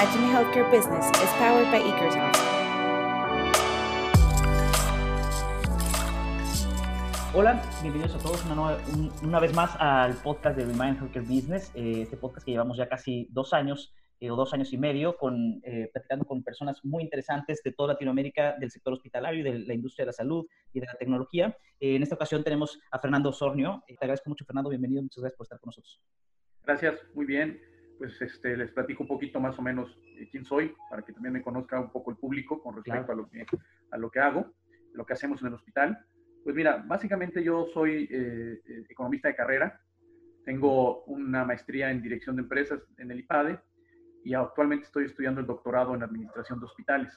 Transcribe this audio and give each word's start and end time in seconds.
Reimagine 0.00 0.32
Healthcare 0.32 0.70
Business 0.70 1.06
is 1.08 1.30
powered 1.36 1.70
by 1.70 1.78
Ekersoft. 1.78 2.38
Hola, 7.34 7.62
bienvenidos 7.82 8.14
a 8.14 8.18
todos 8.18 8.42
una, 8.46 8.54
nueva, 8.54 8.78
un, 8.94 9.12
una, 9.22 9.40
vez 9.40 9.54
más 9.54 9.76
al 9.78 10.14
podcast 10.14 10.56
de 10.56 10.64
Reimagine 10.64 10.98
Healthcare 11.00 11.26
Business, 11.26 11.70
eh, 11.74 12.00
este 12.04 12.16
podcast 12.16 12.46
que 12.46 12.52
llevamos 12.52 12.78
ya 12.78 12.88
casi 12.88 13.28
dos 13.30 13.52
años 13.52 13.92
eh, 14.20 14.30
o 14.30 14.36
dos 14.36 14.54
años 14.54 14.72
y 14.72 14.78
medio 14.78 15.18
con, 15.18 15.60
eh, 15.64 15.90
platicando 15.92 16.24
con 16.24 16.42
personas 16.42 16.82
muy 16.82 17.02
interesantes 17.02 17.60
de 17.62 17.72
toda 17.72 17.92
Latinoamérica, 17.92 18.56
del 18.58 18.70
sector 18.70 18.94
hospitalario 18.94 19.40
y 19.40 19.52
de 19.52 19.58
la 19.58 19.74
industria 19.74 20.04
de 20.04 20.06
la 20.06 20.14
salud 20.14 20.46
y 20.72 20.80
de 20.80 20.86
la 20.86 20.94
tecnología. 20.94 21.54
Eh, 21.78 21.96
en 21.96 22.02
esta 22.02 22.14
ocasión 22.14 22.42
tenemos 22.42 22.80
a 22.90 22.98
Fernando 22.98 23.34
Sornio. 23.34 23.84
te 23.86 23.96
agradezco 24.00 24.30
mucho, 24.30 24.46
Fernando. 24.46 24.70
Bienvenido. 24.70 25.02
Muchas 25.02 25.20
gracias 25.20 25.36
por 25.36 25.44
estar 25.44 25.60
con 25.60 25.68
nosotros. 25.68 26.00
Gracias. 26.64 27.02
Muy 27.12 27.26
bien. 27.26 27.60
Pues 28.00 28.18
este, 28.22 28.56
les 28.56 28.70
platico 28.70 29.02
un 29.02 29.08
poquito 29.08 29.38
más 29.40 29.58
o 29.58 29.62
menos 29.62 29.94
quién 30.30 30.46
soy, 30.46 30.74
para 30.88 31.02
que 31.02 31.12
también 31.12 31.34
me 31.34 31.42
conozca 31.42 31.78
un 31.78 31.92
poco 31.92 32.10
el 32.10 32.16
público 32.16 32.62
con 32.62 32.74
respecto 32.74 33.04
claro. 33.04 33.12
a, 33.12 33.14
lo 33.14 33.28
que, 33.28 33.44
a 33.90 33.98
lo 33.98 34.10
que 34.10 34.20
hago, 34.20 34.54
lo 34.94 35.04
que 35.04 35.12
hacemos 35.12 35.42
en 35.42 35.48
el 35.48 35.54
hospital. 35.54 35.98
Pues 36.42 36.56
mira, 36.56 36.82
básicamente 36.86 37.44
yo 37.44 37.66
soy 37.74 38.08
economista 38.88 39.28
de 39.28 39.36
carrera. 39.36 39.82
Tengo 40.46 41.04
una 41.04 41.44
maestría 41.44 41.90
en 41.90 42.00
dirección 42.00 42.36
de 42.36 42.42
empresas 42.42 42.80
en 42.96 43.10
el 43.10 43.20
IPADE 43.20 43.60
y 44.24 44.32
actualmente 44.32 44.86
estoy 44.86 45.04
estudiando 45.04 45.42
el 45.42 45.46
doctorado 45.46 45.94
en 45.94 46.02
administración 46.02 46.58
de 46.58 46.64
hospitales. 46.64 47.14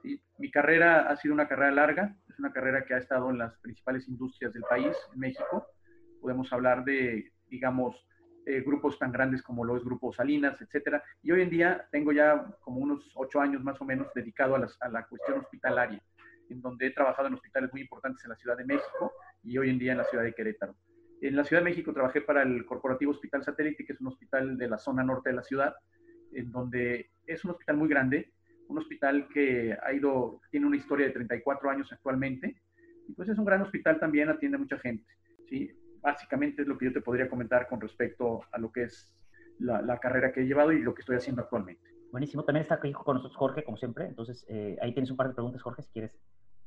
¿sí? 0.00 0.22
Mi 0.38 0.48
carrera 0.48 1.10
ha 1.10 1.16
sido 1.16 1.34
una 1.34 1.48
carrera 1.48 1.72
larga, 1.72 2.16
es 2.28 2.38
una 2.38 2.52
carrera 2.52 2.84
que 2.84 2.94
ha 2.94 2.98
estado 2.98 3.30
en 3.30 3.38
las 3.38 3.58
principales 3.58 4.06
industrias 4.06 4.52
del 4.52 4.62
país, 4.62 4.96
en 5.12 5.18
México. 5.18 5.66
Podemos 6.20 6.52
hablar 6.52 6.84
de, 6.84 7.32
digamos, 7.50 7.96
eh, 8.46 8.60
grupos 8.60 8.98
tan 8.98 9.12
grandes 9.12 9.42
como 9.42 9.64
lo 9.64 9.76
es 9.76 9.84
Grupo 9.84 10.12
Salinas, 10.12 10.60
etcétera. 10.60 11.02
Y 11.22 11.32
hoy 11.32 11.42
en 11.42 11.50
día 11.50 11.88
tengo 11.90 12.12
ya 12.12 12.44
como 12.60 12.78
unos 12.78 13.10
ocho 13.14 13.40
años 13.40 13.62
más 13.62 13.80
o 13.80 13.84
menos 13.84 14.08
dedicado 14.14 14.56
a, 14.56 14.68
a 14.80 14.88
la 14.88 15.06
cuestión 15.06 15.38
hospitalaria, 15.38 16.02
en 16.50 16.60
donde 16.60 16.86
he 16.86 16.90
trabajado 16.90 17.28
en 17.28 17.34
hospitales 17.34 17.70
muy 17.72 17.82
importantes 17.82 18.24
en 18.24 18.30
la 18.30 18.36
Ciudad 18.36 18.56
de 18.56 18.64
México 18.64 19.12
y 19.42 19.56
hoy 19.58 19.70
en 19.70 19.78
día 19.78 19.92
en 19.92 19.98
la 19.98 20.04
Ciudad 20.04 20.24
de 20.24 20.34
Querétaro. 20.34 20.74
En 21.20 21.36
la 21.36 21.44
Ciudad 21.44 21.62
de 21.62 21.70
México 21.70 21.92
trabajé 21.92 22.20
para 22.20 22.42
el 22.42 22.66
Corporativo 22.66 23.12
Hospital 23.12 23.42
Satélite, 23.42 23.84
que 23.84 23.94
es 23.94 24.00
un 24.00 24.08
hospital 24.08 24.58
de 24.58 24.68
la 24.68 24.78
zona 24.78 25.02
norte 25.02 25.30
de 25.30 25.36
la 25.36 25.42
ciudad, 25.42 25.74
en 26.32 26.50
donde 26.50 27.10
es 27.26 27.44
un 27.44 27.52
hospital 27.52 27.78
muy 27.78 27.88
grande, 27.88 28.32
un 28.68 28.78
hospital 28.78 29.28
que 29.32 29.76
ha 29.82 29.92
ido, 29.92 30.40
tiene 30.50 30.66
una 30.66 30.76
historia 30.76 31.06
de 31.06 31.12
34 31.12 31.70
años 31.70 31.90
actualmente, 31.92 32.60
y 33.08 33.12
pues 33.12 33.28
es 33.28 33.38
un 33.38 33.44
gran 33.44 33.62
hospital 33.62 33.98
también, 33.98 34.28
atiende 34.28 34.56
a 34.56 34.60
mucha 34.60 34.78
gente, 34.78 35.06
¿sí? 35.48 35.70
Básicamente 36.04 36.62
es 36.62 36.68
lo 36.68 36.78
que 36.78 36.84
yo 36.84 36.92
te 36.92 37.00
podría 37.00 37.28
comentar 37.28 37.66
con 37.66 37.80
respecto 37.80 38.42
a 38.52 38.58
lo 38.58 38.70
que 38.70 38.84
es 38.84 39.12
la, 39.58 39.82
la 39.82 39.98
carrera 39.98 40.32
que 40.32 40.42
he 40.42 40.46
llevado 40.46 40.70
y 40.70 40.82
lo 40.82 40.94
que 40.94 41.00
estoy 41.00 41.16
haciendo 41.16 41.42
actualmente. 41.42 41.82
Buenísimo, 42.12 42.44
también 42.44 42.62
está 42.62 42.76
aquí 42.76 42.92
con 42.92 43.16
nosotros 43.16 43.36
Jorge, 43.36 43.64
como 43.64 43.76
siempre, 43.76 44.06
entonces 44.06 44.44
eh, 44.48 44.76
ahí 44.80 44.92
tienes 44.92 45.10
un 45.10 45.16
par 45.16 45.28
de 45.28 45.34
preguntas, 45.34 45.62
Jorge, 45.62 45.82
si 45.82 45.90
quieres, 45.90 46.12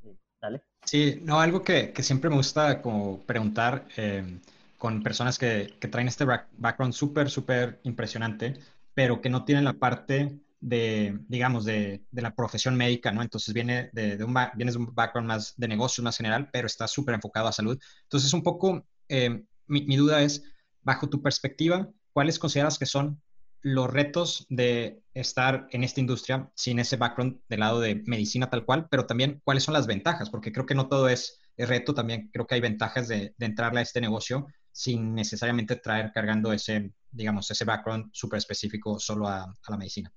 eh, 0.03 0.13
dale. 0.41 0.63
Sí, 0.83 1.21
no, 1.23 1.39
algo 1.39 1.61
que, 1.61 1.93
que, 1.93 2.03
siempre 2.03 2.29
me 2.29 2.35
gusta 2.35 2.81
como 2.81 3.25
preguntar 3.25 3.87
eh, 3.95 4.39
con 4.77 5.01
personas 5.03 5.37
que, 5.37 5.75
que 5.79 5.87
traen 5.87 6.09
este 6.09 6.25
background 6.25 6.93
súper, 6.93 7.29
súper 7.29 7.79
impresionante, 7.83 8.55
pero 8.93 9.21
que 9.21 9.29
no 9.29 9.45
tienen 9.45 9.63
la 9.63 9.73
parte 9.73 10.37
de, 10.59 11.19
digamos, 11.27 11.65
de, 11.65 12.03
de 12.11 12.21
la 12.21 12.33
profesión 12.33 12.75
médica, 12.75 13.11
¿no? 13.11 13.21
Entonces 13.21 13.53
viene 13.53 13.89
de, 13.93 14.17
de 14.17 14.23
un, 14.23 14.35
vienes 14.55 14.73
de 14.73 14.79
un 14.79 14.93
background 14.93 15.27
más 15.27 15.53
de 15.55 15.67
negocios, 15.67 16.03
más 16.03 16.17
general, 16.17 16.49
pero 16.51 16.67
está 16.67 16.87
súper 16.87 17.15
enfocado 17.15 17.47
a 17.47 17.51
salud. 17.51 17.79
Entonces, 18.03 18.33
un 18.33 18.43
poco, 18.43 18.85
eh, 19.09 19.43
mi, 19.67 19.95
duda 19.95 20.21
es, 20.21 20.43
bajo 20.81 21.09
tu 21.09 21.21
perspectiva, 21.21 21.89
¿cuáles 22.13 22.39
consideras 22.39 22.79
que 22.79 22.85
son 22.85 23.21
los 23.61 23.91
retos 23.91 24.45
de 24.49 25.01
estar 25.13 25.67
en 25.71 25.83
esta 25.83 25.99
industria 25.99 26.49
sin 26.55 26.79
ese 26.79 26.95
background 26.95 27.39
del 27.49 27.59
lado 27.59 27.79
de 27.79 28.03
medicina 28.05 28.49
tal 28.49 28.65
cual, 28.65 28.87
pero 28.89 29.05
también 29.05 29.41
cuáles 29.43 29.63
son 29.63 29.73
las 29.73 29.87
ventajas? 29.87 30.29
Porque 30.29 30.51
creo 30.51 30.65
que 30.65 30.75
no 30.75 30.87
todo 30.87 31.09
es, 31.09 31.39
reto, 31.57 31.93
también 31.93 32.29
creo 32.31 32.45
que 32.45 32.55
hay 32.55 32.61
ventajas 32.61 33.07
de, 33.07 33.33
de 33.35 33.45
entrarle 33.45 33.79
a 33.79 33.83
este 33.83 33.99
negocio 33.99 34.47
sin 34.77 35.15
necesariamente 35.15 35.77
traer 35.77 36.11
cargando 36.13 36.53
ese, 36.53 36.93
digamos, 37.11 37.49
ese 37.49 37.65
background 37.65 38.09
súper 38.11 38.37
específico 38.37 38.99
solo 38.99 39.27
a, 39.27 39.51
la 39.69 39.77
medicina? 39.77 40.11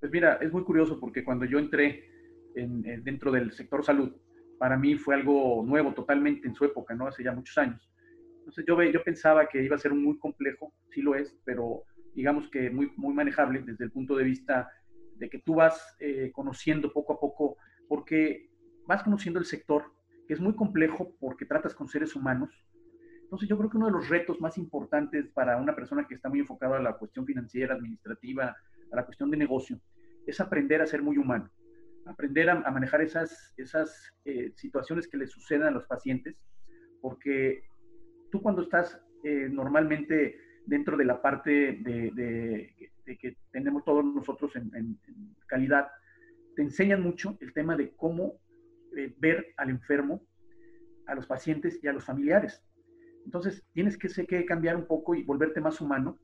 Pues 0.00 0.10
mira, 0.10 0.38
es 0.40 0.50
muy 0.50 0.64
curioso 0.64 0.98
porque 0.98 1.22
cuando 1.22 1.44
yo 1.44 1.58
entré 1.58 2.08
en, 2.54 2.86
en, 2.86 3.04
dentro 3.04 3.30
del 3.30 3.52
sector 3.52 3.84
salud, 3.84 4.10
para 4.58 4.78
mí 4.78 4.94
fue 4.94 5.14
algo 5.14 5.62
nuevo 5.66 5.92
totalmente 5.92 6.48
en 6.48 6.54
su 6.54 6.64
época, 6.64 6.94
¿no? 6.94 7.06
Hace 7.06 7.22
ya 7.22 7.32
muchos 7.32 7.58
años. 7.58 7.91
Entonces 8.42 8.64
yo, 8.66 8.82
yo 8.82 9.04
pensaba 9.04 9.46
que 9.46 9.62
iba 9.62 9.76
a 9.76 9.78
ser 9.78 9.94
muy 9.94 10.18
complejo, 10.18 10.72
sí 10.90 11.00
lo 11.00 11.14
es, 11.14 11.38
pero 11.44 11.84
digamos 12.14 12.50
que 12.50 12.70
muy, 12.70 12.92
muy 12.96 13.14
manejable 13.14 13.62
desde 13.62 13.84
el 13.84 13.92
punto 13.92 14.16
de 14.16 14.24
vista 14.24 14.68
de 15.16 15.30
que 15.30 15.38
tú 15.38 15.54
vas 15.54 15.96
eh, 16.00 16.32
conociendo 16.34 16.92
poco 16.92 17.12
a 17.12 17.20
poco, 17.20 17.56
porque 17.88 18.50
vas 18.86 19.02
conociendo 19.02 19.38
el 19.38 19.46
sector, 19.46 19.84
que 20.26 20.34
es 20.34 20.40
muy 20.40 20.54
complejo 20.54 21.14
porque 21.20 21.46
tratas 21.46 21.74
con 21.74 21.88
seres 21.88 22.16
humanos, 22.16 22.50
entonces 23.32 23.48
yo 23.48 23.56
creo 23.56 23.70
que 23.70 23.78
uno 23.78 23.86
de 23.86 23.92
los 23.92 24.10
retos 24.10 24.42
más 24.42 24.58
importantes 24.58 25.26
para 25.28 25.56
una 25.56 25.74
persona 25.74 26.06
que 26.06 26.14
está 26.14 26.28
muy 26.28 26.40
enfocada 26.40 26.76
a 26.76 26.82
la 26.82 26.98
cuestión 26.98 27.24
financiera, 27.24 27.74
administrativa, 27.74 28.54
a 28.90 28.94
la 28.94 29.06
cuestión 29.06 29.30
de 29.30 29.38
negocio, 29.38 29.80
es 30.26 30.38
aprender 30.38 30.82
a 30.82 30.86
ser 30.86 31.00
muy 31.00 31.16
humano, 31.16 31.50
aprender 32.04 32.50
a, 32.50 32.60
a 32.60 32.70
manejar 32.70 33.00
esas, 33.00 33.54
esas 33.56 34.12
eh, 34.26 34.52
situaciones 34.56 35.08
que 35.08 35.16
le 35.16 35.26
suceden 35.26 35.62
a 35.62 35.70
los 35.70 35.86
pacientes, 35.86 36.44
porque 37.00 37.62
tú 38.32 38.40
cuando 38.40 38.62
estás 38.62 38.98
eh, 39.22 39.48
normalmente 39.48 40.40
dentro 40.64 40.96
de 40.96 41.04
la 41.04 41.20
parte 41.20 41.50
de, 41.50 42.74
que 43.04 43.36
tenemos 43.52 43.84
todos 43.84 44.04
nosotros 44.04 44.56
en, 44.56 44.98
calidad, 45.46 45.88
te 46.56 46.62
enseñan 46.62 47.02
mucho 47.02 47.36
el 47.40 47.52
tema 47.52 47.76
de 47.76 47.94
cómo 47.94 48.40
eh, 48.96 49.14
ver 49.18 49.54
al 49.58 49.68
enfermo, 49.68 50.26
a 51.06 51.14
los 51.14 51.26
pacientes 51.26 51.78
y 51.82 51.88
a 51.88 51.92
los 51.92 52.04
familiares. 52.04 52.64
Entonces, 53.24 53.64
tienes 53.72 53.98
que, 53.98 54.08
sé, 54.08 54.26
que 54.26 54.46
cambiar 54.46 54.76
un 54.76 54.86
poco 54.86 55.14
y 55.14 55.22
volverte 55.22 55.60
más 55.60 55.80
humano 55.80 56.18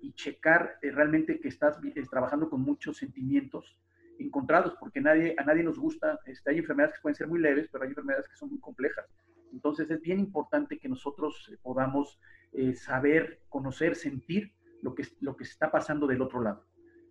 y 0.00 0.14
checar 0.14 0.78
eh, 0.80 0.90
realmente 0.90 1.40
que 1.40 1.48
estás 1.48 1.78
trabajando 2.10 2.48
con 2.48 2.62
muchos 2.62 2.96
sentimientos 2.96 3.78
encontrados, 4.18 4.74
porque 4.80 5.00
nadie, 5.00 5.34
a 5.36 5.44
nadie 5.44 5.62
nos 5.62 5.78
gusta, 5.78 6.18
este, 6.24 6.50
hay 6.50 6.58
enfermedades 6.58 6.96
que 6.96 7.02
pueden 7.02 7.16
ser 7.16 7.28
muy 7.28 7.38
leves, 7.38 7.68
pero 7.70 7.84
hay 7.84 7.90
enfermedades 7.90 8.28
que 8.28 8.36
son 8.36 8.50
muy 8.50 8.60
complejas. 8.60 9.06
Entonces, 9.52 9.90
es 9.90 10.00
bien 10.00 10.18
importante 10.18 10.78
que 10.78 10.88
nosotros 10.88 11.50
eh, 11.52 11.58
podamos 11.62 12.18
eh, 12.52 12.74
saber, 12.74 13.40
conocer, 13.48 13.96
sentir 13.96 14.52
lo 14.82 14.94
que, 14.94 15.06
lo 15.20 15.36
que 15.36 15.44
está 15.44 15.70
pasando 15.70 16.06
del 16.06 16.22
otro 16.22 16.42
lado. 16.42 16.64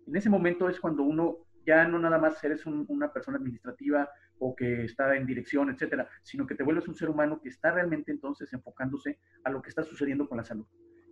En 0.06 0.16
ese 0.16 0.30
momento 0.30 0.68
es 0.68 0.80
cuando 0.80 1.02
uno 1.02 1.38
ya 1.66 1.86
no 1.86 1.98
nada 1.98 2.18
más 2.18 2.42
eres 2.42 2.66
un, 2.66 2.84
una 2.88 3.12
persona 3.12 3.38
administrativa 3.38 4.08
o 4.38 4.56
que 4.56 4.84
está 4.84 5.14
en 5.16 5.26
dirección, 5.26 5.70
etcétera, 5.70 6.08
sino 6.22 6.46
que 6.46 6.54
te 6.54 6.62
vuelves 6.62 6.88
un 6.88 6.94
ser 6.94 7.10
humano 7.10 7.40
que 7.40 7.50
está 7.50 7.70
realmente 7.70 8.10
entonces 8.10 8.52
enfocándose 8.52 9.18
a 9.44 9.50
lo 9.50 9.60
que 9.60 9.68
está 9.68 9.82
sucediendo 9.82 10.28
con 10.28 10.38
la 10.38 10.44
salud. 10.44 10.66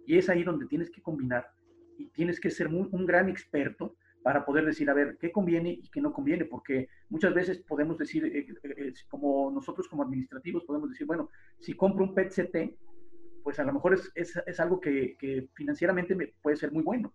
Y 0.07 0.17
es 0.17 0.29
ahí 0.31 0.43
donde 0.43 0.67
tienes 0.67 0.91
que 0.91 1.03
combinar 1.03 1.53
y 1.99 2.07
tienes 2.07 2.41
que 2.41 2.51
ser 2.51 2.69
un 2.69 3.07
gran 3.07 3.29
experto 3.29 3.97
para 4.23 4.45
poder 4.45 4.65
decir, 4.65 4.91
a 4.91 4.95
ver, 4.95 5.17
qué 5.19 5.31
conviene 5.31 5.71
y 5.71 5.89
qué 5.91 6.01
no 6.01 6.13
conviene, 6.13 6.45
porque 6.45 6.89
muchas 7.09 7.33
veces 7.35 7.59
podemos 7.59 7.99
decir, 7.99 8.25
eh, 8.25 8.47
eh, 8.63 8.93
como 9.09 9.51
nosotros 9.51 9.89
como 9.89 10.03
administrativos 10.03 10.65
podemos 10.65 10.91
decir, 10.91 11.07
bueno, 11.07 11.31
si 11.59 11.75
compro 11.75 12.05
un 12.05 12.15
PET-CT, 12.15 12.77
pues 13.43 13.59
a 13.59 13.65
lo 13.65 13.73
mejor 13.73 13.95
es, 13.95 14.11
es, 14.15 14.39
es 14.47 14.61
algo 14.61 14.81
que, 14.81 15.17
que, 15.19 15.49
financieramente 15.55 16.15
me 16.15 16.27
puede 16.43 16.57
ser 16.57 16.73
muy 16.73 16.83
bueno, 16.83 17.15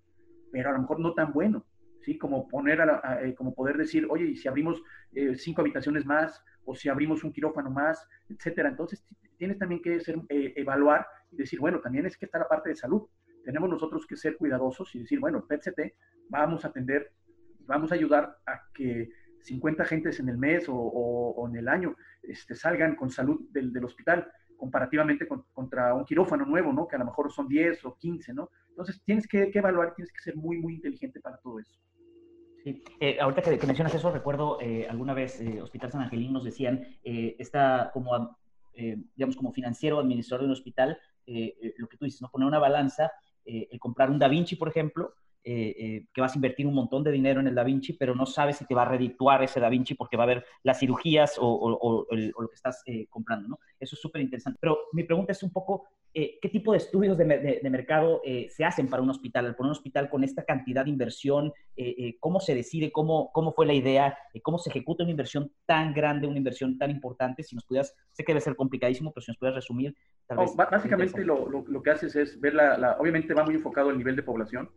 pero 0.51 0.69
a 0.69 0.73
lo 0.73 0.79
mejor 0.79 0.99
no 0.99 1.13
tan 1.13 1.31
bueno. 1.31 1.65
¿sí? 2.03 2.17
Como 2.17 2.47
poner, 2.47 2.81
a 2.81 2.85
la, 2.85 3.01
a, 3.03 3.23
eh, 3.23 3.33
como 3.35 3.53
poder 3.53 3.77
decir, 3.77 4.07
oye, 4.09 4.25
y 4.25 4.35
si 4.35 4.47
abrimos 4.47 4.81
eh, 5.13 5.35
cinco 5.35 5.61
habitaciones 5.61 6.06
más, 6.06 6.44
o 6.65 6.75
si 6.75 6.89
abrimos 6.89 7.23
un 7.23 7.31
quirófano 7.31 7.69
más, 7.69 8.07
etcétera. 8.29 8.69
Entonces, 8.69 9.06
tienes 9.38 9.57
también 9.57 9.81
que 9.81 9.99
ser, 9.99 10.19
eh, 10.29 10.53
evaluar 10.56 11.06
y 11.31 11.38
decir, 11.38 11.59
bueno, 11.59 11.79
también 11.79 12.06
es 12.06 12.17
que 12.17 12.25
está 12.25 12.39
la 12.39 12.47
parte 12.47 12.69
de 12.69 12.75
salud. 12.75 13.03
Tenemos 13.44 13.69
nosotros 13.69 14.06
que 14.07 14.16
ser 14.16 14.38
cuidadosos 14.38 14.94
y 14.95 15.00
decir, 15.00 15.19
bueno, 15.19 15.45
PET-CT, 15.48 15.94
vamos 16.30 16.66
a 16.66 16.69
atender, 16.69 17.12
vamos 17.62 17.92
a 17.92 17.95
ayudar 17.95 18.38
a 18.45 18.62
que 18.74 19.10
50 19.42 19.84
gentes 19.86 20.19
en 20.19 20.30
el 20.30 20.38
mes 20.38 20.66
o, 20.69 21.45
en 21.50 21.57
el 21.57 21.68
año 21.68 21.95
este, 22.22 22.56
salgan 22.56 22.95
con 22.95 23.10
salud 23.10 23.42
del, 23.51 23.74
del 23.74 23.86
hospital 23.86 24.31
comparativamente 24.56 25.28
con, 25.28 25.44
contra 25.51 25.94
un 25.94 26.06
quirófano 26.06 26.45
nuevo, 26.45 26.72
¿no? 26.72 26.88
Que 26.88 26.95
a 26.95 27.00
lo 27.00 27.06
mejor 27.06 27.30
son 27.31 27.50
10 27.50 27.84
o 27.84 27.98
15, 27.98 28.34
¿no? 28.34 28.50
Entonces 28.69 29.01
tienes 29.04 29.28
que, 29.28 29.51
que 29.51 29.60
evaluar, 29.60 29.94
tienes 29.94 30.13
que 30.13 30.22
ser 30.22 30.38
muy, 30.38 30.57
muy 30.57 30.75
inteligente 30.75 31.19
para 31.19 31.38
todo 31.38 31.60
eso. 31.60 31.78
Sí. 32.63 32.81
Eh, 33.01 33.18
ahorita 33.19 33.42
que, 33.42 33.68
mencionas 33.68 33.94
eso, 33.94 34.10
recuerdo 34.10 34.57
eh, 34.62 34.88
alguna 34.90 35.13
vez 35.13 35.42
eh, 35.42 35.62
Hospital 35.62 35.92
San 35.92 36.01
Angelín 36.01 36.31
nos 36.31 36.45
decían, 36.45 36.81
eh, 37.04 37.36
está 37.40 37.92
como, 37.94 38.38
digamos, 38.74 39.36
como 39.36 39.51
financiero, 39.51 40.00
administrador 40.00 40.42
de 40.42 40.45
un 40.48 40.54
hospital, 40.54 40.98
lo 41.25 41.88
que 41.88 41.98
tú 41.98 42.06
dices, 42.06 42.22
¿no? 42.22 42.30
Poner 42.30 42.48
una 42.48 42.60
balanza, 42.60 43.12
el 43.45 43.80
comprar 43.80 44.10
un 44.10 44.19
Da 44.19 44.28
Vinci, 44.28 44.56
por 44.56 44.69
ejemplo, 44.69 45.13
eh, 45.45 45.75
eh, 45.78 46.06
que 46.13 46.22
vas 46.22 46.31
a 46.31 46.38
invertir 46.38 46.66
un 46.66 46.74
montón 46.74 47.04
de 47.04 47.12
dinero 47.12 47.42
en 47.42 47.48
el 47.48 47.56
Da 47.56 47.66
Vinci, 47.66 47.92
pero 47.92 48.16
no 48.16 48.25
sabes 48.25 48.56
si 48.56 48.66
te 48.66 48.74
va 48.74 48.84
a 48.84 48.86
redituar 48.86 49.44
ese 49.44 49.60
Da 49.60 49.68
Vinci 49.68 49.94
porque 49.94 50.16
va 50.16 50.24
a 50.24 50.28
haber 50.28 50.45
las 50.63 50.80
cirugías 50.80 51.36
o, 51.38 52.07
lo 52.10 52.48
que 52.48 52.56
estás 52.56 52.81
eh, 52.86 53.07
comprando, 53.10 53.50
¿no? 53.50 53.60
Eso 53.78 53.98
es 53.98 54.01
súper 54.01 54.22
interesante. 54.22 54.57
Pero 54.62 54.78
mi 54.94 55.04
pregunta 55.04 55.34
es 55.34 55.44
un 55.44 55.51
poco, 55.51 55.90
¿qué 56.13 56.50
tipo 56.50 56.72
de 56.72 56.78
estudios 56.78 57.18
de, 57.18 57.25
mercado 57.69 58.22
se 58.48 58.63
hacen 58.63 58.88
para 58.88 59.04
un 59.04 59.10
hospital? 59.10 59.45
Al 59.48 59.56
poner 59.56 59.72
un 59.72 59.75
hospital 59.75 60.10
con 60.10 60.24
esta 60.24 60.45
cantidad 60.45 60.86
de 60.86 60.92
inversión, 60.92 61.51
¿cómo 62.22 62.40
se 62.40 62.56
decide? 62.56 62.94
Cómo, 62.94 63.30
¿Cómo 63.34 63.51
fue 63.51 63.66
la 63.66 63.74
idea? 63.74 64.18
¿Cómo 64.44 64.57
se 64.60 64.69
ejecuta 64.69 65.04
una 65.04 65.12
inversión 65.12 65.51
tan 65.66 65.94
grande, 65.94 66.25
una 66.25 66.38
inversión 66.38 66.78
tan 66.78 66.90
importante? 66.90 67.44
Si 67.44 67.54
nos 67.54 67.66
pudieras, 67.66 67.94
sé 68.13 68.24
que 68.24 68.31
debe 68.31 68.40
ser 68.40 68.56
complicadísimo, 68.56 69.12
pero 69.12 69.25
si 69.25 69.31
nos 69.31 69.38
pudieras 69.38 69.57
resumir, 69.57 69.94
tal 70.25 70.38
vez. 70.38 70.56
básicamente 70.56 71.25
lo, 71.25 71.50
lo, 71.50 71.84
que 71.84 71.90
haces 71.90 72.16
es 72.16 72.40
ver 72.40 72.54
la, 72.54 72.95
obviamente 72.98 73.34
va 73.34 73.44
muy 73.44 73.56
enfocado 73.56 73.90
al 73.90 73.98
nivel 73.98 74.16
de 74.16 74.24
población 74.24 74.69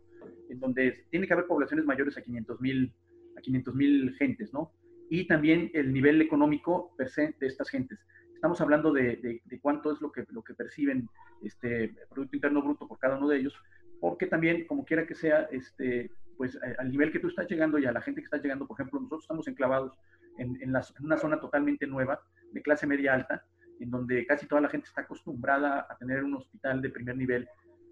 en 0.49 0.59
donde 0.59 1.05
tiene 1.09 1.27
que 1.27 1.33
haber 1.33 1.47
poblaciones 1.47 1.85
mayores 1.85 2.17
a 2.17 2.21
500 2.21 2.61
mil 2.61 2.93
a 3.37 3.41
500 3.41 3.75
mil 3.75 4.15
gentes, 4.17 4.53
¿no? 4.53 4.71
Y 5.09 5.27
también 5.27 5.71
el 5.73 5.93
nivel 5.93 6.21
económico 6.21 6.93
per 6.97 7.09
de 7.15 7.47
estas 7.47 7.69
gentes. 7.69 7.99
Estamos 8.33 8.59
hablando 8.61 8.91
de, 8.91 9.41
de, 9.43 9.59
cuánto 9.61 9.91
es 9.91 10.01
lo 10.01 10.11
que, 10.11 10.25
lo 10.29 10.43
que 10.43 10.53
perciben 10.53 11.07
este 11.43 11.95
Producto 12.09 12.35
Interno 12.35 12.61
Bruto 12.61 12.87
por 12.87 12.99
cada 12.99 13.17
uno 13.17 13.27
de 13.27 13.37
ellos, 13.37 13.55
porque 13.99 14.27
también, 14.27 14.67
como 14.67 14.85
quiera 14.85 15.07
que 15.07 15.15
sea, 15.15 15.47
este, 15.51 16.11
pues 16.35 16.57
al 16.77 16.91
nivel 16.91 17.11
que 17.11 17.19
tú 17.19 17.27
estás 17.27 17.47
llegando 17.49 17.79
y 17.79 17.85
a 17.85 17.91
la 17.91 18.01
gente 18.01 18.21
que 18.21 18.25
está 18.25 18.37
llegando, 18.37 18.67
por 18.67 18.75
ejemplo, 18.75 18.99
nosotros 18.99 19.23
estamos 19.23 19.47
enclavados 19.47 19.97
en, 20.37 20.55
en, 20.61 20.75
en 20.75 21.05
una 21.05 21.17
zona 21.17 21.39
totalmente 21.39 21.87
nueva, 21.87 22.21
de 22.51 22.61
clase 22.61 22.85
media 22.85 23.13
alta, 23.13 23.43
en 23.79 23.89
donde 23.89 24.25
casi 24.25 24.47
toda 24.47 24.61
la 24.61 24.69
gente 24.69 24.87
está 24.87 25.01
acostumbrada 25.01 25.87
a 25.89 25.97
tener 25.97 26.23
un 26.23 26.35
hospital 26.35 26.81
de 26.81 26.89
primer 26.89 27.17
nivel 27.17 27.47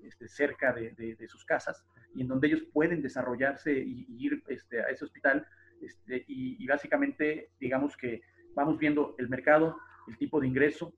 este, 0.07 0.27
cerca 0.27 0.73
de, 0.73 1.27
sus 1.27 1.45
casas 1.45 1.85
y 2.13 2.21
en 2.21 2.27
donde 2.27 2.47
ellos 2.47 2.63
pueden 2.73 3.01
desarrollarse 3.01 3.73
y, 3.73 4.05
ir 4.17 4.43
este, 4.47 4.81
a 4.81 4.87
ese 4.87 5.05
hospital. 5.05 5.45
Este, 5.81 6.23
y, 6.27 6.65
básicamente, 6.67 7.51
digamos 7.59 7.97
que 7.97 8.21
vamos 8.53 8.77
viendo 8.77 9.15
el 9.17 9.29
mercado, 9.29 9.77
el 10.07 10.17
tipo 10.17 10.39
de 10.39 10.47
ingreso, 10.47 10.93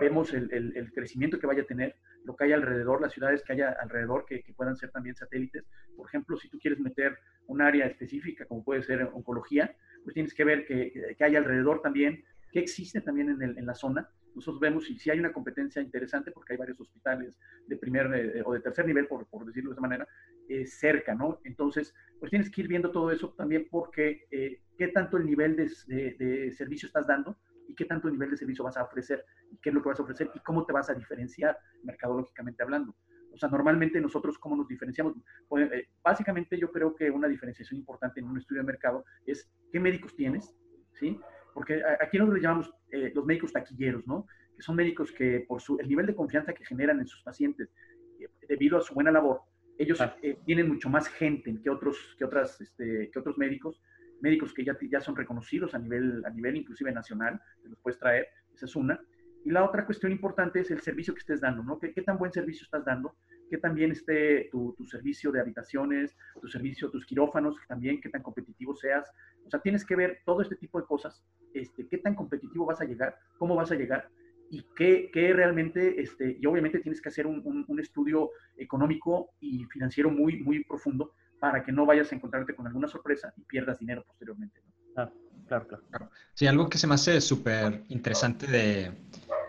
vemos 0.00 0.32
el, 0.32 0.90
crecimiento 0.94 1.38
que 1.38 1.46
vaya 1.46 1.62
a 1.62 1.66
tener, 1.66 1.96
lo 2.24 2.36
que 2.36 2.44
hay 2.44 2.52
alrededor, 2.52 3.02
las 3.02 3.12
ciudades 3.12 3.42
que 3.42 3.52
haya 3.52 3.70
alrededor 3.70 4.24
que, 4.26 4.44
puedan 4.56 4.76
ser 4.76 4.90
también 4.90 5.14
satélites. 5.14 5.64
Por 5.96 6.06
ejemplo, 6.06 6.36
si 6.36 6.48
tú 6.48 6.58
quieres 6.58 6.80
meter 6.80 7.18
un 7.46 7.60
área 7.60 7.86
específica, 7.86 8.46
como 8.46 8.64
puede 8.64 8.82
ser 8.82 9.02
oncología, 9.12 9.74
pues 10.04 10.14
tienes 10.14 10.32
que 10.32 10.44
ver 10.44 10.64
que, 10.64 11.14
que 11.16 11.24
hay 11.24 11.36
alrededor 11.36 11.82
también, 11.82 12.24
qué 12.52 12.60
existe 12.60 13.00
también 13.00 13.40
en 13.40 13.66
la 13.66 13.74
zona 13.74 14.08
nosotros 14.34 14.60
vemos 14.60 14.84
si, 14.84 14.98
si 14.98 15.10
hay 15.10 15.18
una 15.18 15.32
competencia 15.32 15.82
interesante, 15.82 16.30
porque 16.30 16.54
hay 16.54 16.58
varios 16.58 16.80
hospitales 16.80 17.38
de 17.66 17.76
primer 17.76 18.06
eh, 18.14 18.42
o 18.44 18.52
de 18.52 18.60
tercer 18.60 18.86
nivel, 18.86 19.06
por, 19.06 19.26
por, 19.26 19.44
decirlo 19.44 19.70
de 19.70 19.74
esa 19.74 19.80
manera, 19.80 20.08
eh, 20.48 20.66
cerca, 20.66 21.14
¿no? 21.14 21.40
Entonces, 21.44 21.94
pues 22.18 22.30
tienes 22.30 22.50
que 22.50 22.62
ir 22.62 22.68
viendo 22.68 22.90
todo 22.90 23.10
eso 23.10 23.30
también 23.36 23.68
porque 23.70 24.26
eh, 24.30 24.62
qué 24.76 24.88
tanto 24.88 25.16
el 25.16 25.26
nivel 25.26 25.56
de, 25.56 25.70
de, 26.18 26.52
servicio 26.52 26.86
estás 26.86 27.06
dando 27.06 27.38
y 27.68 27.74
qué 27.74 27.84
tanto 27.84 28.08
el 28.08 28.14
nivel 28.14 28.30
de 28.30 28.36
servicio 28.36 28.64
vas 28.64 28.76
a 28.76 28.84
ofrecer 28.84 29.24
y 29.50 29.58
qué 29.58 29.70
es 29.70 29.74
lo 29.74 29.82
que 29.82 29.88
vas 29.88 30.00
a 30.00 30.02
ofrecer 30.02 30.30
y 30.34 30.40
cómo 30.40 30.66
te 30.66 30.72
vas 30.72 30.90
a 30.90 30.94
diferenciar 30.94 31.58
mercadológicamente 31.82 32.62
hablando. 32.62 32.94
O 33.32 33.38
sea, 33.38 33.48
normalmente 33.48 33.98
nosotros 34.00 34.38
cómo 34.38 34.56
nos 34.56 34.68
diferenciamos. 34.68 35.14
Pues, 35.48 35.70
básicamente 36.02 36.58
yo 36.58 36.70
creo 36.70 36.94
que 36.94 37.10
una 37.10 37.28
diferenciación 37.28 37.78
importante 37.80 38.20
en 38.20 38.26
un 38.26 38.36
estudio 38.36 38.60
de 38.60 38.66
mercado 38.66 39.04
es 39.24 39.50
qué 39.70 39.80
médicos 39.80 40.14
tienes, 40.14 40.54
¿sí? 40.92 41.18
Porque 41.52 41.82
aquí 42.00 42.18
nosotros 42.18 42.38
le 42.38 42.42
llamamos 42.42 42.74
eh, 42.90 43.12
los 43.14 43.24
médicos 43.24 43.52
taquilleros, 43.52 44.06
¿no? 44.06 44.26
Que 44.56 44.62
son 44.62 44.76
médicos 44.76 45.12
que 45.12 45.44
por 45.46 45.60
su, 45.60 45.78
el 45.78 45.88
nivel 45.88 46.06
de 46.06 46.14
confianza 46.14 46.52
que 46.52 46.64
generan 46.64 47.00
en 47.00 47.06
sus 47.06 47.22
pacientes, 47.22 47.72
eh, 48.20 48.28
debido 48.48 48.78
a 48.78 48.80
su 48.80 48.94
buena 48.94 49.10
labor, 49.10 49.42
ellos 49.78 49.98
eh, 50.22 50.38
tienen 50.44 50.68
mucho 50.68 50.88
más 50.88 51.08
gente 51.08 51.58
que 51.62 51.70
otros, 51.70 52.14
que 52.18 52.24
otras, 52.24 52.60
este, 52.60 53.10
que 53.10 53.18
otros 53.18 53.38
médicos, 53.38 53.82
médicos 54.20 54.52
que 54.52 54.64
ya, 54.64 54.76
ya 54.90 55.00
son 55.00 55.16
reconocidos 55.16 55.74
a 55.74 55.78
nivel, 55.78 56.24
a 56.24 56.30
nivel 56.30 56.56
inclusive 56.56 56.92
nacional, 56.92 57.40
que 57.62 57.68
los 57.68 57.78
puedes 57.80 57.98
traer, 57.98 58.28
esa 58.54 58.66
es 58.66 58.76
una. 58.76 59.00
Y 59.44 59.50
la 59.50 59.64
otra 59.64 59.84
cuestión 59.84 60.12
importante 60.12 60.60
es 60.60 60.70
el 60.70 60.80
servicio 60.80 61.14
que 61.14 61.20
estés 61.20 61.40
dando, 61.40 61.64
¿no? 61.64 61.78
¿Qué, 61.78 61.92
qué 61.92 62.02
tan 62.02 62.18
buen 62.18 62.32
servicio 62.32 62.64
estás 62.64 62.84
dando? 62.84 63.16
¿Qué 63.52 63.58
también 63.58 63.92
esté 63.92 64.48
tu, 64.50 64.72
tu, 64.78 64.86
servicio 64.86 65.30
de 65.30 65.38
habitaciones, 65.38 66.16
tu 66.40 66.48
servicio, 66.48 66.90
tus 66.90 67.04
quirófanos, 67.04 67.54
también 67.68 68.00
qué 68.00 68.08
tan 68.08 68.22
competitivo 68.22 68.74
seas? 68.74 69.12
O 69.44 69.50
sea, 69.50 69.60
tienes 69.60 69.84
que 69.84 69.94
ver 69.94 70.22
todo 70.24 70.40
este 70.40 70.56
tipo 70.56 70.80
de 70.80 70.86
cosas, 70.86 71.22
este, 71.52 71.86
qué 71.86 71.98
tan 71.98 72.14
competitivo 72.14 72.64
vas 72.64 72.80
a 72.80 72.86
llegar, 72.86 73.14
cómo 73.36 73.54
vas 73.54 73.70
a 73.70 73.74
llegar 73.74 74.08
y 74.48 74.64
qué, 74.74 75.10
qué 75.12 75.34
realmente, 75.34 76.00
este, 76.00 76.38
y 76.40 76.46
obviamente 76.46 76.78
tienes 76.78 77.02
que 77.02 77.10
hacer 77.10 77.26
un, 77.26 77.66
un, 77.68 77.78
estudio 77.78 78.30
económico 78.56 79.34
y 79.38 79.66
financiero 79.66 80.10
muy, 80.10 80.42
muy 80.42 80.64
profundo 80.64 81.12
para 81.38 81.62
que 81.62 81.72
no 81.72 81.84
vayas 81.84 82.10
a 82.10 82.14
encontrarte 82.14 82.54
con 82.54 82.66
alguna 82.66 82.88
sorpresa 82.88 83.34
y 83.36 83.42
pierdas 83.42 83.78
dinero 83.78 84.02
posteriormente. 84.06 84.62
¿no? 84.64 84.72
Claro, 84.94 85.12
claro, 85.46 85.86
claro. 85.90 86.10
Sí, 86.32 86.46
algo 86.46 86.70
que 86.70 86.78
se 86.78 86.86
me 86.86 86.94
hace 86.94 87.20
súper 87.20 87.82
interesante 87.90 88.46
de, 88.46 88.92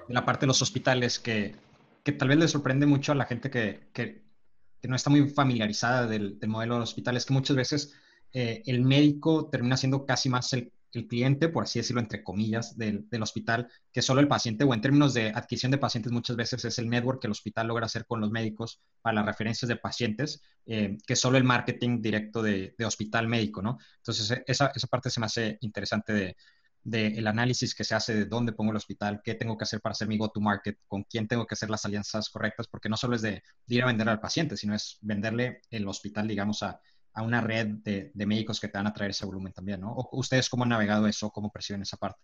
la 0.10 0.26
parte 0.26 0.42
de 0.42 0.48
los 0.48 0.62
hospitales, 0.62 1.20
que, 1.20 1.56
que, 2.04 2.12
tal 2.12 2.28
vez 2.28 2.38
le 2.38 2.48
sorprende 2.48 2.86
mucho 2.86 3.12
a 3.12 3.16
la 3.16 3.26
gente 3.26 3.50
que, 3.50 3.90
que, 3.94 4.24
no 4.84 4.98
está 4.98 5.10
muy 5.10 5.30
familiarizada 5.30 6.08
del, 6.08 6.40
del, 6.40 6.50
modelo 6.50 6.76
de 6.76 6.82
hospitales, 6.82 7.26
que 7.26 7.34
muchas 7.34 7.56
veces 7.56 7.94
eh, 8.34 8.64
el 8.66 8.82
médico 8.82 9.48
termina 9.50 9.78
siendo 9.78 10.06
casi 10.06 10.28
más 10.30 10.52
el, 10.54 10.72
cliente, 11.08 11.50
por 11.50 11.64
así 11.64 11.80
decirlo, 11.80 12.02
entre 12.02 12.24
comillas, 12.24 12.78
del, 12.78 13.08
hospital, 13.20 13.68
que 13.92 14.04
solo 14.04 14.22
el 14.22 14.28
paciente, 14.28 14.64
o 14.64 14.76
en 14.76 14.82
términos 14.82 15.16
de 15.16 15.30
adquisición 15.30 15.72
de 15.72 15.80
pacientes, 15.80 16.12
muchas 16.12 16.36
veces 16.36 16.64
es 16.66 16.78
el 16.78 16.88
network 16.88 17.20
que 17.20 17.26
el 17.26 17.32
hospital 17.32 17.66
logra 17.66 17.88
hacer 17.88 18.06
con 18.06 18.22
los 18.22 18.30
médicos 18.30 18.80
para 19.02 19.16
las 19.16 19.26
referencias 19.26 19.68
de 19.68 19.76
pacientes, 19.76 20.44
eh, 20.68 20.96
que 21.08 21.16
solo 21.16 21.40
el 21.40 21.46
marketing 21.46 22.00
directo 22.00 22.44
de, 22.44 22.76
hospital 22.86 23.28
médico, 23.28 23.64
¿no? 23.64 23.80
Entonces, 23.98 24.44
esa, 24.46 24.72
esa 24.76 24.88
parte 24.88 25.10
se 25.10 25.20
me 25.20 25.26
hace 25.26 25.58
interesante 25.62 26.36
del 26.84 27.26
análisis 27.28 27.74
que 27.74 27.84
se 27.84 27.96
hace 27.96 28.14
de 28.14 28.26
dónde 28.26 28.52
pongo 28.52 28.72
el 28.72 28.78
hospital, 28.78 29.22
qué 29.24 29.36
tengo 29.36 29.58
que 29.58 29.64
hacer 29.64 29.80
para 29.80 29.92
hacer 29.92 30.08
mi 30.08 30.18
go-to-market, 30.18 30.80
con 30.88 31.04
quién 31.04 31.28
tengo 31.28 31.46
que 31.46 31.54
hacer 31.54 31.70
las 31.70 31.86
alianzas 31.86 32.30
correctas, 32.30 32.68
porque 32.68 32.90
no 32.90 32.98
solo 32.98 33.16
es 33.16 33.22
de, 33.22 33.42
de, 33.66 33.76
ir 33.76 33.84
a 33.84 33.88
vender 33.88 34.10
al 34.10 34.20
paciente, 34.20 34.58
sino 34.58 34.76
es 34.76 34.98
venderle 35.02 35.62
el 35.72 35.88
hospital, 35.88 36.28
digamos, 36.28 36.62
a, 36.62 36.82
a 37.14 37.24
una 37.24 37.40
red 37.42 37.68
de, 37.84 38.12
de, 38.14 38.26
médicos 38.26 38.60
que 38.60 38.68
te 38.68 38.78
van 38.78 38.88
a 38.88 38.94
traer 38.94 39.12
ese 39.12 39.26
volumen 39.26 39.54
también, 39.54 39.80
¿no? 39.80 39.94
¿O 39.94 40.20
¿Ustedes 40.20 40.50
cómo 40.50 40.64
han 40.64 40.70
navegado 40.70 41.08
eso? 41.08 41.30
¿Cómo 41.30 41.52
perciben 41.52 41.82
esa 41.84 41.98
parte? 41.98 42.20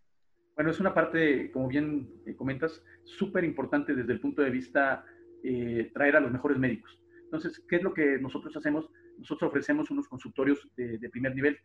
Bueno, 0.55 0.71
es 0.71 0.79
una 0.81 0.93
parte, 0.93 1.51
como 1.51 1.69
bien 1.69 2.09
eh, 2.25 2.35
comentas, 2.35 2.83
súper 3.05 3.45
importante 3.45 3.95
desde 3.95 4.11
el 4.11 4.19
punto 4.19 4.41
de 4.41 4.49
vista 4.49 5.05
eh, 5.41 5.89
traer 5.93 6.17
a 6.17 6.19
los 6.19 6.31
mejores 6.31 6.57
médicos. 6.57 6.99
Entonces, 7.23 7.63
¿qué 7.69 7.77
es 7.77 7.83
lo 7.83 7.93
que 7.93 8.17
nosotros 8.19 8.53
hacemos? 8.57 8.89
Nosotros 9.17 9.49
ofrecemos 9.49 9.89
unos 9.89 10.09
consultorios 10.09 10.67
de, 10.75 10.97
de 10.97 11.09
primer 11.09 11.33
nivel. 11.33 11.57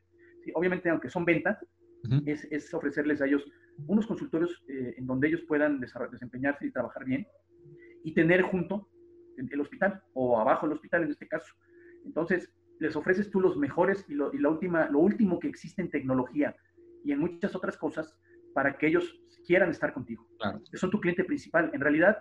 Sí, 0.45 0.53
obviamente, 0.55 0.91
aunque 0.91 1.09
son 1.09 1.25
ventas, 1.25 1.59
uh 2.05 2.09
-huh. 2.09 2.23
es, 2.27 2.47
es, 2.51 2.73
ofrecerles 2.75 3.21
a 3.21 3.27
ellos 3.27 3.45
unos 3.87 4.07
consultorios 4.07 4.65
eh, 4.69 4.95
en 4.97 5.07
donde 5.07 5.29
ellos 5.29 5.43
puedan 5.43 5.81
desempeñarse 5.81 6.67
y 6.67 6.71
trabajar 6.71 7.05
bien 7.05 7.27
y 8.05 8.13
tener 8.13 8.43
junto 8.43 8.89
el 9.37 9.61
hospital 9.61 10.03
o 10.13 10.39
abajo 10.39 10.67
el 10.67 10.73
hospital 10.73 11.03
en 11.03 11.11
este 11.11 11.27
caso. 11.27 11.55
Entonces, 12.05 12.53
les 12.79 12.95
ofreces 12.97 13.31
tú 13.31 13.41
los 13.41 13.57
mejores 13.57 14.05
y, 14.09 14.15
lo, 14.15 14.33
y 14.33 14.39
la 14.39 14.51
última, 14.51 14.89
lo 14.91 15.01
último 15.01 15.39
que 15.39 15.49
existe 15.49 15.83
en 15.83 15.91
tecnología 15.91 16.55
y 17.05 17.13
en 17.13 17.19
muchas 17.19 17.55
otras 17.55 17.77
cosas 17.77 18.17
para 18.53 18.77
que 18.77 18.87
ellos 18.87 19.21
quieran 19.47 19.71
estar 19.71 19.93
contigo. 19.93 20.27
Claro. 20.39 20.61
Son 20.75 20.91
tu 20.91 21.01
cliente 21.01 21.25
principal. 21.25 21.71
En 21.73 21.81
realidad, 21.81 22.19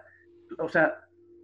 o 0.57 0.69
sea, 0.69 0.95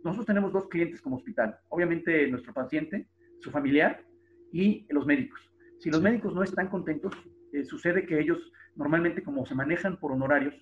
nosotros 0.04 0.26
tenemos 0.26 0.52
dos 0.52 0.68
clientes 0.68 1.02
como 1.02 1.18
hospital. 1.18 1.58
Obviamente 1.70 2.28
nuestro 2.30 2.54
paciente, 2.54 3.08
su 3.40 3.52
familiar 3.52 4.06
y 4.52 4.86
los 4.90 5.06
médicos. 5.06 5.40
Si 5.80 5.90
los 5.90 6.00
sí. 6.00 6.04
médicos 6.04 6.34
no 6.34 6.44
están 6.44 6.70
contentos, 6.70 7.14
eh, 7.54 7.66
sucede 7.66 8.06
que 8.06 8.20
ellos 8.20 8.52
normalmente 8.76 9.24
como 9.24 9.46
se 9.46 9.56
manejan 9.56 9.98
por 9.98 10.12
honorarios, 10.12 10.56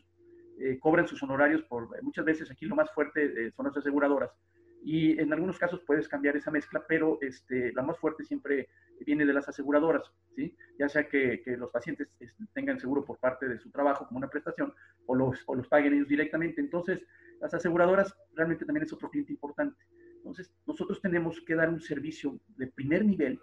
eh, 0.60 0.80
cobran 0.80 1.08
sus 1.08 1.22
honorarios 1.22 1.62
por, 1.64 2.02
muchas 2.02 2.26
veces 2.26 2.50
aquí 2.50 2.66
lo 2.66 2.76
más 2.76 2.92
fuerte 2.92 3.26
eh, 3.26 3.52
son 3.52 3.68
las 3.68 3.78
aseguradoras, 3.78 4.32
y 4.84 5.20
en 5.20 5.34
algunos 5.34 5.58
casos 5.58 5.82
puedes 5.86 6.08
cambiar 6.08 6.38
esa 6.38 6.52
mezcla, 6.52 6.84
pero 6.88 7.18
este, 7.22 7.74
la 7.74 7.82
más 7.82 7.98
fuerte 7.98 8.24
siempre 8.24 8.70
viene 9.06 9.26
de 9.26 9.34
las 9.34 9.48
aseguradoras, 9.50 10.12
¿sí? 10.36 10.56
ya 10.80 10.88
sea 10.88 11.08
que, 11.08 11.42
que 11.44 11.58
los 11.58 11.72
pacientes 11.72 12.08
este, 12.20 12.46
tengan 12.54 12.80
seguro 12.80 13.04
por 13.04 13.18
parte 13.18 13.48
de 13.48 13.60
su 13.60 13.70
trabajo 13.70 14.08
como 14.08 14.20
una 14.20 14.30
prestación 14.30 14.74
o 15.06 15.16
los, 15.16 15.44
o 15.46 15.56
los 15.56 15.68
paguen 15.68 15.94
ellos 15.94 16.08
directamente. 16.08 16.62
Entonces, 16.62 17.04
las 17.42 17.54
aseguradoras 17.54 18.16
realmente 18.34 18.66
también 18.66 18.86
es 18.86 18.94
otro 18.94 19.10
cliente 19.10 19.34
importante. 19.34 19.78
Entonces, 20.16 20.54
nosotros 20.66 21.02
tenemos 21.02 21.42
que 21.42 21.56
dar 21.56 21.70
un 21.70 21.80
servicio 21.80 22.40
de 22.56 22.68
primer 22.68 23.06
nivel 23.06 23.40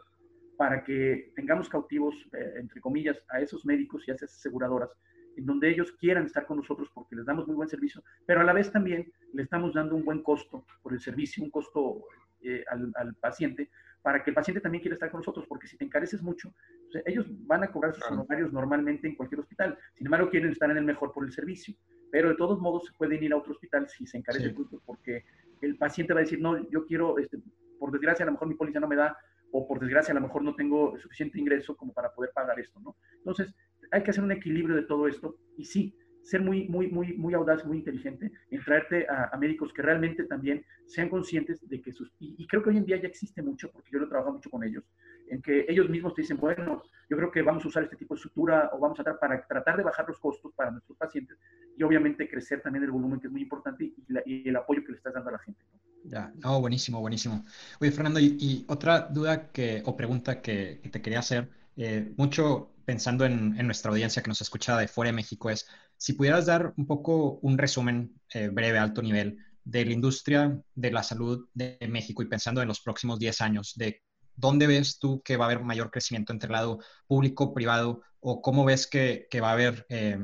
para 0.57 0.85
que 0.85 1.33
tengamos 1.35 1.69
cautivos, 1.69 2.15
eh, 2.33 2.55
entre 2.57 2.81
comillas, 2.81 3.23
a 3.29 3.41
esos 3.41 3.65
médicos 3.65 4.07
y 4.07 4.11
a 4.11 4.15
esas 4.15 4.33
aseguradoras 4.33 4.91
en 5.37 5.47
donde 5.47 5.71
ellos 5.71 5.93
quieran 5.93 6.27
estar 6.27 6.47
con 6.47 6.59
nosotros 6.59 6.89
porque 6.95 7.17
les 7.17 7.27
damos 7.27 7.47
muy 7.47 7.57
buen 7.57 7.69
servicio, 7.69 8.03
pero 8.27 8.41
a 8.41 8.45
la 8.45 8.53
vez 8.53 8.71
también 8.71 9.13
le 9.33 9.43
estamos 9.43 9.75
dando 9.75 9.97
un 9.97 10.05
buen 10.05 10.23
costo 10.23 10.65
por 10.83 10.93
el 10.93 11.01
servicio, 11.01 11.43
un 11.43 11.51
costo 11.51 12.05
eh, 12.43 12.65
al, 12.71 12.93
al, 12.95 13.15
paciente, 13.15 13.71
para 14.03 14.23
que 14.23 14.31
el 14.31 14.35
paciente 14.35 14.61
también 14.61 14.83
quiera 14.83 14.95
estar 14.95 15.11
con 15.11 15.21
nosotros, 15.21 15.47
porque 15.49 15.67
si 15.67 15.77
te 15.77 15.85
encareces 15.85 16.23
mucho, 16.23 16.53
pues, 16.93 17.03
ellos 17.07 17.27
van 17.47 17.65
a 17.65 17.73
cobrar 17.73 17.95
sus 17.95 18.05
honorarios 18.11 18.53
normalmente 18.53 19.09
en 19.09 19.17
cualquier 19.17 19.41
hospital, 19.41 19.79
sin 19.95 20.07
embargo 20.07 20.31
quieren 20.31 20.51
estar 20.51 20.71
en 20.71 20.77
el 20.77 20.85
mejor 20.85 21.13
por 21.13 21.25
el 21.25 21.33
servicio, 21.33 21.75
pero 22.11 22.29
de 22.29 22.37
todos 22.37 22.61
modos 22.61 22.87
se 22.87 22.93
pueden 22.93 23.23
ir 23.23 23.33
a 23.33 23.37
otro 23.37 23.53
hospital 23.53 23.89
si 23.89 24.07
se 24.07 24.19
encarece 24.19 24.51
sí. 24.51 24.55
mucho, 24.55 24.81
porque 24.85 25.25
el 25.63 25.77
paciente 25.77 26.13
va 26.13 26.21
a 26.21 26.23
decir, 26.23 26.41
no, 26.41 26.69
yo 26.71 26.85
quiero, 26.85 27.19
este, 27.19 27.39
por 27.79 27.91
desgracia 27.91 28.25
a 28.25 28.27
lo 28.27 28.33
mejor 28.33 28.49
mi 28.49 28.55
póliza 28.55 28.79
no 28.79 28.89
me 28.89 28.97
da 28.97 29.17
o 29.57 29.69
por 29.69 29.79
desgracia 29.79 30.11
a 30.11 30.17
lo 30.17 30.21
mejor 30.21 30.43
no 30.43 30.57
tengo 30.57 30.99
suficiente 30.99 31.39
ingreso 31.39 31.77
como 31.77 31.93
para 31.93 32.13
poder 32.13 32.33
pagar 32.35 32.59
esto, 32.59 32.81
¿no? 32.81 32.97
Entonces, 33.19 33.55
hay 33.93 34.03
que 34.03 34.11
hacer 34.11 34.25
un 34.25 34.33
equilibrio 34.33 34.75
de 34.75 34.83
todo 34.83 35.07
esto 35.07 35.37
y 35.57 35.65
sí, 35.65 35.97
ser 36.23 36.41
muy, 36.41 36.67
muy, 36.69 36.89
muy, 36.89 37.13
muy 37.13 37.35
audaz, 37.35 37.65
muy 37.65 37.79
inteligente 37.79 38.33
en 38.51 38.65
traerte 38.65 39.07
a, 39.09 39.37
médicos 39.37 39.73
que 39.73 39.83
realmente 39.83 40.25
también 40.25 40.65
sean 40.87 41.09
conscientes 41.09 41.69
de 41.69 41.81
que 41.81 41.93
sus... 41.93 42.13
Y, 42.19 42.45
creo 42.49 42.65
que 42.65 42.71
hoy 42.71 42.79
en 42.79 42.85
día 42.85 42.97
ya 42.97 43.07
existe 43.07 43.43
mucho, 43.43 43.71
porque 43.71 43.91
yo 43.93 44.01
lo 44.01 44.09
trabajo 44.09 44.33
mucho 44.33 44.51
con 44.51 44.65
ellos, 44.65 44.83
en 45.29 45.41
que 45.41 45.67
ellos 45.69 45.89
mismos 45.89 46.15
te 46.15 46.23
dicen, 46.23 46.39
bueno, 46.39 46.83
yo 47.09 47.17
creo 47.17 47.31
que 47.31 47.43
vamos 47.43 47.65
a 47.65 47.69
usar 47.69 47.85
este 47.85 47.97
tipo 47.97 48.15
de 48.15 48.19
estructura 48.19 48.71
o 48.73 48.81
vamos 48.81 48.99
a 48.99 49.05
tratar 49.05 49.21
para 49.21 49.47
tratar 49.47 49.77
de 49.77 49.85
bajar 49.85 50.09
los 50.09 50.19
costos 50.19 50.53
para 50.55 50.73
nuestros 50.73 50.99
pacientes 50.99 51.39
y 51.77 51.83
obviamente 51.83 52.29
crecer 52.29 52.63
también 52.63 52.85
el 52.85 52.91
volumen, 52.91 53.21
que 53.21 53.27
es 53.27 53.33
muy 53.33 53.43
importante, 53.43 53.85
y, 53.85 54.49
el 54.49 54.57
apoyo 54.57 54.83
que 54.85 54.93
le 54.93 54.99
estás 54.99 55.15
dando 55.15 55.31
a 55.31 55.33
la 55.33 55.39
gente. 55.39 55.61
Ya, 56.05 56.33
no, 56.43 56.61
buenísimo, 56.61 57.01
buenísimo. 57.01 57.45
Oye, 57.81 57.91
Fernando, 57.91 58.21
y, 58.21 58.65
otra 58.69 59.01
duda 59.01 59.51
que, 59.51 59.83
o 59.87 59.97
pregunta 59.97 60.41
que, 60.41 60.81
te 60.91 61.01
quería 61.01 61.21
hacer, 61.21 61.49
eh, 61.77 62.13
mucho 62.17 62.71
pensando 62.85 63.25
en, 63.25 63.57
nuestra 63.67 63.91
audiencia 63.91 64.23
que 64.23 64.29
nos 64.29 64.41
escucha 64.41 64.77
de 64.77 64.89
fuera 64.89 65.11
de 65.11 65.17
México, 65.17 65.51
es 65.51 65.67
si 65.97 66.13
pudieras 66.13 66.47
dar 66.47 66.75
un 66.77 66.87
poco 66.87 67.39
un 67.41 67.57
resumen 67.57 68.21
eh, 68.35 68.49
breve, 68.49 68.79
alto 68.79 69.03
nivel, 69.03 69.39
de 69.65 69.85
la 69.87 69.93
industria 69.93 70.61
de 70.75 70.91
la 70.91 71.03
salud 71.03 71.49
de 71.55 71.79
México 71.89 72.23
y 72.23 72.27
pensando 72.27 72.61
en 72.61 72.69
los 72.69 72.81
próximos 72.81 73.19
10 73.19 73.41
años, 73.41 73.73
de 73.77 74.03
dónde 74.37 74.67
ves 74.67 74.99
tú 74.99 75.23
que 75.23 75.37
va 75.37 75.47
a 75.47 75.49
haber 75.49 75.65
mayor 75.65 75.91
crecimiento 75.91 76.33
entre 76.33 76.49
el 76.49 76.53
lado 76.53 76.81
público, 77.07 77.55
privado, 77.55 78.03
o 78.21 78.43
cómo 78.43 78.65
ves 78.65 78.87
que, 78.87 79.27
va 79.41 79.51
a 79.51 79.53
haber 79.53 79.87
eh, 79.89 80.19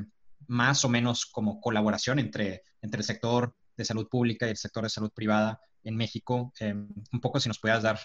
más 0.50 0.84
o 0.84 0.88
menos 0.88 1.26
como 1.26 1.60
colaboración 1.60 2.18
entre, 2.18 2.62
entre 2.82 2.98
el 2.98 3.04
sector 3.04 3.54
de 3.76 3.84
salud 3.84 4.08
pública 4.08 4.46
y 4.46 4.50
el 4.50 4.56
sector 4.56 4.82
de 4.82 4.90
salud 4.90 5.10
privada 5.14 5.60
en 5.82 5.96
México. 5.96 6.52
Eh, 6.60 6.74
un 6.74 7.20
poco 7.20 7.40
si 7.40 7.48
nos 7.48 7.58
pudieras 7.58 7.82
dar 7.82 7.98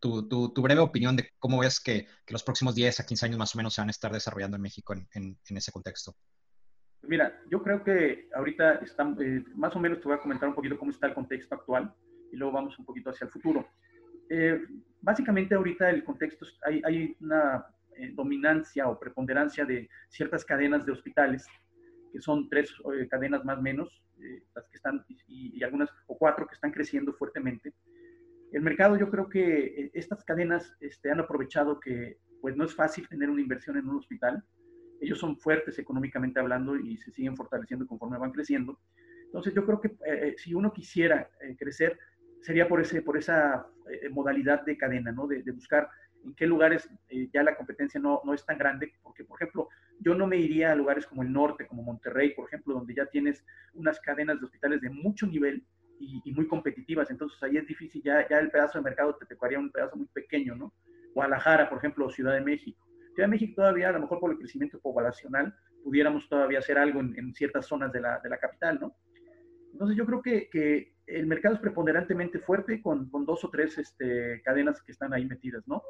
tu, 0.00 0.62
breve 0.62 0.80
opinión 0.80 1.16
de 1.16 1.30
cómo 1.38 1.60
ves 1.60 1.80
que, 1.80 2.06
los 2.28 2.42
próximos 2.42 2.74
10 2.74 3.00
a 3.00 3.06
15 3.06 3.26
años 3.26 3.38
más 3.38 3.54
o 3.54 3.58
menos 3.58 3.74
se 3.74 3.80
van 3.80 3.88
a 3.88 3.92
estar 3.92 4.12
desarrollando 4.12 4.56
en 4.56 4.62
México 4.62 4.94
en 4.94 5.38
ese 5.56 5.72
contexto. 5.72 6.14
Mira, 7.06 7.38
yo 7.50 7.62
creo 7.62 7.82
que 7.84 8.28
ahorita 8.34 8.76
están, 8.76 9.16
eh, 9.20 9.44
más 9.54 9.74
o 9.76 9.80
menos 9.80 10.00
te 10.00 10.04
voy 10.04 10.16
a 10.16 10.20
comentar 10.20 10.48
un 10.48 10.54
poquito 10.54 10.78
cómo 10.78 10.90
está 10.90 11.06
el 11.06 11.14
contexto 11.14 11.54
actual 11.54 11.94
y 12.32 12.36
luego 12.36 12.52
vamos 12.52 12.78
un 12.78 12.84
poquito 12.84 13.10
hacia 13.10 13.26
el 13.26 13.30
futuro. 13.30 13.68
Eh, 14.30 14.58
básicamente 15.02 15.54
ahorita 15.54 15.90
el 15.90 16.02
contexto, 16.02 16.46
hay, 16.64 16.80
hay 16.84 17.16
una 17.20 17.66
eh, 17.96 18.12
dominancia 18.14 18.88
o 18.88 18.98
preponderancia 18.98 19.64
de 19.64 19.88
ciertas 20.08 20.44
cadenas 20.44 20.84
de 20.84 20.92
hospitales, 20.92 21.46
que 22.12 22.20
son 22.20 22.48
tres 22.48 22.72
cadenas 23.10 23.44
más 23.44 23.58
o 23.58 23.62
menos, 23.62 24.02
las 24.54 24.68
que 24.68 24.76
están, 24.76 25.04
y, 25.26 25.62
algunas, 25.64 25.90
o 26.06 26.16
cuatro 26.16 26.46
que 26.46 26.54
están 26.54 26.70
creciendo 26.70 27.12
fuertemente. 27.12 27.72
El 28.52 28.62
mercado, 28.62 28.96
yo 28.96 29.10
creo 29.10 29.28
que 29.28 29.90
estas 29.94 30.24
cadenas 30.24 30.76
este, 30.78 31.10
han 31.10 31.18
aprovechado 31.18 31.80
que 31.80 32.18
pues 32.40 32.56
no 32.56 32.64
es 32.64 32.74
fácil 32.74 33.08
tener 33.08 33.28
una 33.28 33.40
inversión 33.40 33.76
en 33.76 33.88
un 33.88 33.96
hospital, 33.96 34.44
ellos 35.00 35.18
son 35.18 35.36
fuertes 35.36 35.78
económicamente 35.78 36.40
hablando 36.40 36.76
y 36.76 36.96
se 36.96 37.10
siguen 37.10 37.36
fortaleciendo 37.36 37.86
conforme 37.86 38.18
van 38.18 38.32
creciendo. 38.32 38.78
Entonces 39.24 39.54
yo 39.54 39.64
creo 39.66 39.80
que 39.80 39.88
eh, 39.88 39.94
eh, 40.06 40.34
si 40.38 40.54
uno 40.54 40.72
quisiera 40.72 41.28
eh, 41.40 41.56
crecer, 41.58 41.98
sería 42.40 42.68
por, 42.68 42.80
ese, 42.80 43.02
por 43.02 43.16
esa 43.16 43.66
modalidad 44.10 44.64
de 44.64 44.76
cadena, 44.76 45.12
¿no? 45.12 45.26
De, 45.26 45.42
buscar 45.50 45.88
en 46.24 46.34
qué 46.34 46.46
lugares 46.46 46.88
ya 47.32 47.42
la 47.42 47.56
competencia 47.56 48.00
no, 48.00 48.20
no, 48.24 48.34
es 48.34 48.44
tan 48.44 48.58
grande, 48.58 48.92
porque 49.02 49.24
por 49.24 49.40
ejemplo, 49.40 49.68
yo 50.00 50.14
no 50.14 50.26
me 50.26 50.36
iría 50.36 50.72
a 50.72 50.74
lugares 50.74 51.06
como 51.06 51.22
el 51.22 51.32
norte, 51.32 51.66
como 51.66 51.82
Monterrey, 51.82 52.34
por 52.34 52.46
ejemplo, 52.46 52.74
donde 52.74 52.94
ya 52.94 53.06
tienes 53.06 53.44
unas 53.74 54.00
cadenas 54.00 54.38
de 54.38 54.46
hospitales 54.46 54.80
de 54.80 54.90
mucho 54.90 55.26
nivel 55.26 55.64
y, 56.00 56.32
muy 56.32 56.46
competitivas, 56.46 57.10
entonces 57.10 57.42
ahí 57.42 57.56
es 57.56 57.66
difícil, 57.66 58.02
ya, 58.02 58.26
ya 58.28 58.38
el 58.38 58.50
pedazo 58.50 58.78
de 58.78 58.84
mercado 58.84 59.14
te 59.16 59.26
tocaría 59.26 59.58
un 59.58 59.70
pedazo 59.70 59.96
muy 59.96 60.06
pequeño, 60.06 60.54
¿no? 60.54 60.72
Guadalajara, 61.14 61.68
por 61.68 61.78
ejemplo, 61.78 62.10
Ciudad 62.10 62.34
de 62.34 62.40
México. 62.40 62.84
Ciudad 63.14 63.28
de 63.28 63.30
México 63.30 63.54
todavía, 63.56 63.90
a 63.90 63.92
lo 63.92 64.00
mejor 64.00 64.18
por 64.18 64.32
el 64.32 64.38
crecimiento 64.38 64.80
poblacional, 64.80 65.54
pudiéramos 65.84 66.28
todavía 66.28 66.58
hacer 66.58 66.78
algo 66.78 67.00
en, 67.00 67.32
ciertas 67.34 67.66
zonas 67.66 67.92
de 67.92 68.00
la, 68.00 68.18
de 68.18 68.28
la, 68.28 68.38
capital, 68.38 68.78
¿no? 68.80 68.96
Entonces 69.72 69.96
yo 69.96 70.04
creo 70.04 70.22
que, 70.22 70.48
que, 70.50 70.94
el 71.06 71.26
mercado 71.26 71.54
es 71.54 71.60
preponderantemente 71.60 72.38
fuerte 72.38 72.80
con, 72.80 73.10
con 73.10 73.26
dos 73.26 73.44
o 73.44 73.50
tres 73.50 73.76
este, 73.76 74.40
cadenas 74.42 74.82
que 74.82 74.92
están 74.92 75.12
ahí 75.12 75.26
metidas, 75.26 75.62
¿no? 75.68 75.82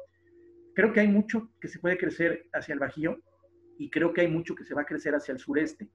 Creo 0.75 0.91
que 0.91 0.99
hay 0.99 1.07
mucho 1.07 1.49
que 1.61 1.69
se 1.69 1.79
puede 1.79 1.97
crecer 1.97 2.49
hacia 2.53 2.73
el 2.73 2.79
Bajío 2.79 3.17
y 3.77 3.89
creo 3.89 4.11
que 4.13 4.21
hay 4.21 4.27
mucho 4.27 4.55
que 4.55 4.65
se 4.65 4.73
va 4.73 4.81
a 4.81 4.85
crecer 4.85 5.15
hacia 5.15 5.31
el 5.31 5.39
sureste 5.39 5.89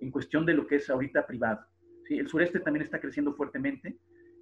en 0.00 0.10
cuestión 0.10 0.46
de 0.46 0.54
lo 0.54 0.66
que 0.66 0.76
es 0.76 0.88
ahorita 0.88 1.26
privado. 1.26 1.60
¿sí? 2.08 2.18
El 2.18 2.28
sureste 2.28 2.58
también 2.60 2.82
está 2.82 2.98
creciendo 2.98 3.34
fuertemente 3.34 3.98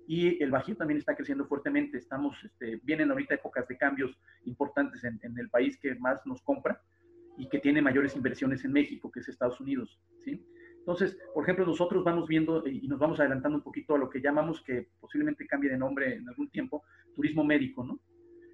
y 0.07 0.41
el 0.43 0.53
Bajío 0.53 0.77
también 0.77 0.99
está 0.99 1.17
creciendo 1.17 1.45
fuertemente. 1.45 1.99
Estamos, 1.99 2.37
este, 2.45 2.81
vienen 2.85 3.11
ahorita 3.11 3.35
épocas 3.35 3.67
de 3.67 3.77
cambios 3.77 4.17
importantes 4.45 5.03
en, 5.03 5.21
el 5.37 5.51
país 5.51 5.77
que 5.77 5.97
más 5.97 6.25
nos 6.25 6.41
compra 6.43 6.81
y 7.37 7.49
que 7.49 7.59
tiene 7.59 7.83
mayores 7.83 8.15
inversiones 8.15 8.65
en 8.65 8.73
México, 8.73 9.11
que 9.11 9.21
es 9.21 9.29
Estados 9.29 9.61
Unidos, 9.61 10.01
¿sí? 10.25 10.45
Entonces, 10.79 11.19
por 11.35 11.45
ejemplo, 11.45 11.67
nosotros 11.67 12.03
vamos 12.05 12.27
viendo 12.27 12.67
y 12.67 12.89
nos 12.89 12.99
vamos 12.99 13.21
adelantando 13.21 13.59
un 13.59 13.65
poquito 13.65 13.95
a 13.95 13.99
lo 13.99 14.09
que 14.09 14.21
llamamos, 14.21 14.63
que 14.63 14.89
posiblemente 14.99 15.47
cambie 15.47 15.71
de 15.71 15.77
nombre 15.77 16.15
en 16.15 16.29
algún 16.29 16.49
tiempo, 16.51 16.85
turismo 17.15 17.45
médico, 17.45 17.85
¿no? 17.85 18.01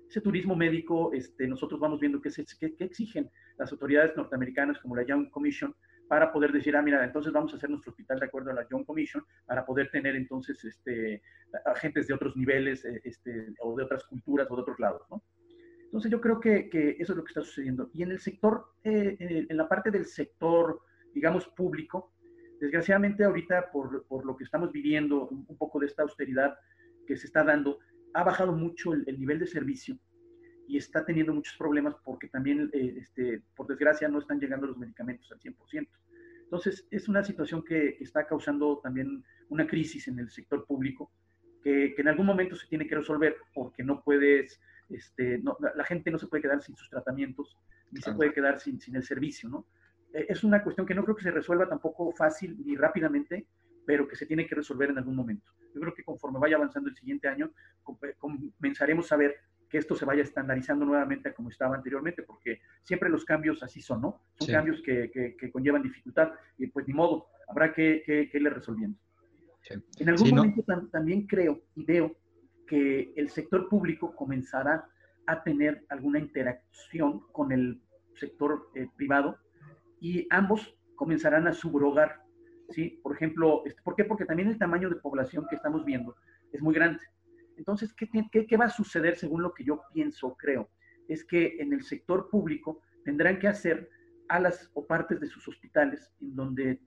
Ese 0.08 0.20
turismo 0.20 0.54
médico, 0.54 1.12
este, 1.12 1.46
nosotros 1.46 1.80
vamos 1.80 2.00
viendo 2.00 2.20
qué, 2.20 2.30
qué 2.58 2.84
exigen 2.84 3.30
las 3.58 3.72
autoridades 3.72 4.16
norteamericanas 4.16 4.78
como 4.78 4.96
la 4.96 5.04
Young 5.04 5.30
Commission 5.30 5.75
para 6.08 6.32
poder 6.32 6.52
decir, 6.52 6.76
ah, 6.76 6.82
mira, 6.82 7.04
entonces 7.04 7.32
vamos 7.32 7.52
a 7.52 7.56
hacer 7.56 7.68
nuestro 7.68 7.90
hospital 7.90 8.20
de 8.20 8.26
acuerdo 8.26 8.50
a 8.50 8.54
la 8.54 8.68
Young 8.68 8.84
Commission, 8.84 9.25
para 9.44 9.66
poder 9.66 9.90
tener 9.90 10.14
entonces 10.14 10.64
este, 10.64 11.20
agentes 11.64 12.06
de 12.06 12.14
otros 12.14 12.36
niveles 12.36 12.84
eh, 12.84 13.00
este, 13.04 13.54
o 13.60 13.76
de 13.76 13.84
otras 13.84 14.04
culturas 14.04 14.46
o 14.50 14.54
de 14.56 14.62
otros 14.62 14.78
lados, 14.78 15.02
¿no? 15.10 15.22
Entonces 15.84 16.10
yo 16.10 16.20
creo 16.20 16.38
que, 16.40 16.68
que 16.68 16.96
eso 16.98 17.12
es 17.12 17.16
lo 17.16 17.25
que 17.25 17.30
está 17.30 17.42
sucediendo. 17.42 17.90
Y 17.94 18.02
en 18.02 18.10
el 18.10 18.20
sector, 18.20 18.66
eh, 18.84 19.16
en 19.18 19.56
la 19.56 19.68
parte 19.68 19.90
del 19.90 20.04
sector, 20.04 20.80
digamos, 21.14 21.46
público, 21.48 22.12
desgraciadamente 22.60 23.25
ahorita 23.25 23.70
por, 23.70 24.06
por 24.06 24.25
lo 24.25 24.36
que 24.36 24.44
estamos 24.44 24.72
viviendo, 24.72 25.28
un, 25.28 25.56
poco 25.56 25.78
de 25.78 25.86
esta 25.86 26.02
austeridad 26.02 26.56
que 27.06 27.16
se 27.16 27.26
está 27.26 27.44
dando, 27.44 27.78
ha 28.16 28.25
bajado 28.25 28.52
mucho 28.52 28.94
el, 28.94 29.04
el 29.06 29.20
nivel 29.20 29.38
de 29.38 29.46
servicio 29.46 29.99
y 30.66 30.78
está 30.78 31.04
teniendo 31.04 31.35
muchos 31.35 31.56
problemas 31.56 31.94
porque 32.02 32.28
también, 32.28 32.70
eh, 32.73 32.96
este, 32.99 33.42
por 33.54 33.66
desgracia, 33.66 34.08
no 34.08 34.18
están 34.18 34.40
llegando 34.40 34.66
los 34.66 34.78
medicamentos 34.78 35.30
al 35.30 35.38
100%. 35.38 35.88
Entonces, 36.44 36.87
es 36.90 37.08
una 37.08 37.23
situación 37.23 37.62
que 37.62 37.99
está 38.00 38.26
causando 38.26 38.80
también 38.82 39.23
una 39.49 39.66
crisis 39.66 40.08
en 40.08 40.18
el 40.18 40.30
sector 40.30 40.64
público 40.64 41.12
que, 41.62 41.92
que 41.94 42.02
en 42.02 42.08
algún 42.08 42.26
momento 42.26 42.56
se 42.56 42.66
tiene 42.68 42.87
que 42.87 42.94
resolver 42.94 43.37
porque 43.52 43.82
no 43.85 44.02
puedes, 44.02 44.61
este, 44.88 45.38
no, 45.38 45.56
la 45.61 45.85
gente 45.85 46.11
no 46.11 46.18
se 46.18 46.26
puede 46.26 46.42
quedar 46.42 46.62
sin 46.62 46.76
sus 46.76 46.88
tratamientos 46.88 47.56
ni 47.90 48.00
se 48.00 48.12
puede 48.12 48.32
quedar 48.32 48.58
sin, 48.61 48.80
sin 48.80 48.96
el 48.96 49.04
servicio, 49.04 49.49
¿no? 49.49 49.66
Eh, 50.12 50.26
es 50.28 50.42
una 50.42 50.62
cuestión 50.62 50.87
que 50.87 50.94
no 50.94 51.04
creo 51.04 51.16
que 51.16 51.23
se 51.23 51.30
resuelva 51.30 51.68
tampoco 51.68 52.12
fácil 52.12 52.56
ni 52.64 52.76
rápidamente, 52.76 53.46
pero 53.86 54.06
que 54.06 54.16
se 54.16 54.26
tiene 54.26 54.46
que 54.46 54.54
resolver 54.54 54.90
en 54.90 54.98
algún 54.98 55.16
momento. 55.16 55.50
Yo 55.74 55.80
creo 55.80 55.94
que 55.94 56.02
conforme 56.02 56.38
vaya 56.38 56.56
avanzando 56.56 56.90
el 56.90 56.96
siguiente 56.96 57.28
año, 57.28 57.50
comenzaremos 58.18 59.10
a 59.12 59.16
ver 59.16 59.36
que 59.68 59.78
esto 59.78 59.96
se 59.96 60.04
vaya 60.04 60.22
estandarizando 60.22 60.84
nuevamente 60.84 61.32
como 61.32 61.50
estaba 61.50 61.76
anteriormente, 61.76 62.22
porque 62.22 62.60
siempre 62.82 63.08
los 63.08 63.24
cambios 63.24 63.62
así 63.62 63.80
son, 63.80 64.02
¿no? 64.02 64.20
Son 64.38 64.48
cambios 64.48 64.82
que, 64.82 65.10
que, 65.10 65.50
conllevan 65.50 65.82
dificultad 65.82 66.32
y 66.58 66.66
pues 66.68 66.86
ni 66.86 66.94
modo, 66.94 67.26
habrá 67.48 67.72
que, 67.72 68.02
que, 68.04 68.30
irle 68.32 68.50
resolviendo. 68.50 68.98
En 69.98 70.08
algún 70.08 70.30
momento 70.30 70.62
también 70.92 71.26
creo 71.26 71.62
y 71.74 71.84
veo 71.84 72.16
que 72.66 73.12
el 73.16 73.30
sector 73.30 73.68
público 73.68 74.14
comenzará 74.14 74.88
a 75.26 75.42
tener 75.42 75.84
alguna 75.88 76.18
interacción 76.18 77.20
con 77.32 77.52
el 77.52 77.80
sector 78.14 78.70
eh, 78.74 78.88
privado 78.96 79.38
y 80.00 80.26
ambos 80.30 80.76
comenzarán 80.94 81.46
a 81.46 81.52
subrogar, 81.52 82.22
¿sí? 82.70 83.00
Por 83.02 83.14
ejemplo, 83.14 83.62
este, 83.66 83.82
¿por 83.82 83.94
qué? 83.94 84.04
Porque 84.04 84.25
también 84.25 84.49
el 84.49 84.58
tamaño 84.58 84.88
de 84.88 84.96
población 84.96 85.46
que 85.49 85.56
estamos 85.56 85.85
viendo 85.85 86.16
es 86.52 86.62
muy 86.62 86.75
grande. 86.75 87.00
Entonces, 87.56 87.92
¿qué, 87.94 88.08
qué, 88.30 88.56
va 88.56 88.66
a 88.66 88.70
suceder 88.70 89.16
según 89.16 89.42
lo 89.42 89.54
que 89.54 89.64
yo 89.64 89.82
pienso, 89.92 90.37
creo? 90.37 90.68
Es 91.08 91.25
que 91.25 91.56
en 91.58 91.73
el 91.73 91.82
sector 91.82 92.28
público 92.28 92.80
tendrán 93.04 93.38
que 93.38 93.49
hacer 93.49 93.88
alas 94.28 94.70
o 94.75 94.87
partes 94.87 95.20
de 95.20 95.28
sus 95.28 95.46
hospitales 95.49 96.11
en 96.20 96.35
donde 96.35 96.80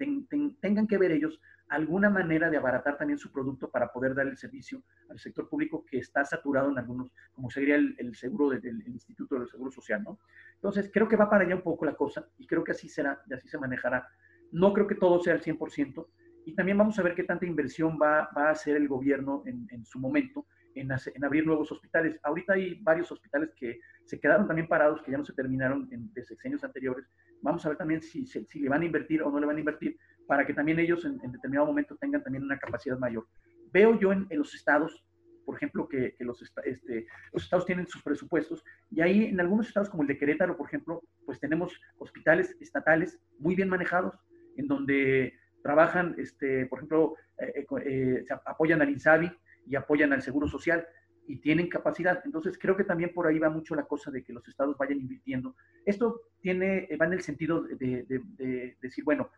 tengan 0.62 0.88
que 0.88 0.98
ver 0.98 1.12
ellos 1.12 1.39
alguna 1.69 2.09
manera 2.09 2.50
de 2.50 2.57
abaratar 2.57 2.98
también 2.98 3.19
su 3.19 3.31
producto 3.31 3.69
para 3.69 3.91
poder 3.91 4.15
dar 4.15 4.27
el 4.27 4.38
servicio 4.38 4.83
al 5.09 5.19
sector 5.19 5.48
público 5.48 5.86
que 5.86 6.00
está 6.00 6.25
saturado 6.25 6.71
en 6.71 6.79
algunos, 6.79 7.12
como 7.31 7.50
sería 7.50 7.75
el, 7.75 8.15
seguro 8.15 8.50
del 8.50 8.88
Instituto 8.88 9.36
del 9.39 9.48
Seguro 9.48 9.71
Social, 9.71 10.03
¿no? 10.03 10.19
Entonces, 10.55 10.89
creo 10.91 11.07
que 11.07 11.15
va 11.15 11.29
para 11.29 11.45
allá 11.45 11.55
un 11.55 11.62
poco 11.62 11.86
la 11.86 11.93
cosa 11.93 12.27
y 12.38 12.48
creo 12.48 12.63
que 12.63 12.71
así 12.71 12.89
será 12.89 13.21
y 13.29 13.33
así 13.33 13.48
se 13.48 13.57
manejará. 13.57 14.07
No 14.51 14.73
creo 14.73 14.87
que 14.87 14.95
todo 14.95 15.21
sea 15.21 15.33
al 15.33 15.41
100% 15.41 16.07
y 16.45 16.55
también 16.55 16.77
vamos 16.77 16.97
a 16.97 17.03
ver 17.03 17.15
qué 17.15 17.23
tanta 17.23 17.45
inversión 17.45 17.99
va, 18.01 18.29
va 18.35 18.47
a 18.47 18.51
hacer 18.51 18.75
el 18.75 18.87
gobierno 18.87 19.43
en, 19.45 19.67
en 19.69 19.85
su 19.85 19.99
momento 19.99 20.45
en, 20.75 21.23
abrir 21.23 21.45
nuevos 21.45 21.71
hospitales. 21.71 22.19
Ahorita 22.23 22.53
hay 22.53 22.79
varios 22.81 23.11
hospitales 23.11 23.51
que 23.55 23.79
se 24.05 24.19
quedaron 24.19 24.47
también 24.47 24.67
parados, 24.67 25.01
que 25.01 25.11
ya 25.11 25.17
no 25.17 25.25
se 25.25 25.33
terminaron 25.33 25.87
en, 25.91 26.11
de 26.13 26.23
sexenios 26.23 26.63
anteriores. 26.63 27.05
Vamos 27.41 27.65
a 27.65 27.69
ver 27.69 27.77
también 27.77 28.01
si, 28.01 28.25
si, 28.25 28.59
le 28.59 28.69
van 28.69 28.81
a 28.81 28.85
invertir 28.85 29.21
o 29.21 29.31
no 29.31 29.39
le 29.39 29.45
van 29.45 29.57
a 29.57 29.59
invertir 29.59 29.97
para 30.27 30.45
que 30.45 30.53
también 30.53 30.79
ellos 30.79 31.05
en, 31.05 31.17
determinado 31.31 31.67
momento 31.67 31.95
tengan 31.97 32.23
también 32.23 32.43
una 32.43 32.59
capacidad 32.59 32.97
mayor. 32.97 33.27
Veo 33.71 33.99
yo 33.99 34.11
en, 34.11 34.27
los 34.31 34.53
estados, 34.53 35.03
por 35.45 35.55
ejemplo, 35.55 35.87
que, 35.87 36.15
los, 36.19 36.41
este, 36.41 37.07
los 37.33 37.43
estados 37.43 37.65
tienen 37.65 37.87
sus 37.87 38.03
presupuestos 38.03 38.63
y 38.89 39.01
ahí 39.01 39.25
en 39.25 39.39
algunos 39.39 39.67
estados 39.67 39.89
como 39.89 40.03
el 40.03 40.07
de 40.07 40.17
Querétaro, 40.17 40.57
por 40.57 40.67
ejemplo, 40.67 41.01
pues 41.25 41.39
tenemos 41.39 41.79
hospitales 41.97 42.55
estatales 42.59 43.19
muy 43.39 43.55
bien 43.55 43.69
manejados, 43.69 44.15
en 44.57 44.67
donde 44.67 45.33
trabajan, 45.61 46.15
este, 46.17 46.65
por 46.65 46.79
ejemplo, 46.79 47.15
eh, 47.37 47.65
eh, 47.85 48.25
apoyan 48.45 48.81
al 48.81 48.89
INSABI 48.89 49.31
y 49.67 49.75
apoyan 49.75 50.13
al 50.13 50.21
Seguro 50.21 50.47
Social 50.47 50.85
y 51.27 51.37
tienen 51.37 51.69
capacidad. 51.69 52.21
Entonces, 52.25 52.57
creo 52.57 52.75
que 52.75 52.83
también 52.83 53.13
por 53.13 53.27
ahí 53.27 53.37
va 53.37 53.49
mucho 53.49 53.75
la 53.75 53.83
cosa 53.83 54.09
de 54.09 54.23
que 54.23 54.33
los 54.33 54.47
estados 54.47 54.77
vayan 54.77 54.99
invirtiendo. 54.99 55.55
Esto 55.85 56.21
tiene, 56.41 56.89
va 56.99 57.05
en 57.05 57.13
el 57.13 57.21
sentido 57.21 57.61
de, 57.61 58.75
decir, 58.81 59.03
bueno, 59.03 59.29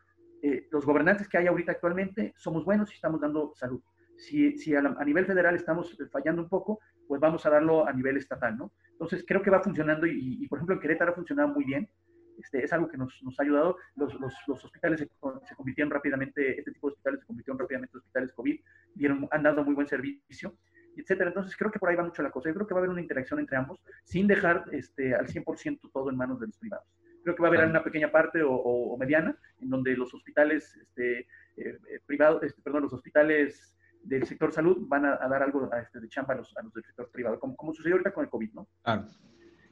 eh, 0.42 0.68
los 0.72 0.86
gobernantes 0.86 1.28
que 1.28 1.38
hay 1.38 1.48
ahorita 1.48 1.74
actualmente 1.74 2.34
somos 2.38 2.64
buenos 2.64 2.90
y 2.92 2.96
estamos 2.96 3.20
dando 3.20 3.54
salud. 3.56 3.82
Si, 4.16 4.58
si 4.58 4.74
a, 4.74 4.82
nivel 4.82 5.26
federal 5.26 5.56
estamos 5.56 5.98
fallando 6.12 6.44
un 6.44 6.50
poco, 6.50 6.80
pues 7.08 7.20
vamos 7.20 7.46
a 7.46 7.50
darlo 7.50 7.86
a 7.86 7.92
nivel 7.92 8.18
estatal, 8.18 8.58
¿no? 8.58 8.72
Entonces, 8.92 9.26
creo 9.28 9.42
que 9.42 9.50
va 9.50 9.62
funcionando 9.62 10.08
y, 10.08 10.48
por 10.48 10.60
ejemplo, 10.60 10.76
en 10.76 10.82
Querétaro 10.82 11.12
ha 11.12 11.16
funcionado 11.16 11.50
muy 11.50 11.66
bien. 11.66 11.90
Este, 12.38 12.64
es 12.64 12.74
algo 12.74 12.88
que 12.88 12.98
nos, 12.98 13.22
nos 13.24 13.40
ha 13.40 13.44
ayudado. 13.44 13.78
Los, 13.96 14.14
los, 14.20 14.34
los 14.48 14.64
hospitales 14.64 15.00
se, 15.00 15.06
se, 15.06 15.56
convirtieron 15.56 15.92
rápidamente, 15.92 16.58
este 16.58 16.72
tipo 16.72 16.88
de 16.88 16.94
hospitales 16.94 17.20
se 17.22 17.26
convirtieron 17.26 17.60
rápidamente 17.60 17.96
en 17.96 18.00
hospitales 18.00 18.34
COVID, 18.34 18.60
dieron, 18.96 19.28
han 19.32 19.44
dado 19.44 19.64
muy 19.64 19.76
buen 19.76 19.88
servicio 19.88 20.56
etcétera. 20.96 21.30
Entonces 21.30 21.56
creo 21.56 21.72
que 21.72 21.80
por 21.80 21.90
ahí 21.90 21.96
va 21.96 22.04
mucho 22.04 22.24
la 22.24 22.32
cosa. 22.32 22.50
Yo 22.50 22.56
creo 22.56 22.68
que 22.68 22.74
va 22.74 22.80
a 22.80 22.82
haber 22.82 22.90
una 22.90 23.02
interacción 23.02 23.40
entre 23.40 23.58
ambos 23.58 23.82
sin 24.04 24.28
dejar 24.28 24.66
este, 24.72 25.16
al 25.16 25.28
100% 25.28 25.90
todo 25.92 26.10
en 26.10 26.18
manos 26.18 26.40
de 26.40 26.48
los 26.48 26.58
privados. 26.58 26.88
Creo 27.24 27.36
que 27.36 27.42
va 27.42 27.50
a 27.50 27.52
haber 27.52 27.70
una 27.70 27.84
pequeña 27.84 28.12
parte 28.12 28.42
o, 28.44 28.98
mediana 28.98 29.38
en 29.60 29.70
donde 29.70 29.96
los 29.96 30.14
hospitales 30.14 30.76
este, 30.76 31.20
eh, 31.20 31.28
eh, 31.58 32.00
privados, 32.06 32.42
este, 32.44 32.62
perdón, 32.62 32.84
los 32.84 32.94
hospitales 32.94 33.76
del 34.02 34.26
sector 34.26 34.52
salud 34.52 34.88
van 34.88 35.06
a, 35.06 35.18
dar 35.28 35.44
algo 35.44 35.70
este, 35.76 36.00
de 36.00 36.10
chamba 36.10 36.34
a 36.34 36.38
los, 36.38 36.58
a 36.58 36.64
los, 36.64 36.74
del 36.74 36.84
sector 36.84 37.12
privado, 37.12 37.40
como, 37.40 37.56
como 37.56 37.74
sucedió 37.74 37.96
ahorita 37.96 38.12
con 38.12 38.24
el 38.24 38.32
COVID, 38.32 38.54
¿no? 38.54 38.68
Claro. 38.84 39.06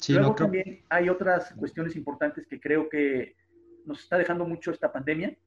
Luego 0.08 0.36
también 0.36 0.84
hay 0.90 1.10
otras 1.10 1.54
cuestiones 1.54 1.96
importantes 1.96 2.48
que 2.48 2.60
creo 2.60 2.88
que 2.90 3.36
nos 3.86 4.02
está 4.02 4.18
dejando 4.18 4.46
mucho 4.46 4.72
esta 4.72 4.92
pandemia 4.92 5.38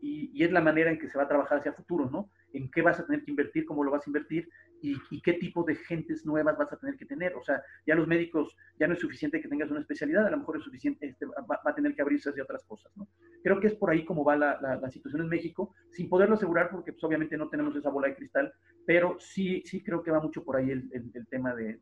y, 0.00 0.30
y, 0.32 0.44
es 0.44 0.52
la 0.52 0.60
manera 0.60 0.90
en 0.90 0.98
que 0.98 1.08
se 1.08 1.18
va 1.18 1.24
a 1.24 1.28
trabajar 1.28 1.58
hacia 1.58 1.72
futuro, 1.72 2.08
¿no? 2.08 2.30
En 2.52 2.70
qué 2.70 2.80
vas 2.80 2.98
a 2.98 3.06
tener 3.06 3.22
que 3.22 3.30
invertir, 3.30 3.66
cómo 3.66 3.84
lo 3.84 3.90
vas 3.90 4.06
a 4.06 4.08
invertir 4.10 4.48
y, 4.82 5.20
qué 5.20 5.34
tipo 5.34 5.62
de 5.62 5.74
gentes 5.74 6.24
nuevas 6.24 6.56
vas 6.56 6.72
a 6.72 6.76
tener 6.76 6.96
que 6.96 7.04
tener. 7.04 7.34
O 7.34 7.42
sea, 7.42 7.62
ya 7.86 7.94
los 7.94 8.06
médicos, 8.06 8.56
ya 8.78 8.86
no 8.86 8.94
es 8.94 9.00
suficiente 9.00 9.40
que 9.40 9.48
tengas 9.48 9.70
una 9.70 9.80
especialidad, 9.80 10.26
a 10.26 10.30
lo 10.30 10.38
mejor 10.38 10.56
es 10.56 10.64
suficiente, 10.64 11.06
este, 11.06 11.26
va, 11.26 11.60
a 11.64 11.74
tener 11.74 11.94
que 11.94 12.02
abrirse 12.02 12.30
hacia 12.30 12.42
otras 12.42 12.64
cosas, 12.64 12.92
¿no? 12.96 13.08
Creo 13.42 13.60
que 13.60 13.68
es 13.68 13.74
por 13.74 13.90
ahí 13.90 14.04
como 14.04 14.24
va 14.24 14.36
la, 14.36 14.58
la, 14.60 14.90
situación 14.90 15.22
en 15.22 15.28
México, 15.28 15.74
sin 15.90 16.08
poderlo 16.08 16.34
asegurar 16.34 16.70
porque 16.70 16.92
pues, 16.92 17.04
obviamente 17.04 17.36
no 17.36 17.48
tenemos 17.48 17.74
esa 17.76 17.90
bola 17.90 18.08
de 18.08 18.16
cristal, 18.16 18.52
pero 18.86 19.16
sí, 19.18 19.62
sí 19.64 19.82
creo 19.82 20.02
que 20.02 20.10
va 20.10 20.20
mucho 20.20 20.44
por 20.44 20.56
ahí 20.56 20.70
el, 20.70 20.88
el, 20.92 21.26
tema 21.28 21.54
de, 21.54 21.78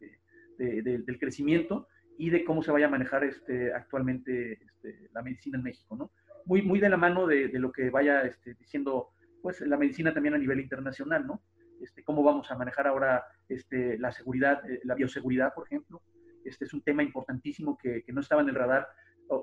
de, 0.59 0.83
del 0.83 1.19
crecimiento 1.19 1.89
y 2.19 2.31
de 2.31 2.45
cómo 2.45 2.63
se 2.63 2.73
vaya 2.73 2.87
a 2.87 2.91
manejar 2.91 3.25
este, 3.25 3.73
actualmente 3.73 4.59
este, 4.65 5.09
la 5.15 5.23
medicina 5.23 5.57
en 5.57 5.65
México, 5.65 5.97
¿no? 5.97 6.11
Muy, 6.45 6.81
de 6.81 6.89
la 6.89 6.97
mano 6.97 7.27
de, 7.27 7.51
lo 7.59 7.71
que 7.71 7.91
vaya 7.91 8.23
este, 8.23 8.55
diciendo 8.55 9.11
pues 9.43 9.61
la 9.61 9.77
medicina 9.77 10.13
también 10.13 10.35
a 10.35 10.39
nivel 10.39 10.61
internacional, 10.61 11.27
¿no? 11.27 11.43
Este, 11.81 12.03
cómo 12.03 12.23
vamos 12.23 12.51
a 12.51 12.57
manejar 12.57 12.89
ahora 12.89 13.25
este, 13.49 13.99
la 13.99 14.11
seguridad, 14.11 14.69
eh, 14.69 14.81
la 14.85 14.95
bioseguridad, 14.95 15.55
por 15.55 15.67
ejemplo. 15.67 16.03
Este 16.45 16.65
es 16.65 16.73
un 16.75 16.83
tema 16.83 17.03
importantísimo 17.03 17.77
que, 17.77 18.05
no 18.09 18.21
estaba 18.21 18.43
en 18.43 18.49
el 18.49 18.55
radar 18.55 18.89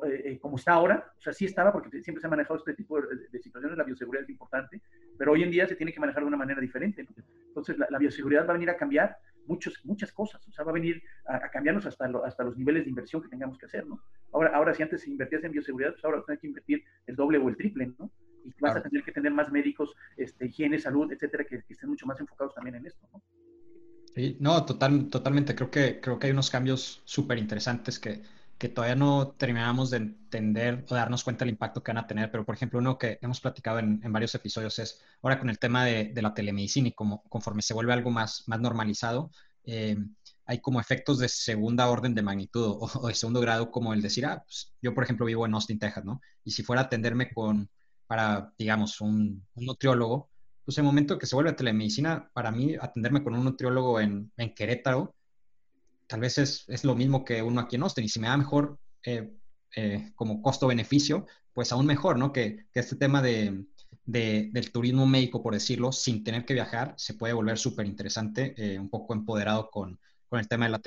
eh, 0.08 0.22
eh, 0.26 0.40
como 0.40 0.58
está 0.58 0.74
ahora. 0.74 1.14
O 1.18 1.22
sea, 1.22 1.32
sí 1.32 1.46
estaba 1.46 1.72
porque 1.72 2.02
siempre 2.02 2.20
se 2.20 2.28
ha 2.28 2.30
manejado 2.30 2.58
este 2.58 2.74
tipo 2.74 3.00
de, 3.00 3.40
situaciones, 3.40 3.78
la 3.78 3.84
bioseguridad 3.84 4.24
es 4.24 4.30
importante, 4.30 4.82
pero 5.18 5.32
hoy 5.32 5.44
en 5.44 5.52
día 5.52 5.68
se 5.68 5.76
tiene 5.76 5.94
que 5.94 6.00
manejar 6.00 6.24
de 6.24 6.28
una 6.28 6.38
manera 6.38 6.60
diferente. 6.60 7.08
Entonces, 7.48 7.78
la, 7.78 7.98
bioseguridad 7.98 8.46
va 8.46 8.50
a 8.50 8.54
venir 8.54 8.70
a 8.70 8.78
cambiar 8.78 9.16
muchos, 9.48 9.80
muchas 9.84 10.12
cosas, 10.12 10.48
o 10.48 10.52
sea, 10.52 10.66
va 10.66 10.72
a 10.72 10.74
venir 10.74 11.02
a, 11.28 11.50
cambiarnos 11.50 11.86
hasta, 11.86 12.10
hasta 12.26 12.44
los 12.44 12.58
niveles 12.58 12.84
de 12.84 12.90
inversión 12.90 13.22
que 13.22 13.30
tengamos 13.30 13.58
que 13.58 13.66
hacer, 13.66 13.86
¿no? 13.86 14.02
Ahora, 14.34 14.56
ahora 14.56 14.74
si 14.74 14.84
antes 14.84 15.08
invertías 15.08 15.44
en 15.44 15.52
bioseguridad, 15.52 15.92
pues 15.92 16.06
ahora 16.06 16.24
tienes 16.26 16.42
que 16.42 16.48
invertir 16.48 16.84
el 17.08 17.16
doble 17.16 17.38
o 17.38 17.50
el 17.50 17.56
triple, 17.56 17.94
¿no? 17.98 18.12
y 18.46 18.54
vas 18.62 18.76
a 18.76 18.82
tener 18.82 19.04
que 19.04 19.12
tener 19.12 19.32
más 19.32 19.52
médicos, 19.52 19.96
este, 20.18 20.46
higiene, 20.46 20.80
salud, 20.80 21.12
etcétera, 21.12 21.46
que, 21.46 21.64
estén 21.68 21.90
mucho 21.90 22.06
más 22.06 22.20
enfocados 22.20 22.54
también 22.54 22.76
en 22.76 22.86
esto, 22.86 23.08
¿no? 23.12 23.22
Sí, 24.14 24.38
no, 24.40 24.64
total, 24.66 25.10
totalmente. 25.10 25.56
Creo 25.56 25.70
que, 25.70 26.00
creo 26.00 26.20
que 26.20 26.28
hay 26.28 26.32
unos 26.32 26.50
cambios 26.50 27.02
súper 27.04 27.38
interesantes 27.38 28.00
que, 28.00 28.22
que 28.58 28.70
todavía 28.70 28.96
no 28.96 29.36
terminamos 29.38 29.90
de 29.90 29.98
entender 29.98 30.86
o 30.90 30.96
darnos 30.96 31.24
cuenta 31.24 31.44
del 31.44 31.54
impacto 31.54 31.84
que 31.84 31.92
van 31.92 32.04
a 32.04 32.08
tener, 32.08 32.32
pero 32.32 32.46
por 32.46 32.56
ejemplo 32.56 32.80
uno 32.80 32.98
que 32.98 33.20
hemos 33.22 33.42
platicado 33.42 33.80
en, 33.80 34.00
en 34.04 34.14
varios 34.14 34.34
episodios 34.36 34.80
es 34.80 35.02
ahora 35.22 35.40
con 35.40 35.50
el 35.50 35.60
tema 35.60 35.84
de, 35.86 36.06
de, 36.14 36.22
la 36.22 36.34
telemedicina 36.34 36.88
y 36.88 36.94
como 36.94 37.24
conforme 37.24 37.62
se 37.62 37.74
vuelve 37.74 37.94
algo 37.94 38.12
más, 38.12 38.44
más 38.48 38.60
normalizado, 38.60 39.32
eh, 39.66 39.98
hay 40.46 40.60
como 40.60 40.80
efectos 40.80 41.20
de 41.20 41.28
segunda 41.28 41.90
orden 41.90 42.14
de 42.16 42.22
magnitud 42.22 42.66
o, 42.66 42.90
o, 43.02 43.08
de 43.08 43.14
segundo 43.14 43.42
grado 43.42 43.72
como 43.72 43.94
el 43.94 44.02
decir, 44.02 44.26
ah, 44.26 44.44
pues 44.46 44.74
yo 44.82 44.94
por 44.94 45.04
ejemplo 45.04 45.26
vivo 45.26 45.46
en 45.46 45.54
Austin, 45.54 45.80
Texas, 45.80 46.06
¿no? 46.06 46.22
Y 46.44 46.52
si 46.52 46.64
fuera 46.64 46.84
a 46.84 46.86
atenderme 46.86 47.32
con, 47.34 47.70
para, 48.08 48.54
digamos, 48.58 49.02
un, 49.02 49.46
nutriólogo, 49.56 50.30
pues 50.64 50.78
el 50.78 50.84
momento 50.84 51.18
que 51.18 51.26
se 51.26 51.36
vuelve 51.36 51.54
telemedicina, 51.54 52.30
para 52.34 52.52
mí 52.52 52.76
atenderme 52.80 53.24
con 53.24 53.36
un 53.36 53.44
nutriólogo 53.44 54.00
en, 54.00 54.32
en 54.38 54.54
Querétaro, 54.54 55.16
tal 56.08 56.20
vez 56.20 56.38
es, 56.38 56.66
es, 56.68 56.84
lo 56.84 56.96
mismo 56.96 57.26
que 57.26 57.42
uno 57.42 57.62
aquí 57.62 57.76
en 57.76 57.84
Austin, 57.84 58.06
y 58.06 58.10
si 58.10 58.20
me 58.20 58.28
da 58.28 58.38
mejor 58.38 58.80
eh, 59.04 59.32
eh, 59.76 60.12
como 60.16 60.42
costo-beneficio, 60.42 61.26
pues 61.54 61.72
aún 61.72 61.86
mejor, 61.86 62.18
¿no? 62.18 62.32
Que, 62.32 62.68
que 62.72 62.80
este 62.80 62.96
tema 62.96 63.22
de, 63.22 63.66
de, 64.06 64.50
del 64.52 64.72
turismo 64.72 65.06
médico, 65.06 65.42
por 65.42 65.54
decirlo, 65.54 65.92
sin 65.92 66.24
tener 66.24 66.46
que 66.46 66.54
viajar, 66.54 66.94
se 66.98 67.16
puede 67.16 67.34
volver 67.34 67.58
súper 67.58 67.86
interesante, 67.86 68.54
eh, 68.58 68.80
un 68.80 68.90
poco 68.90 69.14
empoderado 69.14 69.70
con, 69.70 70.00
con 70.28 70.40
el 70.40 70.48
tema 70.48 70.66
de 70.66 70.72
la, 70.72 70.82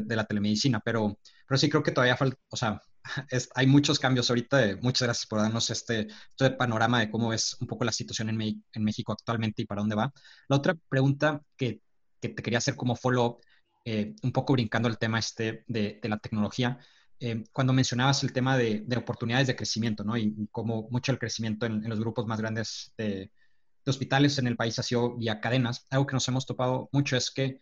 de 0.00 0.16
la 0.16 0.24
telemedicina, 0.24 0.80
pero, 0.80 1.18
pero 1.46 1.58
sí 1.58 1.68
creo 1.68 1.82
que 1.82 1.92
todavía 1.92 2.16
falta, 2.16 2.38
o 2.48 2.56
sea, 2.56 2.80
hay 3.54 3.66
muchos 3.66 3.98
cambios 3.98 4.30
ahorita. 4.30 4.78
muchas 4.80 5.06
gracias 5.06 5.26
por 5.26 5.40
darnos 5.40 5.70
este, 5.70 6.08
este, 6.30 6.50
panorama 6.50 7.00
de 7.00 7.10
cómo 7.10 7.32
es 7.32 7.56
un 7.60 7.66
poco 7.66 7.84
la 7.84 7.92
situación 7.92 8.30
en, 8.30 8.40
en, 8.40 8.84
México 8.84 9.12
actualmente 9.12 9.62
y 9.62 9.66
para 9.66 9.80
dónde 9.80 9.96
va. 9.96 10.12
La 10.48 10.56
otra 10.56 10.74
pregunta 10.88 11.42
que, 11.56 11.80
que 12.20 12.30
te 12.30 12.42
quería 12.42 12.58
hacer 12.58 12.76
como 12.76 12.96
follow-up, 12.96 13.40
eh, 13.84 14.14
un 14.22 14.32
poco 14.32 14.54
brincando 14.54 14.88
el 14.88 14.98
tema 14.98 15.18
este 15.18 15.64
de, 15.66 15.98
de 16.02 16.08
la 16.08 16.18
tecnología, 16.18 16.78
eh, 17.20 17.44
cuando 17.52 17.72
mencionabas 17.72 18.22
el 18.22 18.32
tema 18.32 18.58
de, 18.58 18.82
de, 18.86 18.96
oportunidades 18.96 19.46
de 19.46 19.56
crecimiento, 19.56 20.04
¿no? 20.04 20.16
Y, 20.16 20.48
cómo 20.50 20.88
mucho 20.90 21.12
el 21.12 21.18
crecimiento 21.18 21.66
en, 21.66 21.88
los 21.88 22.00
grupos 22.00 22.26
más 22.26 22.40
grandes 22.40 22.92
de, 22.98 23.30
hospitales 23.86 24.38
en 24.38 24.46
el 24.46 24.56
país 24.56 24.78
ha 24.78 24.82
sido 24.82 25.16
vía 25.16 25.40
cadenas. 25.40 25.86
Algo 25.90 26.06
que 26.06 26.14
nos 26.14 26.26
hemos 26.28 26.46
topado 26.46 26.88
mucho 26.92 27.16
es 27.16 27.30
que 27.30 27.60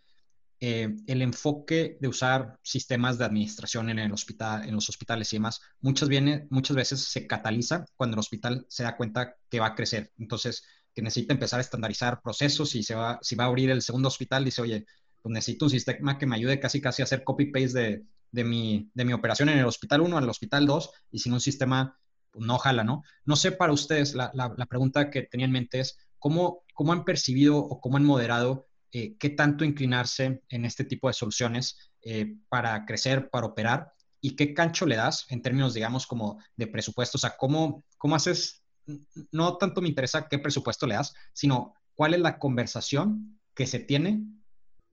eh, 0.60 0.94
el 1.06 1.22
enfoque 1.22 1.98
de 2.00 2.08
usar 2.08 2.58
sistemas 2.62 3.18
de 3.18 3.24
administración 3.24 3.90
en, 3.90 3.98
el 3.98 4.12
hospital, 4.12 4.68
en 4.68 4.74
los 4.74 4.88
hospitales 4.88 5.32
y 5.32 5.36
demás, 5.36 5.60
muchas, 5.80 6.08
muchas 6.50 6.76
veces 6.76 7.04
se 7.04 7.26
cataliza 7.26 7.84
cuando 7.96 8.14
el 8.14 8.20
hospital 8.20 8.64
se 8.68 8.84
da 8.84 8.96
cuenta 8.96 9.36
que 9.50 9.60
va 9.60 9.68
a 9.68 9.74
crecer. 9.74 10.12
Entonces, 10.18 10.64
que 10.94 11.02
necesita 11.02 11.34
empezar 11.34 11.58
a 11.58 11.62
estandarizar 11.62 12.20
procesos 12.22 12.74
y 12.74 12.82
se 12.82 12.94
va, 12.94 13.18
si 13.22 13.34
va 13.34 13.44
a 13.44 13.46
abrir 13.48 13.70
el 13.70 13.82
segundo 13.82 14.08
hospital, 14.08 14.44
dice, 14.44 14.62
oye, 14.62 14.86
pues 15.22 15.32
necesito 15.32 15.66
un 15.66 15.70
sistema 15.70 16.18
que 16.18 16.26
me 16.26 16.36
ayude 16.36 16.60
casi 16.60 16.80
casi 16.80 17.02
a 17.02 17.04
hacer 17.04 17.24
copy-paste 17.24 17.78
de, 17.78 18.04
de, 18.32 18.44
mi, 18.44 18.90
de 18.92 19.04
mi 19.04 19.12
operación 19.12 19.48
en 19.48 19.58
el 19.58 19.66
hospital 19.66 20.00
1 20.00 20.18
al 20.18 20.28
hospital 20.28 20.66
2 20.66 20.90
y 21.12 21.18
sin 21.20 21.32
un 21.32 21.40
sistema 21.40 21.98
pues, 22.30 22.44
no 22.46 22.58
jala, 22.58 22.84
¿no? 22.84 23.02
No 23.24 23.36
sé 23.36 23.52
para 23.52 23.72
ustedes, 23.72 24.14
la, 24.14 24.30
la, 24.34 24.52
la 24.56 24.66
pregunta 24.66 25.10
que 25.10 25.22
tenía 25.22 25.46
en 25.46 25.52
mente 25.52 25.80
es, 25.80 25.98
¿cómo, 26.18 26.64
¿cómo 26.74 26.92
han 26.92 27.04
percibido 27.04 27.58
o 27.58 27.80
cómo 27.80 27.96
han 27.96 28.04
moderado 28.04 28.66
eh, 28.94 29.16
qué 29.16 29.30
tanto 29.30 29.64
inclinarse 29.64 30.42
en 30.50 30.64
este 30.66 30.84
tipo 30.84 31.08
de 31.08 31.14
soluciones 31.14 31.78
eh, 32.02 32.36
para 32.50 32.84
crecer, 32.84 33.30
para 33.30 33.46
operar 33.46 33.92
y 34.20 34.36
qué 34.36 34.52
cancho 34.52 34.84
le 34.84 34.96
das 34.96 35.24
en 35.30 35.40
términos, 35.40 35.72
digamos, 35.72 36.06
como 36.06 36.38
de 36.56 36.66
presupuesto. 36.66 37.16
O 37.16 37.20
sea, 37.20 37.34
¿cómo, 37.38 37.84
cómo 37.96 38.16
haces? 38.16 38.62
No 39.30 39.56
tanto 39.56 39.80
me 39.80 39.88
interesa 39.88 40.28
qué 40.28 40.38
presupuesto 40.38 40.86
le 40.86 40.94
das, 40.94 41.14
sino 41.32 41.74
cuál 41.94 42.12
es 42.12 42.20
la 42.20 42.38
conversación 42.38 43.40
que 43.54 43.66
se 43.66 43.78
tiene 43.78 44.22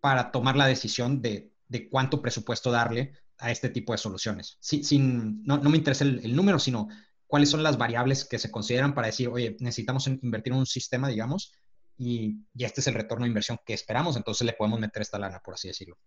para 0.01 0.31
tomar 0.31 0.55
la 0.55 0.67
decisión 0.67 1.21
de, 1.21 1.51
de 1.67 1.89
cuánto 1.89 2.21
presupuesto 2.21 2.71
darle 2.71 3.13
a 3.39 3.51
este 3.51 3.69
tipo 3.69 3.93
de 3.93 3.97
soluciones. 3.97 4.57
sin, 4.59 5.43
no, 5.43 5.57
no, 5.57 5.69
me 5.69 5.77
interesa 5.77 6.03
el, 6.03 6.35
número, 6.35 6.59
sino 6.59 6.89
cuáles 7.25 7.49
son 7.49 7.63
las 7.63 7.77
variables 7.77 8.25
que 8.25 8.37
se 8.37 8.51
consideran 8.51 8.93
para 8.93 9.07
decir, 9.07 9.29
oye, 9.29 9.55
necesitamos 9.59 10.07
invertir 10.07 10.53
en 10.53 10.59
un 10.59 10.65
sistema, 10.65 11.07
digamos, 11.07 11.53
y, 11.97 12.45
este 12.57 12.81
es 12.81 12.87
el 12.87 12.95
retorno 12.95 13.23
de 13.23 13.29
inversión 13.29 13.57
que 13.65 13.73
esperamos, 13.73 14.17
entonces 14.17 14.45
le 14.45 14.53
podemos 14.53 14.79
meter 14.79 15.01
esta 15.01 15.19
lana, 15.19 15.39
por 15.43 15.53
así 15.53 15.69
decirlo. 15.69 15.97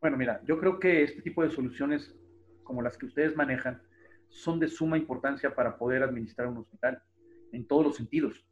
Bueno, 0.00 0.16
mira, 0.16 0.42
yo 0.46 0.58
creo 0.58 0.78
que 0.78 1.04
este 1.04 1.22
tipo 1.22 1.42
de 1.42 1.50
soluciones 1.50 2.14
como 2.64 2.82
las 2.82 2.98
que 2.98 3.06
ustedes 3.06 3.34
manejan 3.34 3.80
son 4.28 4.60
de 4.60 4.68
suma 4.68 4.98
importancia 4.98 5.54
para 5.54 5.78
poder 5.78 6.02
administrar 6.02 6.48
un 6.48 6.58
hospital 6.58 7.02
en 7.52 7.66
todos 7.66 7.86
los 7.86 7.96
sentidos. 7.96 8.44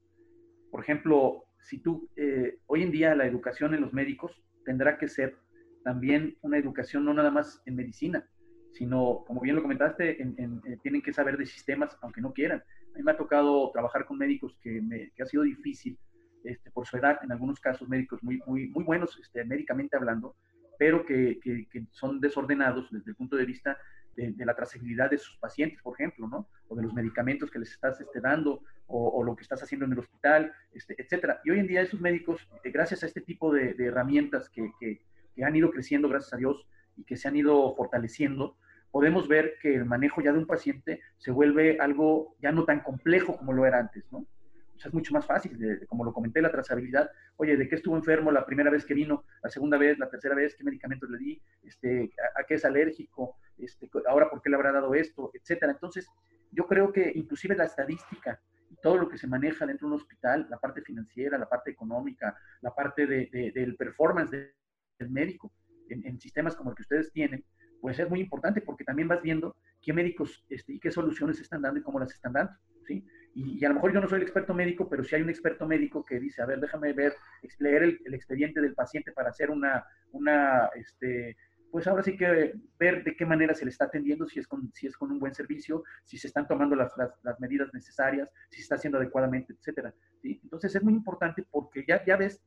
Por 0.70 0.83
ejemplo, 0.83 1.44
si 1.64 1.79
tú, 1.79 2.09
eh, 2.16 2.59
hoy 2.66 2.83
en 2.83 2.92
día 2.92 3.14
la 3.14 3.27
educación 3.27 3.74
en 3.74 3.81
los 3.81 3.92
médicos 3.92 4.42
tendrá 4.64 4.98
que 4.98 5.09
ser 5.09 5.37
también 5.83 6.37
una 6.42 6.59
educación 6.59 7.05
no 7.05 7.14
nada 7.14 7.31
más 7.31 7.62
en 7.66 7.77
medicina, 7.77 8.27
sino, 8.72 9.24
como 9.27 9.40
bien 9.40 9.57
lo 9.57 9.62
comentaste, 9.62 10.20
eh, 10.20 10.79
tienen 10.83 11.03
que 11.03 11.12
saber 11.12 11.37
de 11.37 11.46
sistemas, 11.46 11.96
aunque 12.03 12.20
no 12.20 12.33
quieran. 12.33 12.62
A 12.94 12.98
mí 12.98 13.03
me 13.03 13.12
ha 13.12 13.16
tocado 13.16 13.70
trabajar 13.72 14.05
con 14.05 14.18
médicos 14.18 14.59
que, 14.61 14.81
me, 14.81 15.11
que 15.11 15.22
ha 15.22 15.27
sido 15.27 15.42
difícil 15.42 15.98
este, 16.42 16.70
por 16.70 16.87
su 16.87 16.96
edad, 16.96 17.18
en 17.22 17.33
algunos 17.33 17.61
casos 17.61 17.88
médicos 17.88 18.22
muy, 18.22 18.40
muy, 18.46 18.68
muy 18.68 18.85
buenos 18.85 19.18
este, 19.18 19.44
médicamente 19.44 19.96
hablando, 19.96 20.37
pero 20.79 21.07
que, 21.07 21.38
que, 21.42 21.87
son 21.92 22.20
desordenados 22.20 22.90
desde 22.90 23.11
el 23.11 23.16
punto 23.16 23.37
de 23.37 23.46
vista 23.46 23.79
de, 24.16 24.44
la 24.44 24.55
trazabilidad 24.55 25.11
de 25.11 25.18
sus 25.18 25.37
pacientes, 25.38 25.81
por 25.83 25.94
ejemplo, 25.94 26.29
¿no? 26.29 26.48
O 26.68 26.77
de 26.77 26.83
los 26.83 26.94
medicamentos 26.94 27.50
que 27.50 27.59
les 27.59 27.72
estás 27.72 28.00
este, 28.00 28.20
dando, 28.20 28.62
o, 28.87 29.22
lo 29.24 29.35
que 29.35 29.42
estás 29.42 29.62
haciendo 29.62 29.87
en 29.87 29.92
el 29.92 29.98
hospital, 29.98 30.53
este, 30.72 30.94
etcétera. 31.00 31.40
Y 31.44 31.50
hoy 31.50 31.59
en 31.61 31.66
día 31.66 31.83
esos 31.83 32.00
médicos, 32.00 32.46
eh, 32.62 32.70
gracias 32.70 33.03
a 33.03 33.07
este 33.07 33.20
tipo 33.20 33.53
de, 33.53 33.74
herramientas 33.79 34.48
que, 34.48 34.70
que, 34.79 35.00
han 35.44 35.57
ido 35.57 35.70
creciendo, 35.70 36.09
gracias 36.09 36.35
a 36.35 36.37
Dios, 36.37 36.66
y 36.96 37.05
que 37.05 37.16
se 37.16 37.27
han 37.27 37.37
ido 37.37 37.74
fortaleciendo, 37.74 38.57
podemos 38.90 39.27
ver 39.27 39.55
que 39.61 39.74
el 39.74 39.85
manejo 39.85 40.20
ya 40.20 40.33
de 40.33 40.38
un 40.38 40.46
paciente 40.46 41.00
se 41.18 41.33
vuelve 41.33 41.79
algo 41.81 42.37
ya 42.40 42.53
no 42.53 42.64
tan 42.64 42.81
complejo 42.81 43.37
como 43.37 43.53
lo 43.53 43.66
era 43.66 43.81
antes, 43.81 44.05
¿no? 44.12 44.27
O 44.77 44.79
sea, 44.79 44.88
es 44.88 44.94
mucho 44.94 45.12
más 45.12 45.27
fácil, 45.27 45.81
como 45.88 46.05
lo 46.05 46.12
comenté, 46.12 46.40
la 46.42 46.50
trazabilidad. 46.50 47.11
Oye, 47.37 47.57
¿de 47.57 47.68
qué 47.68 47.77
estuvo 47.77 47.96
enfermo 47.96 48.31
la 48.31 48.44
primera 48.44 48.70
vez 48.70 48.85
que 48.85 48.94
vino? 48.94 49.24
La 49.42 49.50
segunda 49.50 49.79
vez, 49.79 49.98
la 49.98 50.11
tercera 50.11 50.35
vez, 50.35 50.55
¿qué 50.57 50.64
medicamentos 50.64 51.09
le 51.11 51.18
di? 51.18 51.42
Este, 51.62 52.12
a, 52.37 52.44
qué 52.44 52.55
es 52.55 52.64
alérgico? 52.64 53.37
Este, 53.58 53.88
ahora, 54.08 54.30
¿por 54.30 54.42
qué 54.42 54.50
le 54.50 54.56
habrá 54.56 54.72
dado 54.72 54.94
esto? 54.94 55.30
Etcétera. 55.34 55.72
Entonces, 55.72 56.08
yo 56.50 56.66
creo 56.66 56.92
que 56.92 57.12
inclusive 57.14 57.56
la 57.56 57.64
estadística 57.64 58.40
y 58.70 58.76
todo 58.76 58.96
lo 58.96 59.08
que 59.08 59.18
se 59.18 59.26
maneja 59.26 59.66
dentro 59.66 59.88
de 59.88 59.94
un 59.94 60.00
hospital, 60.00 60.46
la 60.50 60.58
parte 60.58 60.82
financiera, 60.82 61.38
la 61.38 61.48
parte 61.48 61.70
económica, 61.70 62.36
la 62.60 62.74
parte 62.74 63.06
de, 63.06 63.52
del 63.54 63.76
performance 63.76 64.30
del 64.30 65.10
médico 65.10 65.52
en, 65.88 66.06
en 66.06 66.18
sistemas 66.20 66.56
como 66.56 66.70
el 66.70 66.76
que 66.76 66.82
ustedes 66.82 67.12
tienen, 67.12 67.44
pues 67.84 67.98
es 67.98 68.08
muy 68.08 68.20
importante 68.20 68.62
porque 68.62 68.82
también 68.82 69.08
vas 69.08 69.20
viendo 69.20 69.56
qué 69.82 69.92
médicos 69.92 70.42
este, 70.48 70.72
y 70.72 70.80
qué 70.80 70.90
soluciones 70.90 71.38
están 71.38 71.60
dando 71.60 71.78
y 71.78 71.82
cómo 71.82 71.98
las 71.98 72.10
están 72.12 72.32
dando, 72.32 72.54
¿sí? 72.86 73.06
Y, 73.34 73.62
a 73.62 73.68
lo 73.68 73.74
mejor 73.74 73.92
yo 73.92 74.00
no 74.00 74.08
soy 74.08 74.16
el 74.16 74.22
experto 74.22 74.54
médico, 74.54 74.88
pero 74.88 75.04
si 75.04 75.14
hay 75.14 75.20
un 75.20 75.28
experto 75.28 75.66
médico 75.66 76.02
que 76.02 76.18
dice, 76.18 76.40
a 76.40 76.46
ver, 76.46 76.60
déjame 76.60 76.94
ver, 76.94 77.12
leer 77.58 77.82
el, 77.82 78.14
expediente 78.14 78.62
del 78.62 78.74
paciente 78.74 79.12
para 79.12 79.28
hacer 79.28 79.50
una, 79.50 79.84
una, 80.12 80.70
este, 80.76 81.36
pues 81.74 81.88
ahora 81.88 82.04
sí 82.04 82.16
que 82.16 82.54
ver 82.78 83.02
de 83.02 83.16
qué 83.16 83.26
manera 83.26 83.52
se 83.52 83.64
le 83.64 83.72
está 83.72 83.87
atendiendo, 83.87 84.28
si 84.28 84.38
es 84.38 84.46
con, 84.46 84.72
si 84.72 84.87
es 84.87 84.96
con 84.96 85.10
un 85.10 85.18
buen 85.18 85.34
servicio, 85.34 85.82
si 86.04 86.16
se 86.16 86.28
están 86.28 86.46
tomando 86.46 86.76
las, 86.76 86.92
las, 87.24 87.40
medidas 87.40 87.74
necesarias, 87.74 88.30
si 88.48 88.58
se 88.58 88.62
está 88.62 88.76
haciendo 88.76 88.98
adecuadamente, 88.98 89.54
etcétera. 89.54 89.92
¿sí? 90.22 90.38
Entonces 90.44 90.72
es 90.72 90.84
muy 90.84 90.92
importante 90.92 91.44
porque 91.50 91.84
ya, 91.84 92.04
ya 92.04 92.16
ves 92.16 92.40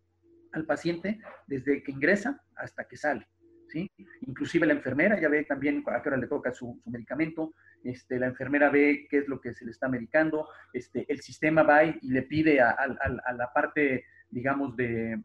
al 0.53 0.63
paciente 0.63 1.19
desde 1.45 1.83
que 1.83 1.91
ingresa 1.91 2.41
hasta 2.55 2.85
que 2.85 2.95
sale. 2.95 3.27
¿sí? 3.67 3.91
Inclusive 4.21 4.65
la 4.65 4.71
enfermera 4.71 5.19
ya 5.19 5.27
ve 5.27 5.43
también 5.43 5.83
a 5.87 6.01
qué 6.01 6.07
hora 6.07 6.17
le 6.17 6.27
toca 6.27 6.53
su, 6.53 6.81
medicamento, 6.85 7.53
este, 7.83 8.19
la 8.19 8.27
enfermera 8.27 8.69
ve 8.69 9.07
qué 9.09 9.17
es 9.17 9.27
lo 9.27 9.41
que 9.41 9.53
se 9.53 9.65
le 9.65 9.71
está 9.71 9.89
medicando, 9.89 10.47
este, 10.71 11.05
el 11.11 11.19
sistema 11.19 11.63
va 11.63 11.83
y 11.83 11.99
le 12.01 12.21
pide 12.21 12.61
a, 12.61 12.77
la 13.35 13.51
parte, 13.53 14.05
digamos, 14.29 14.73
de, 14.77 15.21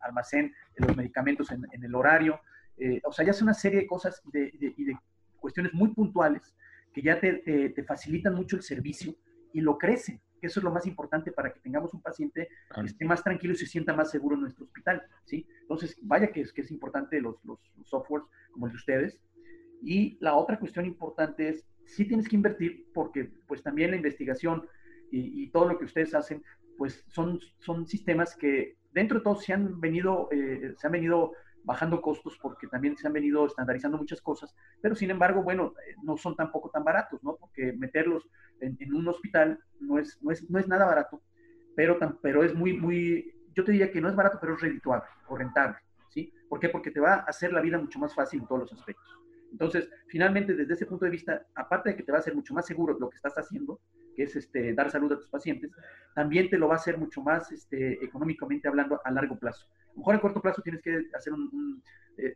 almacén 0.00 0.52
de 0.76 0.84
los 0.84 0.96
medicamentos 0.96 1.52
en, 1.52 1.64
el 1.80 1.94
horario. 1.94 2.40
Eh, 2.80 3.00
o 3.04 3.12
sea, 3.12 3.24
ya 3.24 3.30
es 3.30 3.42
una 3.42 3.54
serie 3.54 3.80
de 3.80 3.86
cosas 3.86 4.22
y 4.32 4.84
de, 4.84 4.98
cuestiones 5.38 5.72
muy 5.72 5.94
puntuales 5.94 6.54
que 6.92 7.02
ya 7.02 7.18
te, 7.18 7.70
te 7.70 7.84
facilitan 7.84 8.34
mucho 8.34 8.56
el 8.56 8.62
servicio 8.62 9.14
y 9.52 9.60
lo 9.60 9.78
crecen 9.78 10.20
que 10.40 10.46
eso 10.46 10.58
es 10.58 10.64
lo 10.64 10.72
más 10.72 10.86
importante 10.86 11.30
para 11.30 11.52
que 11.52 11.60
tengamos 11.60 11.92
un 11.94 12.00
paciente 12.00 12.48
que 12.74 12.86
esté 12.86 13.04
más 13.04 13.22
tranquilo 13.22 13.52
y 13.52 13.56
se 13.56 13.66
sienta 13.66 13.92
más 13.92 14.10
seguro 14.10 14.34
en 14.34 14.42
nuestro 14.42 14.64
hospital, 14.64 15.02
¿sí? 15.24 15.46
Entonces, 15.60 15.96
vaya 16.02 16.32
que 16.32 16.40
es, 16.40 16.52
que 16.52 16.62
es 16.62 16.70
importante 16.70 17.20
los, 17.20 17.36
los, 17.44 17.60
softwares 17.84 18.26
como 18.50 18.66
el 18.66 18.72
de 18.72 18.76
ustedes. 18.76 19.20
Y 19.82 20.16
la 20.20 20.34
otra 20.34 20.58
cuestión 20.58 20.86
importante 20.86 21.48
es, 21.48 21.66
sí 21.84 22.04
tienes 22.04 22.28
que 22.28 22.36
invertir 22.36 22.86
porque 22.92 23.30
pues 23.46 23.62
también 23.62 23.90
la 23.90 23.96
investigación 23.96 24.66
y, 25.12 25.48
todo 25.50 25.68
lo 25.68 25.78
que 25.78 25.86
ustedes 25.86 26.14
hacen, 26.14 26.42
pues 26.78 27.04
son, 27.08 27.40
son 27.58 27.86
sistemas 27.86 28.36
que 28.36 28.76
dentro 28.92 29.18
de 29.18 29.24
todo 29.24 29.36
se 29.36 29.52
han 29.52 29.80
venido, 29.80 30.28
eh, 30.30 30.74
se 30.76 30.86
han 30.86 30.92
venido 30.92 31.32
bajando 31.64 32.00
costos 32.00 32.38
porque 32.40 32.66
también 32.66 32.96
se 32.96 33.06
han 33.06 33.12
venido 33.12 33.46
estandarizando 33.46 33.98
muchas 33.98 34.20
cosas, 34.20 34.54
pero 34.80 34.94
sin 34.94 35.10
embargo, 35.10 35.42
bueno, 35.42 35.74
eh, 35.86 35.94
no 36.02 36.16
son 36.16 36.34
tampoco 36.36 36.70
tan 36.70 36.84
baratos, 36.84 37.22
¿no? 37.22 37.36
Porque 37.36 37.72
meterlos 37.72 38.28
en, 38.60 38.94
un 38.94 39.08
hospital 39.08 39.58
no 39.80 39.98
es, 39.98 40.18
no 40.22 40.30
es, 40.30 40.48
no 40.50 40.58
es 40.58 40.68
nada 40.68 40.86
barato, 40.86 41.22
pero, 41.76 41.98
pero 42.22 42.44
es 42.44 42.54
muy, 42.54 42.76
muy, 42.76 43.34
yo 43.54 43.64
te 43.64 43.72
diría 43.72 43.90
que 43.90 44.00
no 44.00 44.08
es 44.08 44.16
barato, 44.16 44.38
pero 44.40 44.54
es 44.54 44.60
redituable 44.60 45.08
o 45.28 45.36
rentable, 45.36 45.76
¿sí? 46.08 46.32
¿Por 46.48 46.60
qué? 46.60 46.68
Porque 46.68 46.90
te 46.90 47.00
va 47.00 47.14
a 47.14 47.20
hacer 47.20 47.52
la 47.52 47.60
vida 47.60 47.78
mucho 47.78 47.98
más 47.98 48.14
fácil 48.14 48.40
en 48.40 48.46
todos 48.46 48.62
los 48.62 48.72
aspectos. 48.72 49.20
Entonces, 49.50 49.90
finalmente, 50.06 50.54
desde 50.54 50.74
ese 50.74 50.86
punto 50.86 51.04
de 51.04 51.10
vista, 51.10 51.46
aparte 51.54 51.90
de 51.90 51.96
que 51.96 52.02
te 52.02 52.12
va 52.12 52.18
a 52.18 52.20
hacer 52.20 52.34
mucho 52.34 52.54
más 52.54 52.66
seguro 52.66 52.96
lo 52.98 53.10
que 53.10 53.16
estás 53.16 53.34
haciendo, 53.36 53.80
que 54.14 54.24
es 54.24 54.36
este, 54.36 54.74
dar 54.74 54.90
salud 54.90 55.12
a 55.12 55.16
tus 55.16 55.28
pacientes, 55.28 55.72
también 56.14 56.48
te 56.48 56.58
lo 56.58 56.68
va 56.68 56.74
a 56.74 56.76
hacer 56.76 56.98
mucho 56.98 57.20
más 57.22 57.50
este, 57.50 58.04
económicamente 58.04 58.68
hablando 58.68 59.00
a 59.04 59.10
largo 59.10 59.38
plazo. 59.38 59.66
Mejor 60.00 60.14
a 60.14 60.20
corto 60.20 60.40
plazo 60.40 60.62
tienes 60.62 60.80
que 60.80 61.08
hacer 61.14 61.34
un, 61.34 61.82
eh, 62.16 62.32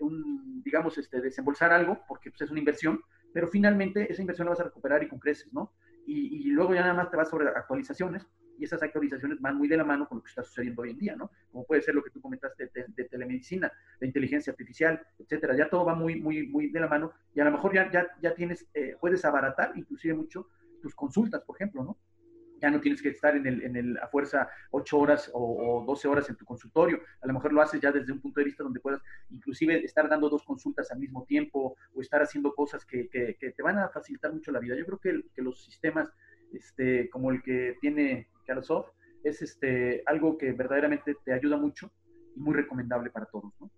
digamos, 0.62 0.98
este, 0.98 1.22
desembolsar 1.22 1.72
algo, 1.72 1.98
porque 2.07 2.31
pues, 2.31 2.42
es 2.42 2.50
una 2.50 2.59
inversión, 2.59 3.00
pero 3.33 3.48
finalmente 3.48 4.11
esa 4.12 4.20
inversión 4.20 4.44
la 4.44 4.50
vas 4.50 4.61
a 4.61 4.64
recuperar 4.64 5.03
y 5.03 5.09
con 5.09 5.18
creces, 5.18 5.50
¿no? 5.50 5.72
Y, 6.07 6.46
y, 6.46 6.50
luego 6.50 6.74
ya 6.74 6.83
nada 6.83 6.92
más 6.92 7.11
te 7.11 7.16
vas 7.16 7.31
sobre 7.31 7.48
actualizaciones 7.48 8.27
y 8.59 8.64
esas 8.64 8.83
actualizaciones 8.83 9.40
van 9.40 9.57
muy 9.57 9.66
de 9.66 9.79
la 9.79 9.85
mano 9.85 10.07
con 10.07 10.18
lo 10.18 10.24
que 10.24 10.29
está 10.29 10.42
sucediendo 10.42 10.83
hoy 10.83 10.90
en 10.90 10.98
día, 10.98 11.16
¿no? 11.16 11.31
Como 11.50 11.64
puede 11.64 11.81
ser 11.81 11.94
lo 11.94 12.05
que 12.05 12.11
tú 12.11 12.20
comentaste 12.20 12.70
de, 12.74 13.05
telemedicina, 13.05 13.72
de 13.98 14.07
inteligencia 14.07 14.50
artificial, 14.50 15.00
etcétera. 15.18 15.57
Ya 15.57 15.70
todo 15.70 15.87
va 15.87 15.94
muy, 15.94 16.16
muy, 16.20 16.46
muy 16.46 16.68
de 16.68 16.81
la 16.81 16.87
mano 16.87 17.12
y 17.35 17.40
a 17.40 17.44
lo 17.44 17.50
mejor 17.50 17.72
ya, 17.74 17.90
ya, 17.90 18.07
ya 18.20 18.35
tienes, 18.35 18.66
eh, 18.74 18.94
puedes 19.00 19.24
abaratar 19.24 19.72
inclusive 19.74 20.12
mucho 20.12 20.48
tus 20.83 20.94
consultas, 20.94 21.42
por 21.44 21.57
ejemplo, 21.57 21.83
¿no? 21.83 21.96
Ya 22.60 22.70
no 22.70 22.80
tienes 22.80 23.02
que 23.02 23.10
estar 23.10 23.36
en 23.36 23.46
el, 23.46 23.62
en 23.62 23.76
el 23.76 23.98
a 23.98 24.08
fuerza 24.08 24.48
8 24.70 24.98
horas 24.98 25.30
o, 25.34 25.82
o, 25.82 25.84
12 25.84 26.08
horas 26.08 26.28
en 26.30 26.36
tu 26.36 26.44
consultorio. 26.44 27.00
A 27.20 27.26
lo 27.26 27.34
mejor 27.34 27.52
lo 27.52 27.60
haces 27.60 27.80
ya 27.80 27.92
desde 27.92 28.12
un 28.12 28.20
punto 28.20 28.40
de 28.40 28.44
vista 28.44 28.62
donde 28.62 28.80
puedas 28.80 29.02
inclusive 29.30 29.84
estar 29.84 30.08
dando 30.08 30.28
dos 30.28 30.44
consultas 30.44 30.90
al 30.90 30.98
mismo 30.98 31.24
tiempo 31.24 31.76
o 31.94 32.00
estar 32.00 32.22
haciendo 32.22 32.54
cosas 32.54 32.84
que, 32.84 33.08
que, 33.08 33.36
te 33.38 33.62
van 33.62 33.78
a 33.78 33.88
facilitar 33.88 34.32
mucho 34.32 34.52
la 34.52 34.60
vida. 34.60 34.76
Yo 34.76 34.86
creo 34.86 34.98
que, 34.98 35.28
que 35.34 35.42
los 35.42 35.64
sistemas 35.64 36.10
este, 36.52 37.10
como 37.10 37.30
el 37.30 37.42
que 37.42 37.76
tiene 37.80 38.28
Carosoft, 38.46 38.90
es 39.22 39.40
este, 39.42 40.02
algo 40.06 40.36
que 40.36 40.52
verdaderamente 40.52 41.16
te 41.24 41.32
ayuda 41.32 41.56
mucho 41.56 41.90
y 42.36 42.40
muy 42.40 42.54
recomendable 42.54 43.10
para 43.10 43.26
todos, 43.26 43.52
¿no? 43.60 43.70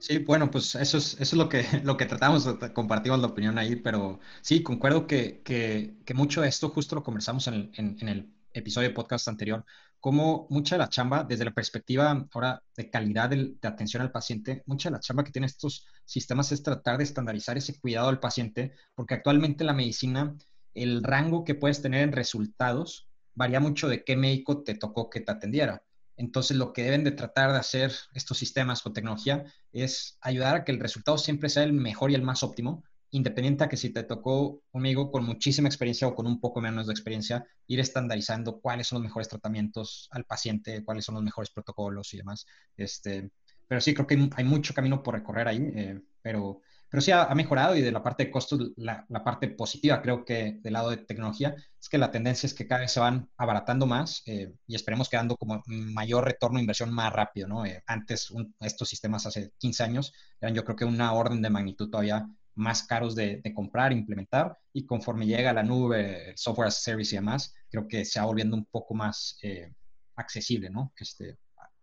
Sí, 0.00 0.18
bueno, 0.18 0.48
pues 0.50 0.76
eso 0.76 0.98
es, 0.98 1.14
eso 1.14 1.20
es 1.20 1.32
lo 1.34 1.48
que, 1.48 1.64
lo 1.84 1.96
que 1.96 2.06
tratamos, 2.06 2.46
compartimos 2.72 3.18
la 3.20 3.26
opinión 3.26 3.58
ahí, 3.58 3.76
pero 3.76 4.20
sí, 4.42 4.62
concuerdo 4.62 5.06
que, 5.06 5.42
que, 5.42 5.96
que 6.04 6.14
mucho 6.14 6.40
de 6.40 6.48
esto 6.48 6.68
justo 6.70 6.94
lo 6.94 7.02
conversamos 7.02 7.48
en, 7.48 7.72
en, 7.74 8.08
el 8.08 8.32
episodio 8.52 8.88
de 8.88 8.94
podcast 8.94 9.26
anterior, 9.26 9.64
como 10.00 10.46
mucha 10.50 10.76
de 10.76 10.80
la 10.80 10.88
chamba, 10.88 11.24
desde 11.24 11.44
la 11.44 11.50
perspectiva 11.52 12.28
ahora 12.32 12.62
de 12.76 12.90
calidad 12.90 13.28
de, 13.30 13.54
de, 13.60 13.68
atención 13.68 14.00
al 14.02 14.12
paciente, 14.12 14.62
mucha 14.66 14.88
de 14.88 14.94
la 14.94 15.00
chamba 15.00 15.24
que 15.24 15.32
tienen 15.32 15.46
estos 15.46 15.86
sistemas 16.04 16.52
es 16.52 16.62
tratar 16.62 16.98
de 16.98 17.04
estandarizar 17.04 17.58
ese 17.58 17.78
cuidado 17.80 18.08
al 18.08 18.20
paciente, 18.20 18.74
porque 18.94 19.14
actualmente 19.14 19.64
la 19.64 19.72
medicina, 19.72 20.36
el 20.74 21.02
rango 21.02 21.44
que 21.44 21.56
puedes 21.56 21.82
tener 21.82 22.02
en 22.02 22.12
resultados 22.12 23.08
varía 23.34 23.60
mucho 23.60 23.88
de 23.88 24.04
qué 24.04 24.16
médico 24.16 24.62
te 24.62 24.74
tocó 24.74 25.10
que 25.10 25.20
te 25.20 25.32
atendiera. 25.32 25.82
Entonces, 26.18 26.56
lo 26.56 26.72
que 26.72 26.82
deben 26.82 27.04
de 27.04 27.12
tratar 27.12 27.52
de 27.52 27.58
hacer 27.58 27.92
estos 28.12 28.36
sistemas 28.36 28.84
o 28.84 28.92
tecnología 28.92 29.44
es 29.72 30.18
ayudar 30.20 30.56
a 30.56 30.64
que 30.64 30.72
el 30.72 30.80
resultado 30.80 31.16
siempre 31.16 31.48
sea 31.48 31.62
el 31.62 31.72
mejor 31.72 32.10
y 32.10 32.14
el 32.14 32.22
más 32.22 32.42
óptimo, 32.42 32.84
independiente 33.10 33.64
a 33.64 33.68
que 33.68 33.76
si 33.76 33.90
te 33.90 34.02
tocó 34.02 34.62
un 34.72 34.82
médico 34.82 35.10
con 35.10 35.24
muchísima 35.24 35.68
experiencia 35.68 36.08
o 36.08 36.14
con 36.14 36.26
un 36.26 36.40
poco 36.40 36.60
menos 36.60 36.88
de 36.88 36.92
experiencia, 36.92 37.46
ir 37.68 37.80
estandarizando 37.80 38.60
cuáles 38.60 38.88
son 38.88 38.96
los 38.96 39.04
mejores 39.04 39.28
tratamientos 39.28 40.08
al 40.10 40.24
paciente, 40.24 40.84
cuáles 40.84 41.04
son 41.04 41.14
los 41.14 41.24
mejores 41.24 41.50
protocolos 41.50 42.12
y 42.12 42.18
demás. 42.18 42.46
Este, 42.76 43.30
pero 43.66 43.80
sí, 43.80 43.94
creo 43.94 44.06
que 44.06 44.28
hay, 44.36 44.44
mucho 44.44 44.74
camino 44.74 45.02
por 45.02 45.14
recorrer 45.14 45.48
ahí, 45.48 45.70
eh, 45.74 46.00
pero 46.20 46.62
pero 46.90 47.00
sí 47.00 47.10
ha, 47.10 47.26
mejorado 47.34 47.76
y 47.76 47.82
de 47.82 47.92
la 47.92 48.02
parte 48.02 48.24
de 48.24 48.30
costos, 48.30 48.72
la, 48.76 49.06
parte 49.24 49.48
positiva 49.48 50.00
creo 50.00 50.24
que 50.24 50.58
del 50.62 50.72
lado 50.72 50.90
de 50.90 50.96
tecnología 50.98 51.54
es 51.80 51.88
que 51.88 51.98
la 51.98 52.10
tendencia 52.10 52.46
es 52.46 52.54
que 52.54 52.66
cada 52.66 52.80
vez 52.80 52.92
se 52.92 53.00
van 53.00 53.28
abaratando 53.36 53.86
más 53.86 54.22
eh, 54.26 54.52
y 54.66 54.74
esperemos 54.74 55.08
que 55.08 55.16
dando 55.16 55.36
como 55.36 55.62
mayor 55.66 56.24
retorno 56.24 56.56
de 56.56 56.62
inversión 56.62 56.92
más 56.92 57.12
rápido, 57.12 57.46
¿no? 57.46 57.66
Eh, 57.66 57.82
antes 57.86 58.32
estos 58.60 58.88
sistemas 58.88 59.26
hace 59.26 59.52
15 59.58 59.82
años 59.82 60.12
eran 60.40 60.54
yo 60.54 60.64
creo 60.64 60.76
que 60.76 60.84
una 60.84 61.12
orden 61.12 61.42
de 61.42 61.50
magnitud 61.50 61.90
todavía 61.90 62.26
más 62.54 62.82
caros 62.84 63.14
de, 63.14 63.40
comprar, 63.54 63.92
implementar 63.92 64.58
y 64.72 64.84
conforme 64.84 65.26
llega 65.26 65.52
la 65.52 65.62
nube, 65.62 66.30
el 66.30 66.38
software 66.38 66.68
as 66.68 66.78
a 66.78 66.80
service 66.80 67.14
y 67.14 67.18
demás, 67.18 67.54
creo 67.70 67.86
que 67.86 68.04
se 68.04 68.18
va 68.18 68.26
volviendo 68.26 68.56
un 68.56 68.64
poco 68.64 68.94
más 68.94 69.38
eh, 69.42 69.72
accesible, 70.16 70.68
¿no? 70.68 70.92
Este, 70.98 71.38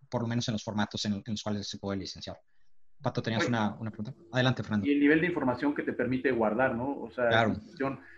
por 0.09 0.21
lo 0.21 0.27
menos 0.27 0.47
en 0.49 0.53
los 0.53 0.63
formatos 0.63 1.05
en 1.05 1.23
los 1.25 1.43
cuales 1.43 1.69
se 1.69 1.77
puede 1.77 1.99
licenciar. 1.99 2.37
Pato, 3.05 3.21
tenías 3.21 3.47
una, 3.47 3.77
pregunta. 3.77 4.15
Adelante, 4.31 4.63
Fernando. 4.63 4.87
Y 4.87 4.93
el 4.93 4.99
nivel 4.99 5.21
de 5.21 5.27
información 5.27 5.75
que 5.75 5.83
te 5.83 5.93
permite 5.93 6.31
guardar, 6.31 6.73
¿no? 6.75 6.97
O 7.01 7.11
sea, 7.11 7.53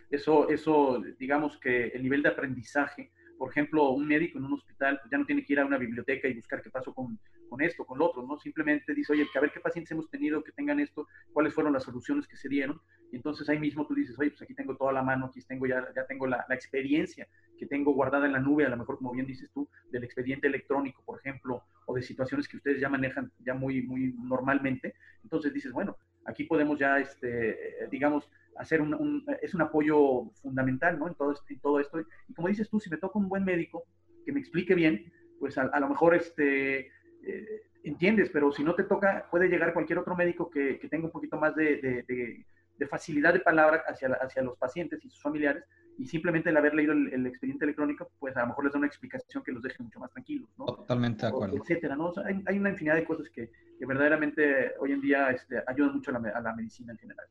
eso, 0.10 0.48
eso, 0.48 1.04
digamos 1.20 1.58
que 1.58 1.88
el 1.88 2.04
nivel 2.04 2.24
de 2.24 2.30
aprendizaje 2.30 3.12
por 3.38 3.52
ejemplo, 3.52 3.92
un 3.92 4.08
médico 4.08 4.40
en 4.40 4.46
un 4.46 4.54
hospital 4.54 5.00
pues, 5.00 5.12
ya 5.12 5.18
no 5.18 5.26
tiene 5.26 5.46
que 5.46 5.54
ir 5.54 5.60
a 5.60 5.66
una 5.66 5.78
biblioteca 5.78 6.28
y 6.28 6.34
buscar 6.34 6.62
qué 6.62 6.70
pasó 6.70 6.94
con, 6.94 7.20
con 7.50 7.62
esto, 7.62 7.86
con 7.86 8.00
lo 8.00 8.08
otro, 8.08 8.24
¿no? 8.24 8.40
Simplemente 8.40 8.94
dice, 8.94 9.14
oye, 9.14 9.28
a 9.36 9.40
ver 9.40 9.52
qué 9.52 9.60
pacientes 9.60 9.92
hemos 9.92 10.10
tenido 10.10 10.44
que 10.44 10.52
tengan 10.52 10.80
esto, 10.80 11.08
cuáles 11.34 11.54
fueron 11.54 11.74
las 11.74 11.84
soluciones 11.84 12.28
que 12.28 12.36
se 12.36 12.50
dieron. 12.50 12.82
Y 13.12 13.18
entonces 13.18 13.48
ahí 13.50 13.60
mismo 13.60 13.86
tú 13.86 13.94
dices, 13.94 14.18
oye, 14.18 14.32
pues 14.32 14.42
aquí 14.42 14.56
tengo 14.56 14.76
toda 14.76 14.92
la 14.92 15.04
mano, 15.04 15.28
aquí 15.28 15.40
tengo 15.42 15.68
ya, 15.68 15.86
ya 15.96 16.06
tengo 16.08 16.26
la, 16.26 16.46
la 16.50 16.56
experiencia 16.56 17.28
que 17.58 17.68
tengo 17.68 17.94
guardada 17.94 18.26
en 18.26 18.34
la 18.34 18.40
nube, 18.40 18.66
a 18.66 18.70
lo 18.70 18.78
mejor, 18.78 18.98
como 18.98 19.12
bien 19.12 19.28
dices 19.28 19.52
tú, 19.54 19.70
del 19.92 20.04
expediente 20.04 20.48
electrónico, 20.48 21.04
por 21.06 21.20
ejemplo, 21.20 21.64
o 21.88 21.96
de 21.96 22.02
situaciones 22.02 22.48
que 22.48 22.58
ustedes 22.58 22.80
ya 22.80 22.90
manejan 22.90 23.32
ya 23.40 23.54
muy, 23.54 23.82
muy 23.82 24.14
normalmente. 24.14 24.94
Entonces 25.24 25.54
dices, 25.54 25.72
bueno, 25.72 25.98
aquí 26.26 26.44
podemos 26.44 26.78
ya, 26.78 27.00
este, 27.00 27.88
digamos, 27.90 28.30
hacer 28.58 28.82
un, 28.82 29.26
es 29.42 29.54
un 29.54 29.62
apoyo 29.62 30.30
fundamental, 30.42 31.00
¿no? 31.00 31.08
En 31.08 31.16
todo, 31.16 31.34
en 31.50 31.60
todo 31.60 31.80
esto. 31.80 32.00
Y 32.28 32.34
como 32.34 32.50
dices 32.50 32.70
tú, 32.70 32.80
si 32.80 32.90
me 32.90 32.98
toca 32.98 33.18
un 33.18 33.30
buen 33.30 33.46
médico 33.46 33.86
que 34.26 34.34
me 34.34 34.40
explique 34.42 34.76
bien, 34.76 35.12
pues 35.40 35.58
a, 35.58 35.80
lo 35.80 35.88
mejor 35.88 36.16
este, 36.16 36.88
eh, 37.24 37.62
entiendes, 37.84 38.30
pero 38.32 38.52
si 38.52 38.64
no 38.64 38.76
te 38.76 38.84
toca, 38.84 39.28
puede 39.32 39.48
llegar 39.48 39.74
cualquier 39.74 40.00
otro 40.00 40.16
médico 40.16 40.50
que, 40.50 40.78
que 40.80 40.90
tenga 40.90 41.06
un 41.06 41.12
poquito 41.12 41.38
más 41.38 41.56
de, 41.56 41.78
de, 41.78 42.46
de, 42.78 42.88
facilidad 42.88 43.34
de 43.34 43.40
palabra 43.40 43.84
hacia, 43.88 44.10
hacia 44.22 44.42
los 44.42 44.58
pacientes 44.58 45.04
y 45.06 45.10
sus 45.10 45.22
familiares, 45.22 45.64
y 45.98 46.06
simplemente 46.06 46.50
el 46.50 46.58
haber 46.58 46.76
leído 46.76 46.94
el, 46.94 47.26
expediente 47.26 47.66
electrónico, 47.66 48.12
pues 48.20 48.38
a 48.38 48.42
lo 48.42 48.48
mejor 48.48 48.66
les 48.66 48.74
da 48.74 48.80
una 48.80 48.88
explicación 48.88 49.44
que 49.44 49.52
los 49.52 49.64
deje 49.64 49.82
mucho 49.82 50.00
más 50.00 50.12
tranquilos, 50.12 50.50
¿no? 50.58 50.66
Totalmente 50.66 51.24
de 51.24 51.30
acuerdo. 51.30 51.58
etcétera, 51.58 51.96
¿no? 51.96 52.14
hay, 52.24 52.42
hay, 52.46 52.60
una 52.60 52.70
infinidad 52.70 52.96
de 52.96 53.04
cosas 53.04 53.30
que, 53.30 53.50
que 53.80 53.86
verdaderamente 53.86 54.74
hoy 54.80 54.92
en 54.92 55.02
día 55.02 55.32
este, 55.32 55.64
ayudan 55.66 55.96
mucho 55.96 56.12
a 56.12 56.20
la, 56.20 56.30
a 56.30 56.42
la 56.42 56.56
medicina 56.56 56.92
en 56.92 57.00
general. 57.00 57.26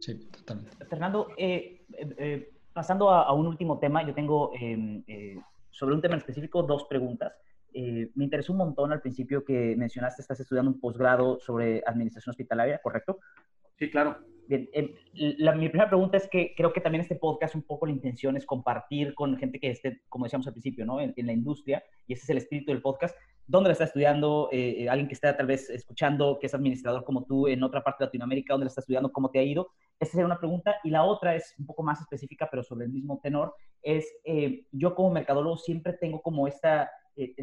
Sí, 0.00 0.28
totalmente. 0.30 0.84
Fernando, 0.86 1.28
eh, 1.36 1.84
eh, 1.92 2.14
eh, 2.18 2.52
pasando 2.72 3.10
a, 3.10 3.32
un 3.32 3.46
último 3.46 3.78
tema, 3.78 4.06
yo 4.06 4.14
tengo 4.14 4.52
em, 4.58 5.04
sobre 5.70 5.94
un 5.94 6.00
tema 6.00 6.14
en 6.14 6.20
específico 6.20 6.62
dos 6.62 6.84
preguntas. 6.84 7.32
me 7.72 8.24
interesó 8.24 8.52
un 8.52 8.58
montón 8.58 8.92
al 8.92 9.00
principio 9.00 9.44
que 9.44 9.76
mencionaste, 9.76 10.22
estás 10.22 10.40
estudiando 10.40 10.70
un 10.70 10.80
posgrado 10.80 11.38
sobre 11.38 11.82
administración 11.86 12.32
hospitalaria, 12.32 12.80
¿correcto? 12.82 13.18
Sí, 13.78 13.90
claro. 13.90 14.18
Bien, 14.50 14.68
em, 14.72 14.92
mi 15.14 15.68
primera 15.68 15.88
pregunta 15.88 16.16
es 16.16 16.28
que 16.28 16.54
creo 16.56 16.72
que 16.72 16.80
también 16.80 17.02
este 17.02 17.14
podcast 17.14 17.54
un 17.54 17.62
poco 17.62 17.86
la 17.86 17.92
intención 17.92 18.36
es 18.36 18.44
compartir 18.44 19.14
con 19.14 19.36
gente 19.36 19.60
que 19.60 19.70
esté, 19.70 20.02
como 20.08 20.24
decíamos 20.24 20.48
al 20.48 20.54
principio, 20.54 20.84
¿no? 20.84 21.00
en, 21.00 21.14
en 21.16 21.26
la 21.26 21.32
industria, 21.32 21.84
y 22.08 22.14
ese 22.14 22.24
es 22.24 22.30
el 22.30 22.38
espíritu 22.38 22.72
del 22.72 22.82
podcast, 22.82 23.16
dónde 23.46 23.68
la 23.68 23.74
está 23.74 23.84
estudiando, 23.84 24.48
eh, 24.50 24.82
eh, 24.82 24.88
alguien 24.88 25.06
que 25.06 25.14
está 25.14 25.36
tal 25.36 25.46
vez 25.46 25.70
escuchando, 25.70 26.36
que 26.40 26.48
es 26.48 26.54
administrador 26.54 27.04
como 27.04 27.26
tú 27.26 27.46
en 27.46 27.62
otra 27.62 27.84
parte 27.84 28.02
de 28.02 28.06
Latinoamérica, 28.06 28.54
dónde 28.54 28.64
la 28.64 28.70
está 28.70 28.80
estudiando, 28.80 29.12
cómo 29.12 29.30
te 29.30 29.38
ha 29.38 29.44
ido. 29.44 29.68
Esa 30.00 30.10
sería 30.10 30.26
una 30.26 30.40
pregunta. 30.40 30.74
Y 30.82 30.90
la 30.90 31.04
otra 31.04 31.36
es 31.36 31.54
un 31.56 31.66
poco 31.66 31.84
más 31.84 32.00
específica, 32.00 32.48
pero 32.50 32.64
sobre 32.64 32.86
el 32.86 32.92
mismo 32.92 33.20
tenor, 33.22 33.54
es 33.82 34.04
eh, 34.24 34.66
yo 34.72 34.96
como 34.96 35.12
mercadólogo 35.12 35.58
siempre 35.58 35.92
tengo 35.92 36.22
como 36.22 36.48
esta 36.48 36.90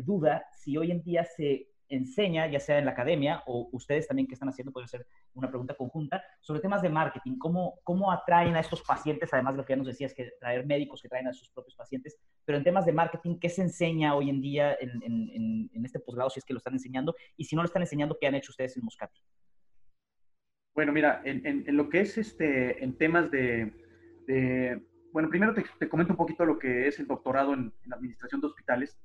duda 0.04 0.44
si 0.58 0.76
hoy 0.76 0.92
en 0.92 1.04
día 1.04 1.24
se 1.24 1.68
enseña, 1.90 2.48
ya 2.48 2.60
sea 2.60 2.80
en 2.80 2.86
la 2.86 2.92
academia 2.92 3.44
o 3.46 3.70
ustedes 3.72 4.08
también 4.08 4.28
que 4.28 4.34
están 4.34 4.50
haciendo, 4.50 4.72
puede 4.72 4.88
ser 4.88 5.06
una 5.34 5.50
pregunta 5.50 5.76
conjunta, 5.76 6.24
sobre 6.42 6.62
temas 6.62 6.82
de 6.82 6.90
marketing, 6.90 7.38
cómo, 7.38 7.80
cómo 7.84 8.12
atraen 8.12 8.56
a 8.56 8.60
estos 8.60 8.82
pacientes, 8.82 9.34
además 9.34 9.54
de 9.54 9.58
lo 9.58 9.66
que 9.66 9.74
ya 9.74 9.78
nos 9.78 9.88
decías, 9.88 10.14
que 10.14 10.32
traer 10.40 10.66
médicos 10.66 11.02
que 11.02 11.10
traen 11.10 11.28
a 11.28 11.34
sus 11.34 11.50
propios 11.50 11.76
pacientes, 11.76 12.18
pero 12.46 12.58
en 12.58 12.64
temas 12.64 12.86
de 12.86 12.94
marketing, 12.94 13.40
¿qué 13.40 13.50
se 13.50 13.62
enseña 13.62 14.16
hoy 14.16 14.30
en 14.30 14.42
día 14.42 14.78
en, 14.80 15.70
este 15.84 16.00
posgrado, 16.00 16.30
si 16.30 16.40
es 16.40 16.46
que 16.46 16.54
lo 16.54 16.58
están 16.58 16.74
enseñando? 16.74 17.16
Y 17.38 17.46
si 17.46 17.56
no 17.56 17.62
lo 17.62 17.68
están 17.68 17.82
enseñando, 17.82 18.18
¿qué 18.20 18.28
han 18.28 18.36
hecho 18.36 18.52
ustedes 18.52 18.76
en 18.78 18.84
Moscati? 18.84 19.22
Bueno, 20.76 20.92
mira, 20.92 21.22
en, 21.24 21.66
lo 21.76 21.90
que 21.90 22.02
es 22.02 22.18
este, 22.18 22.84
en 22.84 22.98
temas 22.98 23.32
de, 23.32 23.74
de 24.28 24.84
bueno, 25.12 25.30
primero 25.30 25.54
te, 25.54 25.64
te, 25.80 25.90
comento 25.90 26.14
un 26.14 26.18
poquito 26.18 26.46
lo 26.46 26.60
que 26.60 26.88
es 26.88 27.00
el 27.00 27.08
doctorado 27.08 27.54
en 27.54 27.74
administración 27.92 28.42
de 28.42 28.48
hospitales. 28.48 29.00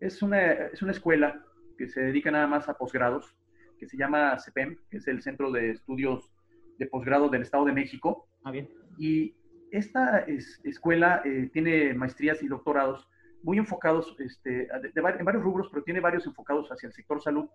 Es 0.00 0.22
una, 0.22 0.52
es 0.52 0.82
una 0.82 0.92
escuela 0.92 1.44
que 1.82 1.88
se 1.88 2.00
dedica 2.00 2.30
nada 2.30 2.46
más 2.46 2.68
a 2.68 2.74
posgrados, 2.74 3.36
que 3.76 3.88
se 3.88 3.96
llama 3.96 4.38
CEPEM, 4.38 4.76
que 4.88 4.98
es 4.98 5.08
el 5.08 5.20
Centro 5.20 5.50
de 5.50 5.70
Estudios 5.70 6.30
de 6.78 6.86
Posgrado 6.86 7.28
del 7.28 7.42
Estado 7.42 7.64
de 7.64 7.72
México. 7.72 8.28
Ah, 8.44 8.52
bien. 8.52 8.68
Y 8.98 9.34
esta 9.72 10.24
escuela 10.62 11.22
eh, 11.24 11.50
tiene 11.52 11.92
maestrías 11.94 12.40
y 12.40 12.46
doctorados 12.46 13.08
muy 13.42 13.58
enfocados 13.58 14.14
este, 14.20 14.68
en 14.94 15.24
varios 15.24 15.42
rubros, 15.42 15.68
pero 15.72 15.82
tiene 15.82 15.98
varios 15.98 16.24
enfocados 16.24 16.68
hacia 16.70 16.86
el 16.86 16.92
sector 16.92 17.20
salud. 17.20 17.48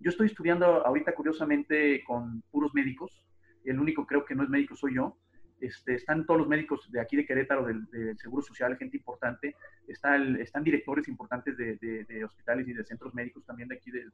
Yo 0.00 0.08
estoy 0.08 0.28
estudiando 0.28 0.64
ahorita, 0.86 1.14
curiosamente, 1.14 2.02
con 2.04 2.40
puros 2.50 2.72
médicos. 2.72 3.22
El 3.66 3.78
único 3.78 4.06
creo 4.06 4.24
que 4.24 4.34
no 4.34 4.44
es 4.44 4.48
médico 4.48 4.74
soy 4.76 4.94
yo. 4.94 5.18
Este, 5.60 5.94
están 5.94 6.26
todos 6.26 6.40
los 6.40 6.48
médicos 6.48 6.90
de 6.90 7.00
aquí 7.00 7.16
de 7.16 7.24
Querétaro, 7.24 7.64
del, 7.64 7.86
Seguro 8.18 8.42
Social, 8.42 8.76
gente 8.76 8.96
importante, 8.96 9.54
está 9.86 10.16
están 10.16 10.64
directores 10.64 11.08
importantes 11.08 11.56
de, 11.56 12.24
hospitales 12.24 12.68
y 12.68 12.72
de 12.72 12.84
centros 12.84 13.14
médicos 13.14 13.44
también 13.44 13.68
de 13.68 13.76
aquí 13.76 13.90
de, 13.90 14.04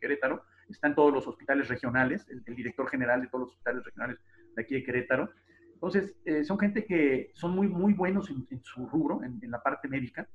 Querétaro, 0.00 0.44
están 0.68 0.94
todos 0.94 1.12
los 1.12 1.26
hospitales 1.26 1.68
regionales, 1.68 2.26
el, 2.28 2.54
director 2.54 2.88
general 2.88 3.22
de 3.22 3.28
todos 3.28 3.42
los 3.42 3.50
hospitales 3.52 3.84
regionales 3.84 4.18
de 4.54 4.62
aquí 4.62 4.74
de 4.74 4.84
Querétaro. 4.84 5.30
Entonces, 5.74 6.16
eh, 6.24 6.42
son 6.42 6.58
gente 6.58 6.84
que 6.84 7.30
son 7.34 7.52
muy, 7.52 7.68
muy 7.68 7.94
buenos 7.94 8.28
en, 8.30 8.62
su 8.64 8.86
rubro, 8.86 9.22
en, 9.22 9.40
la 9.50 9.62
parte 9.62 9.88
médica. 9.88 10.28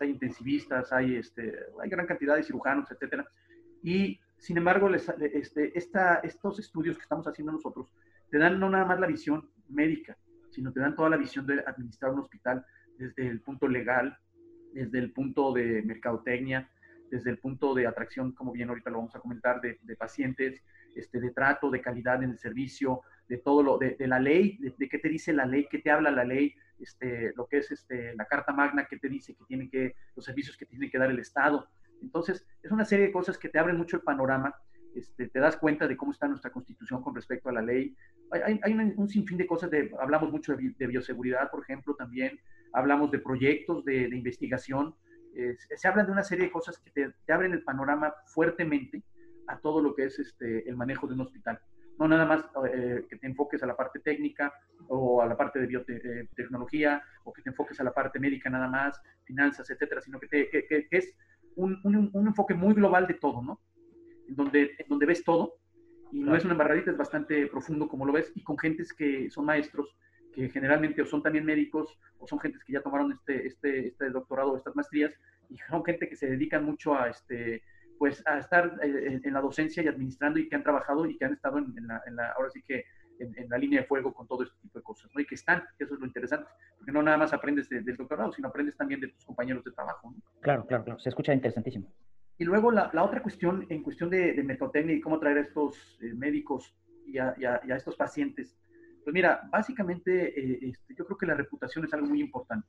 Hay 0.00 0.10
intensivistas, 0.10 0.92
hay, 0.92 1.16
este, 1.16 1.54
hay 1.80 1.90
gran 1.90 2.06
cantidad 2.06 2.36
de 2.36 2.42
cirujanos, 2.42 2.90
etcétera. 2.90 3.28
Y, 3.82 4.18
sin 4.38 4.56
embargo, 4.56 4.88
les, 4.88 5.08
este, 5.08 5.76
esta, 5.76 6.16
estos 6.16 6.58
estudios 6.58 6.96
que 6.96 7.02
estamos 7.02 7.26
haciendo 7.26 7.52
nosotros 7.52 7.92
te 8.30 8.38
dan 8.38 8.58
no 8.58 8.68
nada 8.70 8.84
más 8.84 9.00
la 9.00 9.06
visión 9.06 9.48
médica, 9.68 10.16
sino 10.50 10.72
te 10.72 10.80
dan 10.80 10.94
toda 10.94 11.10
la 11.10 11.16
visión 11.16 11.46
de 11.46 11.62
administrar 11.66 12.12
un 12.12 12.20
hospital 12.20 12.64
desde 12.98 13.28
el 13.28 13.40
punto 13.40 13.68
legal, 13.68 14.18
desde 14.72 14.98
el 14.98 15.12
punto 15.12 15.52
de 15.52 15.82
mercadotecnia, 15.82 16.68
desde 17.10 17.30
el 17.30 17.38
punto 17.38 17.74
de 17.74 17.86
atracción, 17.86 18.32
como 18.32 18.52
bien 18.52 18.68
ahorita 18.68 18.90
lo 18.90 18.98
vamos 18.98 19.14
a 19.16 19.20
comentar, 19.20 19.60
de, 19.60 19.78
pacientes, 19.96 20.62
este, 20.94 21.20
de 21.20 21.30
trato, 21.30 21.70
de 21.70 21.80
calidad 21.80 22.22
en 22.22 22.30
el 22.30 22.38
servicio, 22.38 23.02
de 23.28 23.38
todo 23.38 23.62
lo, 23.62 23.78
de, 23.78 23.96
la 24.06 24.18
ley, 24.18 24.58
de, 24.58 24.88
qué 24.88 24.98
te 24.98 25.08
dice 25.08 25.32
la 25.32 25.46
ley, 25.46 25.66
qué 25.70 25.78
te 25.78 25.90
habla 25.90 26.10
la 26.10 26.24
ley, 26.24 26.54
este, 26.78 27.32
lo 27.36 27.46
que 27.46 27.58
es 27.58 27.70
este, 27.70 28.14
la 28.14 28.26
Carta 28.26 28.52
Magna, 28.52 28.86
qué 28.88 28.98
te 28.98 29.08
dice 29.08 29.34
que 29.34 29.44
tiene 29.44 29.68
que, 29.68 29.94
los 30.14 30.24
servicios 30.24 30.56
que 30.56 30.66
tiene 30.66 30.90
que 30.90 30.98
dar 30.98 31.10
el 31.10 31.18
Estado. 31.18 31.68
Entonces, 32.02 32.46
es 32.62 32.70
una 32.70 32.84
serie 32.84 33.06
de 33.06 33.12
cosas 33.12 33.38
que 33.38 33.48
te 33.48 33.58
abren 33.58 33.76
mucho 33.76 33.96
el 33.96 34.02
panorama 34.02 34.54
este, 34.94 35.28
te 35.28 35.38
das 35.38 35.56
cuenta 35.56 35.86
de 35.86 35.96
cómo 35.96 36.12
está 36.12 36.26
nuestra 36.28 36.50
constitución 36.50 37.02
con 37.02 37.14
respecto 37.14 37.48
a 37.48 37.52
la 37.52 37.62
ley. 37.62 37.94
Hay, 38.30 38.60
hay 38.62 38.72
un, 38.72 39.08
sinfín 39.08 39.38
de 39.38 39.46
cosas, 39.46 39.70
de, 39.70 39.90
hablamos 40.00 40.30
mucho 40.30 40.56
de, 40.56 40.86
bioseguridad, 40.86 41.50
por 41.50 41.62
ejemplo, 41.62 41.94
también, 41.94 42.38
hablamos 42.72 43.10
de 43.10 43.18
proyectos 43.18 43.84
de, 43.84 44.08
investigación, 44.08 44.94
se 45.76 45.88
habla 45.88 46.04
de 46.04 46.10
una 46.10 46.24
serie 46.24 46.46
de 46.46 46.50
cosas 46.50 46.78
que 46.78 46.90
te, 46.90 47.32
abren 47.32 47.52
el 47.52 47.62
panorama 47.62 48.12
fuertemente 48.26 49.02
a 49.46 49.58
todo 49.58 49.80
lo 49.80 49.94
que 49.94 50.04
es 50.04 50.18
este, 50.18 50.68
el 50.68 50.76
manejo 50.76 51.06
de 51.06 51.14
un 51.14 51.20
hospital. 51.20 51.60
No 51.98 52.06
nada 52.06 52.26
más 52.26 52.44
eh, 52.72 53.06
que 53.08 53.16
te 53.16 53.26
enfoques 53.26 53.62
a 53.62 53.66
la 53.66 53.76
parte 53.76 53.98
técnica 53.98 54.52
o 54.88 55.20
a 55.20 55.26
la 55.26 55.36
parte 55.36 55.58
de 55.58 55.66
biotecnología 55.66 57.02
o 57.24 57.32
que 57.32 57.42
te 57.42 57.50
enfoques 57.50 57.80
a 57.80 57.84
la 57.84 57.92
parte 57.92 58.20
médica 58.20 58.48
nada 58.50 58.68
más, 58.68 59.00
finanzas, 59.24 59.68
etcétera, 59.70 60.00
sino 60.00 60.20
que, 60.20 60.28
te, 60.28 60.48
que, 60.48 60.86
es 60.90 61.16
un, 61.56 61.80
un, 61.82 62.10
un 62.12 62.26
enfoque 62.28 62.54
muy 62.54 62.74
global 62.74 63.06
de 63.06 63.14
todo, 63.14 63.42
¿no? 63.42 63.60
En 64.28 64.36
donde, 64.36 64.76
donde 64.88 65.06
ves 65.06 65.24
todo 65.24 65.54
y 66.12 66.20
no 66.20 66.36
es 66.36 66.44
una 66.44 66.52
embarradita, 66.52 66.90
es 66.90 66.96
bastante 66.96 67.46
profundo 67.46 67.88
como 67.88 68.06
lo 68.06 68.12
ves 68.12 68.32
y 68.34 68.42
con 68.42 68.58
gentes 68.58 68.92
que 68.92 69.30
son 69.30 69.44
maestros, 69.44 69.96
que 70.32 70.48
generalmente 70.48 71.02
o 71.02 71.06
son 71.06 71.22
también 71.22 71.44
médicos 71.44 71.98
o 72.18 72.26
son 72.26 72.38
gentes 72.40 72.64
que 72.64 72.72
ya 72.72 72.82
tomaron 72.82 73.12
este, 73.12 73.46
este, 73.46 73.88
este 73.88 74.10
doctorado 74.10 74.52
o 74.52 74.56
estas 74.56 74.74
maestrías 74.74 75.12
y 75.50 75.58
son 75.68 75.84
gente 75.84 76.08
que 76.08 76.16
se 76.16 76.28
dedican 76.28 76.64
mucho 76.64 76.94
a, 76.94 77.08
este, 77.08 77.62
pues, 77.98 78.22
a 78.26 78.38
estar 78.38 78.78
eh, 78.82 79.20
en, 79.22 79.32
la 79.32 79.40
docencia 79.40 79.82
y 79.82 79.88
administrando 79.88 80.38
y 80.38 80.48
que 80.48 80.56
han 80.56 80.62
trabajado 80.62 81.06
y 81.06 81.16
que 81.16 81.24
han 81.24 81.32
estado 81.34 81.58
en, 81.58 81.74
la, 81.86 82.02
en 82.06 82.16
la, 82.16 82.30
ahora 82.32 82.50
sí 82.50 82.62
que 82.62 82.84
en, 83.18 83.48
la 83.48 83.58
línea 83.58 83.80
de 83.80 83.86
fuego 83.86 84.12
con 84.12 84.26
todo 84.26 84.44
este 84.44 84.56
tipo 84.62 84.78
de 84.78 84.82
cosas, 84.82 85.10
¿no? 85.14 85.20
Y 85.20 85.26
que 85.26 85.34
están, 85.34 85.64
eso 85.78 85.94
es 85.94 86.00
lo 86.00 86.06
interesante, 86.06 86.48
porque 86.76 86.92
no 86.92 87.02
nada 87.02 87.16
más 87.16 87.32
aprendes 87.32 87.68
del 87.68 87.96
doctorado, 87.96 88.32
sino 88.32 88.48
aprendes 88.48 88.76
también 88.76 89.00
de 89.00 89.08
tus 89.08 89.24
compañeros 89.24 89.64
de 89.64 89.72
trabajo. 89.72 90.14
Claro, 90.40 90.66
claro, 90.66 90.84
claro, 90.84 91.00
se 91.00 91.08
escucha 91.08 91.34
interesantísimo. 91.34 91.92
Y 92.38 92.44
luego 92.44 92.70
la, 92.70 92.90
la, 92.92 93.04
otra 93.04 93.20
cuestión, 93.20 93.66
en 93.68 93.82
cuestión 93.82 94.10
de, 94.10 94.32
de 94.32 94.42
mercadotecnia 94.44 94.94
y 94.94 95.00
cómo 95.00 95.18
traer 95.18 95.38
a 95.38 95.40
estos 95.42 95.98
eh, 96.00 96.14
médicos 96.14 96.74
y 97.04 97.18
a, 97.18 97.34
y, 97.36 97.44
a, 97.44 97.76
estos 97.76 97.96
pacientes, 97.96 98.56
pues 99.02 99.12
mira, 99.12 99.48
básicamente 99.50 100.38
eh, 100.38 100.58
este, 100.62 100.94
yo 100.94 101.04
creo 101.04 101.18
que 101.18 101.26
la 101.26 101.34
reputación 101.34 101.84
es 101.84 101.92
algo 101.94 102.06
muy 102.06 102.20
importante. 102.20 102.68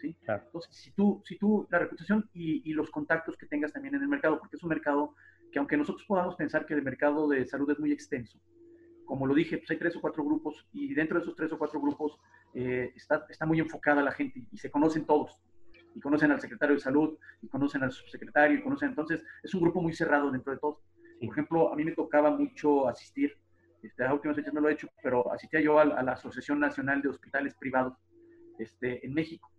¿sí? 0.00 0.16
Entonces, 0.26 0.74
si 0.74 0.92
tú, 0.92 1.22
si 1.24 1.36
tú, 1.36 1.66
la 1.70 1.80
reputación 1.80 2.28
y, 2.32 2.68
y, 2.68 2.72
los 2.72 2.90
contactos 2.90 3.36
que 3.36 3.46
tengas 3.46 3.72
también 3.72 3.94
en 3.94 4.02
el 4.02 4.08
mercado, 4.08 4.38
porque 4.38 4.56
es 4.56 4.62
un 4.62 4.70
mercado 4.70 5.14
que 5.50 5.58
aunque 5.58 5.76
nosotros 5.76 6.06
podamos 6.06 6.34
pensar 6.36 6.64
que 6.64 6.74
el 6.74 6.82
mercado 6.82 7.28
de 7.28 7.44
salud 7.44 7.70
es 7.70 7.78
muy 7.78 7.92
extenso, 7.92 8.40
como 9.04 9.26
lo 9.26 9.34
dije, 9.34 9.58
pues 9.58 9.70
hay 9.70 9.76
tres 9.76 9.94
o 9.96 10.00
cuatro 10.00 10.24
grupos 10.24 10.66
y 10.72 10.94
dentro 10.94 11.18
de 11.18 11.24
esos 11.24 11.36
tres 11.36 11.52
o 11.52 11.58
cuatro 11.58 11.80
grupos 11.80 12.18
eh, 12.54 12.92
está, 12.96 13.26
está 13.28 13.44
muy 13.44 13.60
enfocada 13.60 14.02
la 14.02 14.12
gente 14.12 14.46
y 14.50 14.56
se 14.56 14.70
conocen 14.70 15.04
todos 15.04 15.38
y 15.94 16.00
conocen 16.00 16.30
al 16.30 16.40
secretario 16.40 16.74
de 16.74 16.80
salud, 16.80 17.18
y 17.40 17.48
conocen 17.48 17.82
al 17.82 17.92
subsecretario, 17.92 18.58
y 18.58 18.62
conocen, 18.62 18.90
entonces 18.90 19.22
es 19.42 19.54
un 19.54 19.60
grupo 19.60 19.82
muy 19.82 19.92
cerrado 19.92 20.30
dentro 20.30 20.52
de 20.52 20.58
todos. 20.58 20.78
Por 21.20 21.30
ejemplo, 21.30 21.72
a 21.72 21.76
mí 21.76 21.84
me 21.84 21.92
tocaba 21.92 22.30
mucho 22.30 22.88
asistir, 22.88 23.36
este, 23.82 24.04
a 24.04 24.14
últimas 24.14 24.36
fechas 24.36 24.54
no 24.54 24.60
lo 24.60 24.68
he 24.68 24.74
hecho, 24.74 24.88
pero 25.02 25.32
asistía 25.32 25.60
yo 25.60 25.78
a, 25.78 25.84
la 25.84 26.12
Asociación 26.12 26.60
Nacional 26.60 27.02
de 27.02 27.08
Hospitales 27.08 27.54
Privados 27.54 27.94
este, 28.58 29.04
en 29.04 29.12
México. 29.12 29.50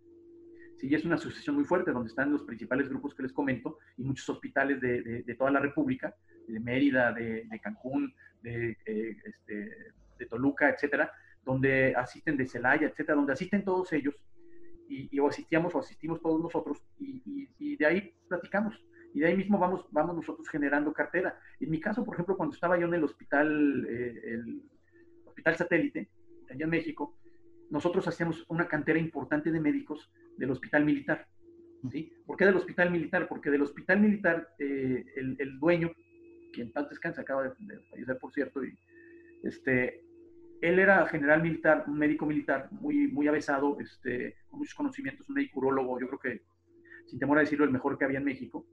sí 0.78 0.94
es 0.94 1.04
una 1.04 1.16
asociación 1.16 1.56
muy 1.56 1.64
fuerte 1.64 1.92
donde 1.92 2.08
están 2.08 2.32
los 2.32 2.42
principales 2.42 2.88
grupos 2.88 3.14
que 3.14 3.22
les 3.22 3.32
comento 3.32 3.78
y 3.96 4.02
muchos 4.02 4.28
hospitales 4.28 4.80
de, 4.80 5.22
de, 5.22 5.34
toda 5.34 5.50
la 5.50 5.60
República, 5.60 6.14
de 6.48 6.60
Mérida, 6.60 7.12
de, 7.12 7.46
Cancún, 7.62 8.14
de, 8.42 8.76
eh, 8.86 9.16
este, 9.24 9.92
de 10.18 10.26
Toluca, 10.26 10.70
etcétera, 10.70 11.10
donde 11.44 11.94
asisten 11.94 12.36
de 12.36 12.46
Celaya, 12.46 12.88
etcétera, 12.88 13.16
donde 13.16 13.32
asisten 13.34 13.64
todos 13.64 13.92
ellos 13.92 14.14
y, 14.88 15.18
o 15.18 15.28
asistíamos 15.28 15.74
o 15.74 15.80
asistimos 15.80 16.20
todos 16.20 16.40
nosotros 16.40 16.82
y, 16.98 17.48
y, 17.58 17.76
de 17.76 17.86
ahí 17.86 18.14
platicamos. 18.28 18.74
Y 19.14 19.20
de 19.20 19.26
ahí 19.26 19.36
mismo 19.36 19.58
vamos, 19.58 19.86
vamos 19.90 20.16
nosotros 20.16 20.48
generando 20.48 20.92
cartera. 20.92 21.38
En 21.60 21.70
mi 21.70 21.80
caso, 21.80 22.04
por 22.04 22.14
ejemplo, 22.14 22.36
cuando 22.36 22.54
estaba 22.54 22.78
yo 22.78 22.86
en 22.86 22.94
el 22.94 23.04
hospital, 23.04 23.86
eh, 23.88 24.20
el 24.24 24.62
hospital 25.24 25.56
satélite, 25.56 26.10
allá 26.50 26.64
en 26.64 26.70
México, 26.70 27.16
nosotros 27.70 28.06
hacíamos 28.08 28.44
una 28.48 28.66
cantera 28.66 28.98
importante 28.98 29.50
de 29.50 29.60
médicos 29.60 30.10
del 30.36 30.50
hospital 30.50 30.84
militar. 30.84 31.26
¿sí? 31.90 32.12
¿Por 32.26 32.36
qué 32.36 32.44
del 32.46 32.56
hospital 32.56 32.90
militar? 32.90 33.28
Porque 33.28 33.50
del 33.50 33.62
hospital 33.62 34.00
militar, 34.00 34.48
eh, 34.58 35.04
el, 35.16 35.36
el, 35.38 35.58
dueño, 35.58 35.92
quien 36.52 36.72
tanto 36.72 36.90
descansa, 36.90 37.22
acaba 37.22 37.44
de, 37.44 37.80
fallecer, 37.90 38.18
por 38.18 38.32
cierto, 38.32 38.64
y 38.64 38.76
este, 39.42 40.03
él 40.60 40.78
era 40.78 41.06
general 41.06 41.42
militar, 41.42 41.84
un 41.86 41.98
médico 41.98 42.26
militar 42.26 42.68
muy, 42.72 43.08
muy 43.08 43.28
avesado, 43.28 43.78
este, 43.80 44.36
con 44.48 44.60
muchos 44.60 44.74
conocimientos, 44.74 45.28
un 45.28 45.34
médico 45.34 45.60
yo 46.00 46.06
creo 46.08 46.18
que, 46.18 46.42
sin 47.06 47.18
temor 47.18 47.38
a 47.38 47.42
decirlo, 47.42 47.64
el 47.64 47.70
mejor 47.70 47.98
que 47.98 48.04
había 48.04 48.18
en 48.18 48.24
México. 48.24 48.66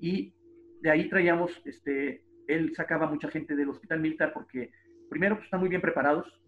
Y 0.00 0.34
de 0.80 0.90
ahí 0.90 1.08
traíamos, 1.08 1.62
este, 1.64 2.24
él 2.48 2.74
sacaba 2.74 3.06
mucha 3.08 3.28
gente 3.28 3.54
del 3.54 3.68
hospital 3.70 4.00
militar 4.00 4.32
porque, 4.32 4.72
primero, 5.08 5.36
pues, 5.36 5.44
están 5.44 5.60
muy 5.60 5.68
bien 5.68 5.80
preparados, 5.80 6.42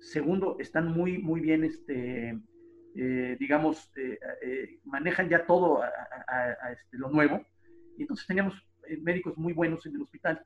segundo, 0.00 0.56
están 0.58 0.88
muy, 0.88 1.18
muy 1.18 1.40
bien, 1.40 1.64
este, 1.64 2.38
eh, 2.94 3.36
digamos, 3.38 3.90
eh, 3.96 4.18
eh, 4.42 4.78
manejan 4.84 5.28
ya 5.28 5.46
todo 5.46 5.82
a, 5.82 6.72
este, 6.72 6.98
lo 6.98 7.08
nuevo. 7.10 7.40
Y 7.96 8.02
entonces 8.02 8.26
teníamos 8.26 8.54
médicos 9.00 9.36
muy 9.36 9.52
buenos 9.52 9.86
en 9.86 9.94
el 9.94 10.02
hospital. 10.02 10.44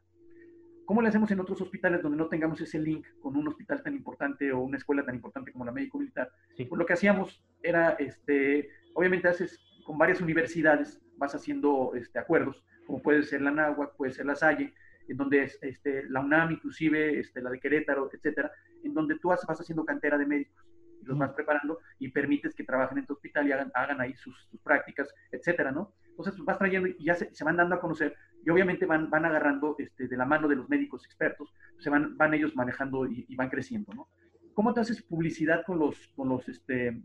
¿Cómo 0.87 1.03
le 1.03 1.09
hacemos 1.09 1.29
en 1.33 1.41
otros 1.41 1.61
hospitales 1.61 2.01
donde 2.01 2.17
no 2.17 2.29
tengamos 2.29 2.61
ese 2.61 2.79
link 2.79 3.05
con 3.21 3.37
un 3.37 3.49
hospital 3.49 3.83
tan 3.83 3.95
importante 3.95 4.53
o 4.53 4.61
una 4.61 4.77
escuela 4.77 5.05
tan 5.05 5.17
importante 5.17 5.53
como 5.53 5.65
la 5.65 5.73
médico 5.73 5.99
militar? 5.99 6.31
Pues 6.57 6.79
lo 6.79 6.87
que 6.87 6.93
hacíamos 6.93 7.45
era, 7.61 7.91
este, 7.99 8.71
obviamente 8.95 9.27
haces 9.27 9.59
con 9.85 9.99
varias 9.99 10.21
universidades, 10.21 11.03
vas 11.17 11.35
haciendo 11.35 11.93
este, 11.97 12.21
acuerdos, 12.21 12.63
como 12.87 13.03
puede 13.03 13.25
ser 13.25 13.43
la 13.43 13.51
NAHUAC, 13.51 13.97
puede 13.97 14.13
ser 14.13 14.27
la 14.27 14.37
Salle, 14.37 14.75
en 15.09 15.17
donde 15.17 15.51
este, 15.61 16.09
la 16.09 16.21
UNAM, 16.21 16.53
inclusive 16.53 17.19
este, 17.19 17.43
la 17.43 17.51
de 17.51 17.59
Querétaro, 17.59 18.09
etcétera, 18.13 18.53
en 18.85 18.95
donde 18.95 19.19
tú 19.19 19.29
vas 19.29 19.45
haciendo 19.45 19.85
cantera 19.85 20.17
de 20.17 20.27
médicos 20.27 20.65
y 21.03 21.05
los 21.05 21.19
vas 21.19 21.33
preparando 21.33 21.81
y 21.99 22.11
permites 22.11 22.55
que 22.55 22.63
trabajen 22.63 22.99
en 22.99 23.07
tu 23.07 23.15
hospital 23.15 23.49
y 23.49 23.53
hagan, 23.53 23.73
hagan 23.75 24.01
ahí 24.01 24.15
sus, 24.15 24.49
prácticas, 24.63 25.13
etcétera, 25.33 25.73
¿no? 25.73 25.95
Entonces, 26.11 26.37
vas 26.45 26.59
trayendo 26.59 26.89
y 26.89 27.05
ya 27.05 27.15
se, 27.15 27.35
se, 27.35 27.45
van 27.45 27.57
dando 27.57 27.75
a 27.75 27.81
conocer 27.81 28.17
y 28.47 28.51
obviamente 28.51 28.87
van, 28.87 29.11
van 29.11 29.25
agarrando 29.25 29.75
este, 29.77 30.07
de 30.07 30.17
la 30.17 30.25
mano 30.25 30.47
de 30.47 30.55
los 30.55 30.69
médicos 30.69 31.05
expertos, 31.05 31.53
se 31.79 31.91
van, 31.91 32.17
van 32.17 32.33
ellos 32.33 32.55
manejando 32.55 33.05
y, 33.05 33.35
van 33.35 33.51
creciendo, 33.51 33.93
¿no? 33.93 34.09
¿Cómo 34.55 34.73
te 34.73 34.81
haces 34.81 35.03
publicidad 35.03 35.65
con 35.67 35.81
los, 35.81 35.97
con 36.15 36.29
los, 36.29 36.49
este, 36.49 37.03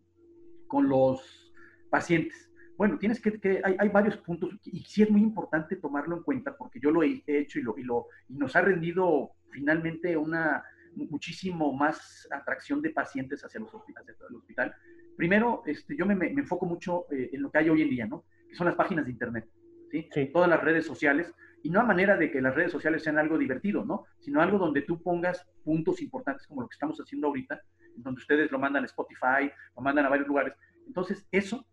con 0.67 0.87
los 0.87 1.51
pacientes? 1.89 2.51
Bueno, 2.77 2.99
tienes 2.99 3.19
que, 3.19 3.39
que 3.39 3.59
hay, 3.63 3.75
hay, 3.79 3.89
varios 3.89 4.17
puntos 4.17 4.55
y 4.65 4.83
sí 4.83 5.01
es 5.01 5.09
muy 5.09 5.21
importante 5.21 5.75
tomarlo 5.77 6.17
en 6.17 6.23
cuenta 6.23 6.55
porque 6.55 6.79
yo 6.79 6.91
lo 6.91 7.01
he 7.01 7.23
hecho 7.25 7.57
y, 7.57 7.63
lo, 7.63 7.75
y, 7.77 7.83
lo, 7.83 8.05
y 8.29 8.35
nos 8.35 8.55
ha 8.55 8.61
rendido 8.61 9.31
finalmente 9.49 10.15
una 10.15 10.63
muchísimo 10.95 11.73
más 11.73 12.27
atracción 12.31 12.83
de 12.83 12.91
pacientes 12.91 13.43
hacia 13.43 13.59
los 13.59 13.73
hospitales, 13.73 14.15
el 14.29 14.35
hospital. 14.35 14.75
Primero, 15.17 15.63
este, 15.65 15.97
yo 15.97 16.05
me, 16.05 16.15
me, 16.15 16.27
enfoco 16.29 16.67
mucho 16.67 17.05
eh, 17.11 17.31
en 17.33 17.41
lo 17.41 17.51
que 17.51 17.57
hay 17.57 17.69
hoy 17.69 17.81
en 17.81 17.89
día, 17.89 18.05
¿no? 18.05 18.25
Que 18.47 18.55
son 18.55 18.67
las 18.67 18.75
páginas 18.75 19.05
de 19.05 19.11
internet, 19.11 19.49
¿sí? 19.91 20.09
Todas 20.33 20.49
las 20.49 20.61
redes 20.61 20.85
sociales 20.85 21.33
y 21.63 21.69
no 21.69 21.81
a 21.81 21.83
manera 21.83 22.17
de 22.17 22.31
que 22.31 22.41
las 22.41 22.55
redes 22.55 22.71
sociales 22.71 23.03
sean 23.03 23.17
algo 23.17 23.37
divertido, 23.37 23.85
¿no? 23.85 24.05
Sino 24.19 24.41
algo 24.41 24.57
donde 24.57 24.81
tú 24.81 25.01
pongas 25.01 25.47
puntos 25.63 26.01
importantes 26.01 26.47
como 26.47 26.61
lo 26.61 26.67
que 26.67 26.73
estamos 26.73 26.99
haciendo 26.99 27.27
ahorita, 27.27 27.61
donde 27.97 28.19
ustedes 28.19 28.51
lo 28.51 28.57
mandan 28.57 28.83
a 28.83 28.87
Spotify, 28.87 29.51
lo 29.75 29.81
mandan 29.81 30.05
a 30.05 30.09
varios 30.09 30.27
lugares. 30.27 30.53
Entonces, 30.87 31.27
eso 31.31 31.67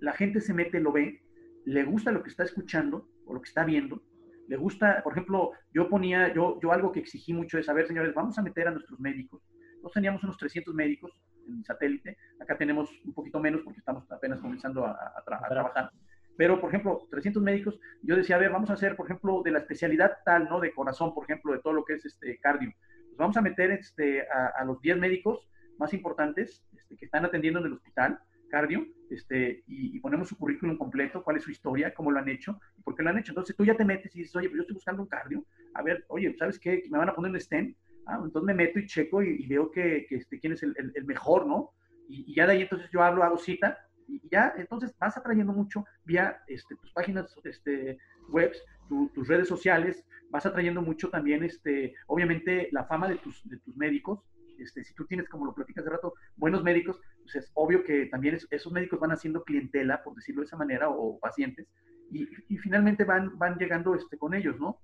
la 0.00 0.12
gente 0.12 0.40
se 0.40 0.54
mete, 0.54 0.78
lo 0.78 0.92
ve, 0.92 1.22
le 1.64 1.84
gusta 1.84 2.12
lo 2.12 2.22
que 2.22 2.30
está 2.30 2.44
escuchando 2.44 3.08
o 3.26 3.34
lo 3.34 3.40
que 3.40 3.48
está 3.48 3.64
viendo, 3.64 4.02
le 4.48 4.56
gusta, 4.56 5.02
por 5.02 5.12
ejemplo, 5.12 5.52
yo 5.74 5.88
ponía, 5.88 6.32
yo, 6.32 6.58
yo 6.62 6.72
algo 6.72 6.90
que 6.90 7.00
exigí 7.00 7.34
mucho 7.34 7.58
es, 7.58 7.66
saber, 7.66 7.86
señores, 7.86 8.14
vamos 8.14 8.38
a 8.38 8.42
meter 8.42 8.66
a 8.66 8.70
nuestros 8.70 8.98
médicos. 8.98 9.42
Nosotros 9.72 9.92
teníamos 9.92 10.24
unos 10.24 10.38
300 10.38 10.74
médicos 10.74 11.12
en 11.46 11.62
satélite, 11.64 12.16
acá 12.40 12.56
tenemos 12.56 12.90
un 13.04 13.12
poquito 13.12 13.40
menos 13.40 13.60
porque 13.62 13.80
estamos 13.80 14.10
apenas 14.10 14.40
comenzando 14.40 14.86
a, 14.86 15.22
trabajar. 15.24 15.90
Pero, 16.38 16.60
por 16.60 16.70
ejemplo, 16.70 17.08
300 17.10 17.42
médicos, 17.42 17.80
yo 18.00 18.14
decía, 18.14 18.36
a 18.36 18.38
ver, 18.38 18.50
vamos 18.50 18.70
a 18.70 18.74
hacer, 18.74 18.94
por 18.94 19.06
ejemplo, 19.06 19.42
de 19.42 19.50
la 19.50 19.58
especialidad 19.58 20.18
tal, 20.24 20.48
¿no? 20.48 20.60
De 20.60 20.72
corazón, 20.72 21.12
por 21.12 21.24
ejemplo, 21.24 21.52
de 21.52 21.58
todo 21.58 21.72
lo 21.72 21.84
que 21.84 21.94
es 21.94 22.06
este 22.06 22.38
cardio. 22.38 22.72
Pues 23.08 23.16
vamos 23.18 23.36
a 23.36 23.42
meter 23.42 23.72
este, 23.72 24.22
a, 24.22 24.64
los 24.64 24.80
10 24.80 24.98
médicos 24.98 25.50
más 25.78 25.92
importantes 25.92 26.64
este, 26.76 26.96
que 26.96 27.06
están 27.06 27.24
atendiendo 27.24 27.58
en 27.58 27.66
el 27.66 27.72
hospital 27.72 28.20
cardio, 28.48 28.86
este, 29.10 29.64
y, 29.66 29.98
ponemos 29.98 30.28
su 30.28 30.38
currículum 30.38 30.78
completo, 30.78 31.24
cuál 31.24 31.38
es 31.38 31.42
su 31.42 31.50
historia, 31.50 31.92
cómo 31.92 32.12
lo 32.12 32.20
han 32.20 32.28
hecho 32.28 32.60
y 32.76 32.82
por 32.82 32.94
qué 32.94 33.02
lo 33.02 33.10
han 33.10 33.18
hecho. 33.18 33.32
Entonces 33.32 33.56
tú 33.56 33.64
ya 33.64 33.76
te 33.76 33.84
metes 33.84 34.14
y 34.14 34.20
dices, 34.20 34.36
oye, 34.36 34.48
pues 34.48 34.58
yo 34.58 34.62
estoy 34.62 34.74
buscando 34.74 35.02
un 35.02 35.08
cardio, 35.08 35.44
a 35.74 35.82
ver, 35.82 36.04
oye, 36.06 36.32
¿sabes 36.38 36.60
qué? 36.60 36.84
Me 36.88 36.98
van 36.98 37.08
a 37.08 37.16
poner 37.16 37.32
un 37.32 37.40
stem, 37.40 37.74
ah, 38.06 38.20
entonces 38.24 38.46
me 38.46 38.54
meto 38.54 38.78
y 38.78 38.86
checo 38.86 39.24
y, 39.24 39.44
veo 39.48 39.72
que, 39.72 40.06
que 40.08 40.14
este, 40.14 40.38
quién 40.38 40.52
es 40.52 40.62
el, 40.62 40.72
el, 40.94 41.04
mejor, 41.04 41.48
¿no? 41.48 41.72
Y, 42.08 42.32
ya 42.32 42.46
de 42.46 42.52
ahí 42.52 42.62
entonces 42.62 42.88
yo 42.92 43.02
hablo, 43.02 43.24
hago 43.24 43.38
cita 43.38 43.76
y 44.08 44.20
ya, 44.30 44.54
entonces 44.56 44.94
vas 44.98 45.16
atrayendo 45.16 45.52
mucho 45.52 45.84
vía 46.04 46.40
este, 46.46 46.74
tus 46.76 46.90
páginas 46.92 47.34
este, 47.44 47.98
webs, 48.28 48.62
tus 48.88 49.28
redes 49.28 49.48
sociales, 49.48 50.04
vas 50.30 50.46
atrayendo 50.46 50.80
mucho 50.80 51.10
también, 51.10 51.44
este, 51.44 51.94
obviamente, 52.06 52.68
la 52.72 52.84
fama 52.84 53.06
de 53.08 53.16
tus, 53.16 53.46
de 53.48 53.58
tus 53.58 53.76
médicos, 53.76 54.20
este, 54.58 54.82
si 54.82 54.94
tú 54.94 55.06
tienes, 55.06 55.28
como 55.28 55.46
lo 55.46 55.54
platicas 55.54 55.82
hace 55.82 55.94
rato, 55.94 56.14
buenos 56.36 56.62
médicos, 56.62 56.98
pues 57.22 57.36
es 57.36 57.50
obvio 57.54 57.84
que 57.84 58.06
también 58.06 58.38
esos 58.50 58.72
médicos 58.72 58.98
van 58.98 59.12
haciendo 59.12 59.44
clientela, 59.44 60.02
por 60.02 60.14
decirlo 60.14 60.40
de 60.40 60.46
esa 60.46 60.56
manera, 60.56 60.88
o, 60.88 61.18
pacientes, 61.20 61.66
y, 62.10 62.26
finalmente 62.58 63.04
van, 63.04 63.38
van 63.38 63.58
llegando 63.58 63.94
este, 63.94 64.16
con 64.16 64.34
ellos, 64.34 64.58
¿no? 64.58 64.80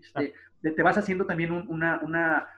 Este, 0.00 0.32
te 0.62 0.82
vas 0.82 0.96
haciendo 0.96 1.26
también 1.26 1.50
un, 1.50 1.68
una, 1.68 2.00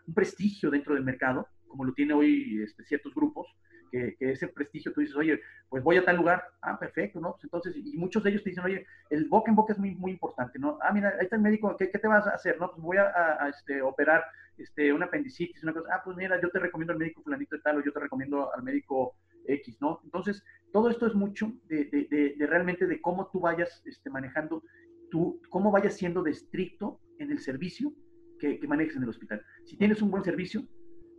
un 0.06 0.14
prestigio 0.14 0.70
dentro 0.70 0.94
del 0.94 1.04
mercado, 1.04 1.48
como 1.66 1.84
lo 1.84 1.94
tiene 1.94 2.12
hoy 2.12 2.62
este, 2.62 2.84
ciertos 2.84 3.14
grupos, 3.14 3.48
que, 3.90 4.16
ese 4.20 4.48
prestigio 4.48 4.92
tú 4.92 5.00
dices, 5.00 5.16
oye, 5.16 5.40
pues 5.68 5.82
voy 5.82 5.96
a 5.96 6.04
tal 6.04 6.16
lugar, 6.16 6.42
ah, 6.62 6.78
perfecto, 6.78 7.20
¿no? 7.20 7.32
Pues 7.32 7.44
entonces, 7.44 7.76
y 7.76 7.96
muchos 7.96 8.22
de 8.22 8.30
ellos 8.30 8.42
te 8.42 8.50
dicen, 8.50 8.64
oye, 8.64 8.86
el 9.10 9.28
boca 9.28 9.50
en 9.50 9.56
boca 9.56 9.72
es 9.72 9.78
muy, 9.78 9.94
muy 9.94 10.12
importante, 10.12 10.58
¿no? 10.58 10.78
Ah, 10.82 10.92
mira, 10.92 11.14
ahí 11.18 11.24
está 11.24 11.36
el 11.36 11.42
médico, 11.42 11.76
¿qué, 11.76 11.90
qué 11.90 11.98
te 11.98 12.08
vas 12.08 12.26
a 12.26 12.30
hacer? 12.30 12.58
No, 12.58 12.70
pues 12.70 12.82
voy 12.82 12.96
a, 12.96 13.48
este, 13.48 13.82
operar 13.82 14.24
este, 14.56 14.92
una 14.92 15.06
apendicitis, 15.06 15.62
una 15.62 15.72
cosa, 15.72 15.88
ah, 15.92 16.00
pues 16.04 16.16
mira, 16.16 16.40
yo 16.40 16.50
te 16.50 16.58
recomiendo 16.58 16.92
al 16.92 16.98
médico 16.98 17.22
fulanito 17.22 17.56
de 17.56 17.62
tal, 17.62 17.78
o 17.78 17.84
yo 17.84 17.92
te 17.92 18.00
recomiendo 18.00 18.54
al 18.54 18.62
médico 18.62 19.16
X, 19.46 19.78
¿no? 19.80 20.00
Entonces, 20.04 20.44
todo 20.72 20.90
esto 20.90 21.06
es 21.06 21.14
mucho 21.14 21.52
de, 21.66 21.84
de, 21.86 22.34
de, 22.36 22.46
realmente 22.46 22.86
de 22.86 23.00
cómo 23.00 23.30
tú 23.30 23.40
vayas 23.40 23.82
este, 23.84 24.10
manejando, 24.10 24.62
tú, 25.10 25.40
cómo 25.50 25.70
vayas 25.70 25.94
siendo 25.94 26.22
de 26.22 26.30
estricto 26.30 27.00
en 27.18 27.30
el 27.30 27.40
servicio 27.40 27.92
que, 28.38 28.58
que 28.58 28.68
manejes 28.68 28.96
en 28.96 29.02
el 29.02 29.08
hospital. 29.08 29.44
Si 29.64 29.76
tienes 29.76 30.00
un 30.02 30.10
buen 30.10 30.24
servicio, 30.24 30.62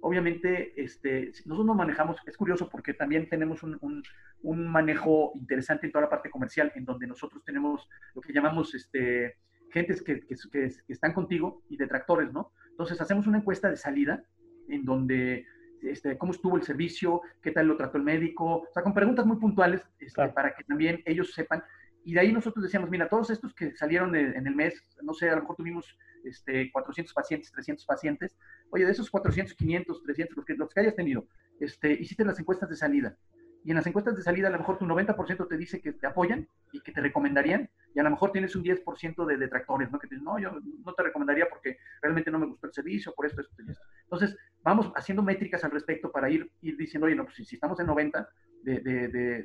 obviamente, 0.02 0.74
este, 0.82 1.28
nosotros 1.46 1.66
nos 1.66 1.76
manejamos, 1.76 2.18
es 2.26 2.36
curioso 2.36 2.70
porque 2.70 2.94
también 2.94 3.30
tenemos 3.30 3.64
un, 3.64 4.04
un, 4.42 4.68
manejo 4.68 5.32
interesante 5.36 5.86
en 5.86 5.92
toda 5.92 6.04
la 6.04 6.10
parte 6.10 6.30
comercial, 6.30 6.72
en 6.76 6.86
donde 6.86 7.08
nosotros 7.08 7.44
tenemos 7.44 7.88
lo 8.14 8.22
que 8.22 8.34
llamamos 8.34 8.74
este, 8.76 9.38
gentes 9.72 10.02
que, 10.02 10.22
que, 10.22 10.36
que, 10.52 10.72
están 10.88 11.14
contigo 11.14 11.64
y 11.70 11.78
detractores, 11.78 12.32
¿no? 12.34 12.52
Entonces 12.70 13.00
hacemos 13.00 13.28
una 13.28 13.38
encuesta 13.38 13.70
de 13.70 13.78
salida 13.78 14.24
en 14.68 14.84
donde, 14.86 15.46
este, 15.84 16.18
cómo 16.18 16.32
estuvo 16.32 16.58
el 16.58 16.64
servicio, 16.64 17.22
qué 17.42 17.52
tal 17.52 17.68
lo 17.68 17.78
trató 17.78 17.98
el 17.98 18.04
médico, 18.04 18.46
o 18.46 18.68
sea, 18.74 18.84
con 18.84 18.94
preguntas 18.94 19.26
muy 19.26 19.38
puntuales 19.38 19.82
este, 20.00 20.28
para 20.30 20.54
que 20.56 20.64
también 20.64 21.02
ellos 21.06 21.34
sepan. 21.34 21.64
Y 22.04 22.14
de 22.14 22.20
ahí 22.20 22.32
nosotros 22.32 22.64
decíamos, 22.64 22.90
mira, 22.90 23.08
todos 23.08 23.30
estos 23.30 23.54
que 23.54 23.76
salieron 23.76 24.16
en 24.16 24.48
el 24.48 24.56
mes, 24.56 24.84
no 25.04 25.14
sé, 25.14 25.30
a 25.30 25.36
lo 25.36 25.42
mejor 25.42 25.56
tuvimos 25.56 25.98
este, 26.24 26.72
400 26.72 27.14
pacientes, 27.14 27.52
300 27.52 27.86
pacientes, 27.86 28.36
oye, 28.72 28.86
de 28.86 28.92
esos 28.92 29.10
400, 29.10 29.54
500, 29.54 30.04
300, 30.04 30.38
los 30.38 30.46
que, 30.46 30.54
los 30.56 30.74
que 30.74 30.80
hayas 30.80 30.96
tenido, 30.96 31.26
este, 31.60 31.94
hiciste 31.94 32.26
las 32.26 32.40
encuestas 32.40 32.70
de 32.70 32.76
salida. 32.76 33.18
Y 33.64 33.70
en 33.70 33.76
las 33.76 33.86
encuestas 33.86 34.16
de 34.16 34.24
salida 34.24 34.48
a 34.48 34.52
lo 34.52 34.58
mejor 34.58 34.80
tu 34.80 34.86
90% 34.86 35.48
te 35.48 35.58
dice 35.58 35.82
que 35.82 35.94
te 35.94 36.08
apoyan 36.08 36.48
y 36.72 36.82
que 36.82 36.92
te 36.92 37.00
recomendarían, 37.00 37.70
y 37.94 38.00
a 38.00 38.04
lo 38.04 38.10
mejor 38.10 38.32
tienes 38.32 38.56
un 38.56 38.64
10% 38.64 39.26
de 39.26 39.38
detractores, 39.38 39.92
¿no? 39.92 40.00
Que 40.00 40.08
te 40.08 40.16
dicen, 40.16 40.26
no, 40.26 40.40
yo 40.40 40.60
no 40.84 40.94
te 40.94 41.04
recomendaría 41.04 41.48
porque 41.48 41.78
realmente 42.02 42.32
no 42.32 42.40
me 42.40 42.48
gustó 42.48 42.68
el 42.68 42.74
servicio, 42.74 43.14
por 43.14 43.28
esto, 43.28 43.42
esto 43.42 43.54
y 43.62 43.70
esto. 43.70 43.84
Entonces, 44.04 44.36
vamos 44.64 44.92
haciendo 44.96 45.22
métricas 45.22 45.64
al 45.64 45.72
respecto 45.72 46.12
para 46.12 46.30
ir, 46.30 46.52
ir 46.62 46.76
diciendo, 46.76 47.06
oye, 47.06 47.16
no, 47.16 47.26
pues 47.26 47.36
si, 47.36 47.56
estamos 47.56 47.80
en 47.80 47.86
90 47.86 48.30
de, 48.64 48.80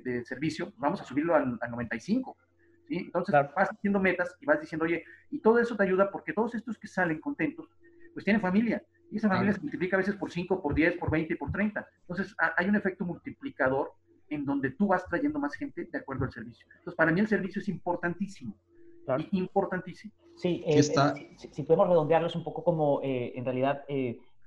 de, 0.03 0.25
servicio, 0.25 0.73
vamos 0.77 1.01
a 1.01 1.05
subirlo 1.05 1.35
al, 1.35 1.59
95. 1.59 2.37
¿Sí? 2.87 2.97
Entonces, 2.99 3.35
vas 3.55 3.69
haciendo 3.71 4.01
metas 4.01 4.35
y 4.41 4.47
vas 4.47 4.61
diciendo, 4.61 4.85
oye, 4.85 5.05
y 5.31 5.41
todo 5.41 5.59
eso 5.59 5.77
te 5.77 5.83
ayuda 5.83 6.11
porque 6.11 6.33
todos 6.33 6.55
estos 6.55 6.79
que 6.79 6.89
salen 6.89 7.21
contentos, 7.21 7.67
pues 8.13 8.25
tienen 8.25 8.41
familia 8.41 8.83
y 9.11 9.19
esa 9.19 9.29
familia 9.29 9.53
se 9.53 9.61
multiplica 9.61 9.97
a 9.97 9.99
veces 9.99 10.17
por 10.17 10.31
5, 10.31 10.63
por 10.63 10.75
10, 10.75 10.99
por 10.99 11.11
20 11.11 11.33
y 11.33 11.37
por 11.37 11.53
30. 11.53 11.87
Entonces, 12.03 12.35
hay 12.57 12.69
un 12.69 12.77
efecto 12.77 13.05
multiplicador 13.05 13.93
en 14.29 14.45
donde 14.45 14.71
tú 14.71 14.89
vas 14.89 15.07
trayendo 15.07 15.39
más 15.39 15.55
gente 15.55 15.85
de 15.85 15.99
acuerdo 15.99 16.25
al 16.25 16.33
servicio. 16.33 16.67
Entonces, 16.79 16.97
para 16.97 17.13
mí 17.13 17.21
el 17.21 17.29
servicio 17.29 17.61
es 17.61 17.69
importantísimo. 17.69 18.57
Importantísimo. 19.31 20.13
Sí, 20.35 20.65
eh, 20.67 20.83
si, 20.83 21.63
podemos 21.63 21.89
redondearlo, 21.89 22.27
es 22.27 22.35
un 22.35 22.43
poco 22.43 22.65
como 22.65 23.01
en 23.03 23.45
realidad 23.45 23.85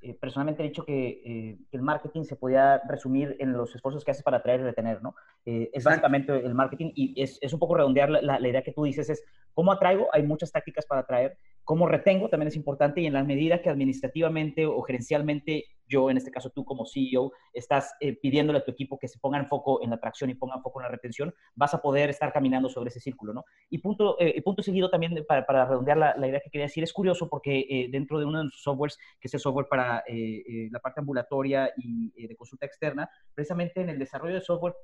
eh, 0.01 0.13
personalmente 0.13 0.63
he 0.63 0.67
dicho 0.67 0.85
que, 0.85 1.21
eh, 1.25 1.57
el 1.71 1.81
marketing 1.81 2.23
se 2.23 2.35
podía 2.35 2.81
resumir 2.87 3.35
en 3.39 3.53
los 3.53 3.75
esfuerzos 3.75 4.05
que 4.05 4.11
haces 4.11 4.23
para 4.23 4.37
atraer 4.37 4.61
y 4.61 4.63
retener, 4.63 5.01
¿no? 5.01 5.15
Eh, 5.45 5.69
es 5.73 5.83
básicamente 5.83 6.33
el 6.33 6.55
marketing 6.55 6.91
y 6.95 7.21
es, 7.21 7.37
es 7.41 7.53
un 7.53 7.59
poco 7.59 7.75
redondear 7.75 8.09
la, 8.09 8.39
la, 8.39 8.47
idea 8.47 8.61
que 8.61 8.71
tú 8.71 8.83
dices, 8.83 9.09
es 9.09 9.23
cómo 9.53 9.71
atraigo, 9.71 10.07
hay 10.13 10.23
muchas 10.23 10.51
tácticas 10.51 10.85
para 10.85 11.01
atraer, 11.01 11.37
cómo 11.63 11.87
retengo 11.87 12.29
también 12.29 12.47
es 12.47 12.55
importante 12.55 13.01
y 13.01 13.07
en 13.07 13.13
la 13.13 13.23
medida 13.23 13.61
que 13.61 13.69
administrativamente 13.69 14.65
o 14.65 14.81
gerencialmente 14.81 15.65
yo, 15.89 16.09
en 16.09 16.17
este 16.17 16.31
caso 16.31 16.51
tú 16.51 16.63
como 16.63 16.85
CEO, 16.85 17.31
estás 17.53 17.93
eh, 17.99 18.15
pidiéndole 18.15 18.59
a 18.59 18.63
tu 18.63 18.71
equipo 18.71 18.97
que 18.97 19.07
se 19.07 19.19
ponga 19.19 19.37
en 19.37 19.47
foco 19.47 19.81
en 19.83 19.89
la 19.89 19.97
atracción 19.97 20.29
y 20.29 20.35
pongan 20.35 20.61
foco 20.61 20.79
en 20.79 20.83
la 20.83 20.89
retención, 20.89 21.33
vas 21.55 21.73
a 21.73 21.81
poder 21.81 22.09
estar 22.09 22.31
caminando 22.31 22.69
sobre 22.69 22.89
ese 22.89 22.99
círculo, 22.99 23.33
¿no? 23.33 23.43
Y 23.69 23.79
punto, 23.79 24.15
eh, 24.19 24.41
punto 24.41 24.63
seguido 24.63 24.89
también, 24.89 25.25
para, 25.27 25.45
para 25.45 25.65
redondear 25.65 25.97
la, 25.97 26.27
idea 26.27 26.39
que 26.39 26.49
quería 26.49 26.67
decir, 26.67 26.83
es 26.83 26.93
curioso 26.93 27.27
porque 27.27 27.65
eh, 27.69 27.89
dentro 27.91 28.19
de 28.19 28.25
uno 28.25 28.39
de 28.39 28.45
los 28.45 28.61
softwares, 28.61 28.97
que 29.19 29.27
es 29.27 29.33
el 29.33 29.39
software 29.39 29.67
para 29.67 30.03
la 30.07 30.79
parte 30.79 30.99
ambulatoria 30.99 31.73
y 31.77 32.27
de 32.27 32.35
consulta 32.35 32.65
externa, 32.65 33.09
precisamente 33.33 33.81
en 33.81 33.89
el 33.89 33.99
desarrollo 33.99 34.35
de 34.35 34.41
software 34.41 34.75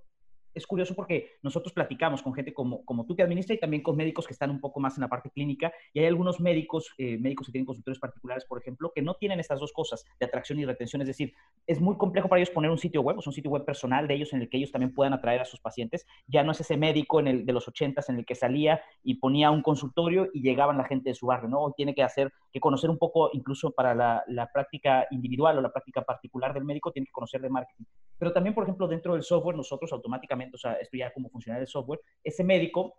es 0.55 0.65
curioso 0.65 0.95
porque 0.95 1.33
nosotros 1.43 1.73
platicamos 1.73 2.23
con 2.23 2.33
gente 2.33 2.53
como, 2.53 2.83
como 2.85 3.05
tú 3.05 3.15
que 3.15 3.23
administra 3.23 3.55
y 3.55 3.59
también 3.59 3.83
con 3.83 3.95
médicos 3.95 4.25
que 4.25 4.33
están 4.33 4.49
un 4.49 4.59
poco 4.59 4.79
más 4.79 4.97
en 4.97 5.01
la 5.01 5.09
parte 5.09 5.29
clínica 5.29 5.71
y 5.93 5.99
hay 5.99 6.05
algunos 6.05 6.39
médicos, 6.39 6.93
eh, 6.97 7.17
médicos 7.17 7.47
que 7.47 7.51
tienen 7.51 7.65
consultorios 7.65 7.99
particulares, 7.99 8.45
por 8.45 8.59
ejemplo, 8.59 8.91
que 8.95 9.01
no 9.01 9.15
tienen 9.15 9.39
estas 9.39 9.59
dos 9.59 9.73
cosas 9.73 10.05
de 10.19 10.25
atracción 10.25 10.59
y 10.59 10.65
retención. 10.65 11.01
Es 11.01 11.07
decir, 11.07 11.33
es 11.67 11.79
muy 11.79 11.97
complejo 11.97 12.29
para 12.29 12.39
ellos 12.39 12.51
poner 12.51 12.71
un 12.71 12.77
sitio 12.77 13.01
web, 13.01 13.17
o 13.17 13.21
un 13.25 13.33
sitio 13.33 13.51
web 13.51 13.65
personal 13.65 14.07
de 14.07 14.15
ellos 14.15 14.33
en 14.33 14.41
el 14.41 14.49
que 14.49 14.57
ellos 14.57 14.71
también 14.71 14.93
puedan 14.93 15.13
atraer 15.13 15.41
a 15.41 15.45
sus 15.45 15.59
pacientes. 15.59 16.07
Ya 16.27 16.43
no 16.43 16.53
es 16.53 16.61
ese 16.61 16.77
médico 16.77 17.19
en 17.19 17.27
el, 17.27 17.45
de 17.45 17.53
los 17.53 17.67
ochentas 17.67 18.09
en 18.09 18.17
el 18.17 18.25
que 18.25 18.35
salía 18.35 18.81
y 19.03 19.15
ponía 19.15 19.51
un 19.51 19.61
consultorio 19.61 20.29
y 20.33 20.41
llegaban 20.41 20.77
la 20.77 20.85
gente 20.85 21.09
de 21.09 21.15
su 21.15 21.27
barrio, 21.27 21.49
¿no? 21.49 21.73
Tiene 21.75 21.93
que 21.93 22.03
hacer, 22.03 22.31
que 22.51 22.59
conocer 22.59 22.89
un 22.89 22.97
poco, 22.97 23.29
incluso 23.33 23.71
para 23.71 23.93
la, 23.93 24.23
la 24.27 24.49
práctica 24.51 25.07
individual 25.11 25.57
o 25.57 25.61
la 25.61 25.71
práctica 25.71 26.03
particular 26.03 26.53
del 26.53 26.63
médico, 26.63 26.91
tiene 26.91 27.07
que 27.07 27.11
conocer 27.11 27.41
de 27.41 27.49
marketing. 27.49 27.85
Pero 28.17 28.31
también, 28.31 28.53
por 28.53 28.63
ejemplo, 28.63 28.87
dentro 28.87 29.13
del 29.13 29.23
software, 29.23 29.57
nosotros 29.57 29.91
automáticamente, 29.91 30.44
o 30.53 30.57
sea, 30.57 30.73
esto 30.73 30.97
ya 30.97 31.11
como 31.11 31.29
funcionar 31.29 31.61
el 31.61 31.67
software, 31.67 31.99
ese 32.23 32.43
médico 32.43 32.95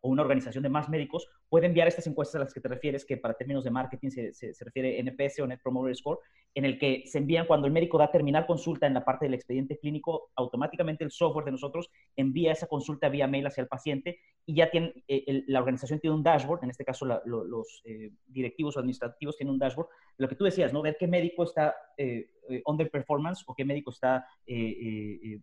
o 0.00 0.08
una 0.10 0.22
organización 0.22 0.62
de 0.62 0.68
más 0.68 0.88
médicos 0.88 1.28
puede 1.48 1.66
enviar 1.66 1.88
estas 1.88 2.06
encuestas 2.06 2.36
a 2.36 2.44
las 2.44 2.54
que 2.54 2.60
te 2.60 2.68
refieres, 2.68 3.04
que 3.04 3.16
para 3.16 3.34
términos 3.34 3.64
de 3.64 3.70
marketing 3.70 4.10
se, 4.10 4.32
se, 4.32 4.64
refiere 4.64 4.98
NPS 5.02 5.40
o 5.40 5.46
Net 5.46 5.60
Promoter 5.62 5.96
Score, 5.96 6.18
en 6.54 6.64
el 6.64 6.78
que 6.78 7.04
se 7.06 7.18
envían 7.18 7.46
cuando 7.46 7.66
el 7.66 7.72
médico 7.72 7.98
da 7.98 8.04
a 8.04 8.12
terminar 8.12 8.46
consulta 8.46 8.86
en 8.86 8.94
la 8.94 9.04
parte 9.04 9.26
del 9.26 9.34
expediente 9.34 9.78
clínico, 9.78 10.30
automáticamente 10.36 11.04
el 11.04 11.10
software 11.10 11.44
de 11.46 11.52
nosotros 11.52 11.90
envía 12.16 12.52
esa 12.52 12.66
consulta 12.66 13.08
vía 13.08 13.26
mail 13.26 13.46
hacia 13.46 13.62
el 13.62 13.68
paciente 13.68 14.18
y 14.46 14.54
ya 14.54 14.70
tiene, 14.70 14.92
eh, 15.08 15.44
la 15.46 15.58
organización 15.58 16.00
tiene 16.00 16.16
un 16.16 16.22
dashboard, 16.22 16.64
en 16.64 16.70
este 16.70 16.84
caso 16.84 17.04
los 17.06 17.82
eh, 17.84 18.10
directivos 18.26 18.76
o 18.76 18.80
administrativos 18.80 19.36
tienen 19.36 19.52
un 19.52 19.58
dashboard, 19.58 19.88
lo 20.16 20.28
que 20.28 20.36
tú 20.36 20.44
decías, 20.44 20.72
¿no? 20.72 20.82
Ver 20.82 20.96
qué 20.98 21.06
médico 21.06 21.44
está 21.44 21.74
eh, 21.96 22.30
eh 22.48 22.62
under 22.66 22.90
performance 22.90 23.44
o 23.46 23.54
qué 23.54 23.64
médico 23.64 23.90
está 23.90 24.26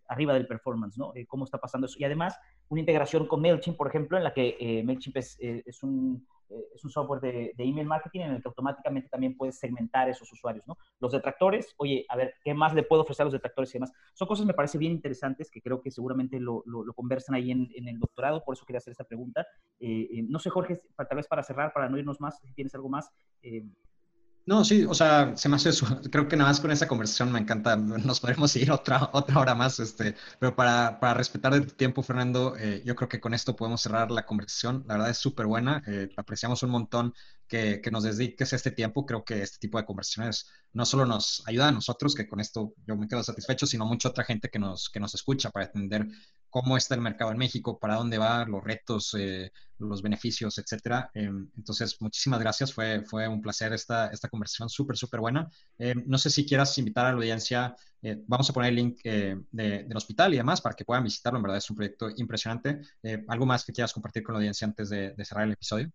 arriba 0.08 0.34
del 0.34 0.46
performance, 0.46 0.98
¿no? 0.98 1.12
cómo 1.28 1.44
está 1.44 1.58
pasando 1.58 1.86
eso. 1.86 1.96
Y 1.98 2.04
además, 2.04 2.38
una 2.68 2.80
integración 2.80 3.26
con 3.26 3.40
MailChimp, 3.40 3.76
por 3.76 3.88
ejemplo, 3.88 4.16
en 4.16 4.24
la 4.24 4.32
que 4.32 4.82
MailChimp 4.84 5.16
es, 5.16 5.36
es 5.40 5.82
un 5.82 6.26
es 6.74 6.84
un 6.84 6.90
software 6.90 7.20
de, 7.20 7.52
de, 7.56 7.64
email 7.64 7.86
marketing 7.86 8.20
en 8.20 8.30
el 8.32 8.42
que 8.42 8.48
automáticamente 8.48 9.08
también 9.08 9.36
puedes 9.36 9.58
segmentar 9.58 10.08
esos 10.08 10.30
usuarios, 10.32 10.66
¿no? 10.66 10.76
Los 11.00 11.12
detractores, 11.12 11.74
oye, 11.76 12.04
a 12.08 12.16
ver, 12.16 12.34
¿qué 12.44 12.54
más 12.54 12.74
le 12.74 12.82
puedo 12.82 13.02
ofrecer 13.02 13.22
a 13.22 13.26
los 13.26 13.32
detractores 13.32 13.70
y 13.70 13.72
demás? 13.74 13.92
Son 14.14 14.28
cosas, 14.28 14.46
me 14.46 14.54
parece, 14.54 14.78
bien 14.78 14.92
interesantes 14.92 15.50
que 15.50 15.60
creo 15.60 15.80
que 15.80 15.90
seguramente 15.90 16.38
lo, 16.38 16.62
lo, 16.66 16.92
conversan 16.94 17.34
ahí 17.34 17.50
en, 17.50 17.68
en, 17.74 17.88
el 17.88 17.98
doctorado, 17.98 18.44
por 18.44 18.54
eso 18.54 18.64
quería 18.64 18.78
hacer 18.78 18.92
esta 18.92 19.04
pregunta. 19.04 19.46
Eh, 19.80 20.24
no 20.28 20.38
sé, 20.38 20.50
Jorge, 20.50 20.80
tal 20.96 21.16
vez 21.16 21.26
para 21.26 21.42
cerrar, 21.42 21.72
para 21.72 21.88
no 21.88 21.98
irnos 21.98 22.20
más, 22.20 22.38
si 22.40 22.52
tienes 22.54 22.74
algo 22.74 22.88
más. 22.88 23.10
Eh. 23.42 23.64
No, 24.48 24.64
sí, 24.64 24.84
o 24.84 24.94
sea, 24.94 25.36
se 25.36 25.48
me 25.48 25.56
hace 25.56 25.70
eso. 25.70 25.86
Creo 26.12 26.28
que 26.28 26.36
nada 26.36 26.50
más 26.50 26.60
con 26.60 26.70
esa 26.70 26.86
conversación 26.86 27.32
me 27.32 27.40
encanta. 27.40 27.74
Nos 27.76 28.20
podemos 28.20 28.54
ir 28.54 28.70
otra, 28.70 29.10
otra 29.12 29.40
hora 29.40 29.54
más, 29.56 29.80
este, 29.80 30.14
pero 30.38 30.54
para, 30.54 31.00
para 31.00 31.14
respetar 31.14 31.52
el 31.54 31.74
tiempo, 31.74 32.00
Fernando, 32.02 32.54
eh, 32.56 32.80
yo 32.84 32.94
creo 32.94 33.08
que 33.08 33.20
con 33.20 33.34
esto 33.34 33.56
podemos 33.56 33.80
cerrar 33.82 34.12
la 34.12 34.24
conversación. 34.24 34.84
La 34.86 34.94
verdad 34.94 35.10
es 35.10 35.18
súper 35.18 35.46
buena. 35.46 35.82
apreciamos 36.16 36.62
un 36.62 36.70
montón 36.70 37.12
que, 37.48 37.80
que, 37.82 37.90
nos 37.90 38.04
dediques 38.04 38.52
este 38.52 38.70
tiempo. 38.70 39.04
Creo 39.04 39.24
que 39.24 39.42
este 39.42 39.58
tipo 39.58 39.78
de 39.78 39.84
conversaciones 39.84 40.48
no 40.72 40.86
solo 40.86 41.06
nos 41.06 41.42
ayuda 41.46 41.68
a 41.68 41.72
nosotros, 41.72 42.14
que 42.14 42.28
con 42.28 42.38
esto 42.38 42.72
yo 42.86 42.96
me 42.96 43.08
quedo 43.08 43.24
satisfecho, 43.24 43.66
sino 43.66 43.84
mucha 43.84 44.10
otra 44.10 44.22
gente 44.24 44.48
que 44.48 44.60
nos, 44.60 44.88
que 44.90 45.00
nos 45.00 45.12
escucha 45.14 45.50
para 45.50 45.66
entender 45.66 46.06
cómo 46.56 46.78
está 46.78 46.94
el 46.94 47.02
mercado 47.02 47.30
en 47.32 47.36
México, 47.36 47.78
para 47.78 47.96
dónde 47.96 48.16
va, 48.16 48.46
los 48.46 48.64
retos, 48.64 49.14
eh, 49.18 49.52
los 49.78 50.00
beneficios, 50.00 50.56
etcétera. 50.56 51.10
Em, 51.12 51.50
entonces, 51.54 52.00
muchísimas 52.00 52.40
gracias. 52.40 52.72
Fue, 52.72 53.02
fue 53.02 53.28
un 53.28 53.42
placer 53.42 53.74
esta, 53.74 54.06
esta 54.06 54.30
conversación 54.30 54.70
súper, 54.70 54.96
súper 54.96 55.20
buena. 55.20 55.50
Em, 55.76 56.02
no 56.06 56.16
sé 56.16 56.30
si 56.30 56.46
quieras 56.46 56.78
invitar 56.78 57.04
a 57.04 57.10
la 57.10 57.16
audiencia. 57.16 57.76
Eh, 58.00 58.22
vamos 58.26 58.48
a 58.48 58.54
poner 58.54 58.70
el 58.70 58.76
link 58.76 59.00
eh, 59.04 59.36
del 59.50 59.96
hospital 59.98 60.32
y 60.32 60.38
demás 60.38 60.62
para 60.62 60.74
que 60.74 60.86
puedan 60.86 61.04
visitarlo. 61.04 61.38
En 61.38 61.42
verdad 61.42 61.58
es 61.58 61.68
un 61.68 61.76
proyecto 61.76 62.08
impresionante. 62.16 62.80
¿Algo 63.28 63.44
más 63.44 63.62
que 63.62 63.74
quieras 63.74 63.92
compartir 63.92 64.22
con 64.22 64.32
la 64.32 64.38
audiencia 64.38 64.66
antes 64.66 64.88
de, 64.88 65.14
cerrar 65.26 65.44
el 65.44 65.52
episodio? 65.52 65.90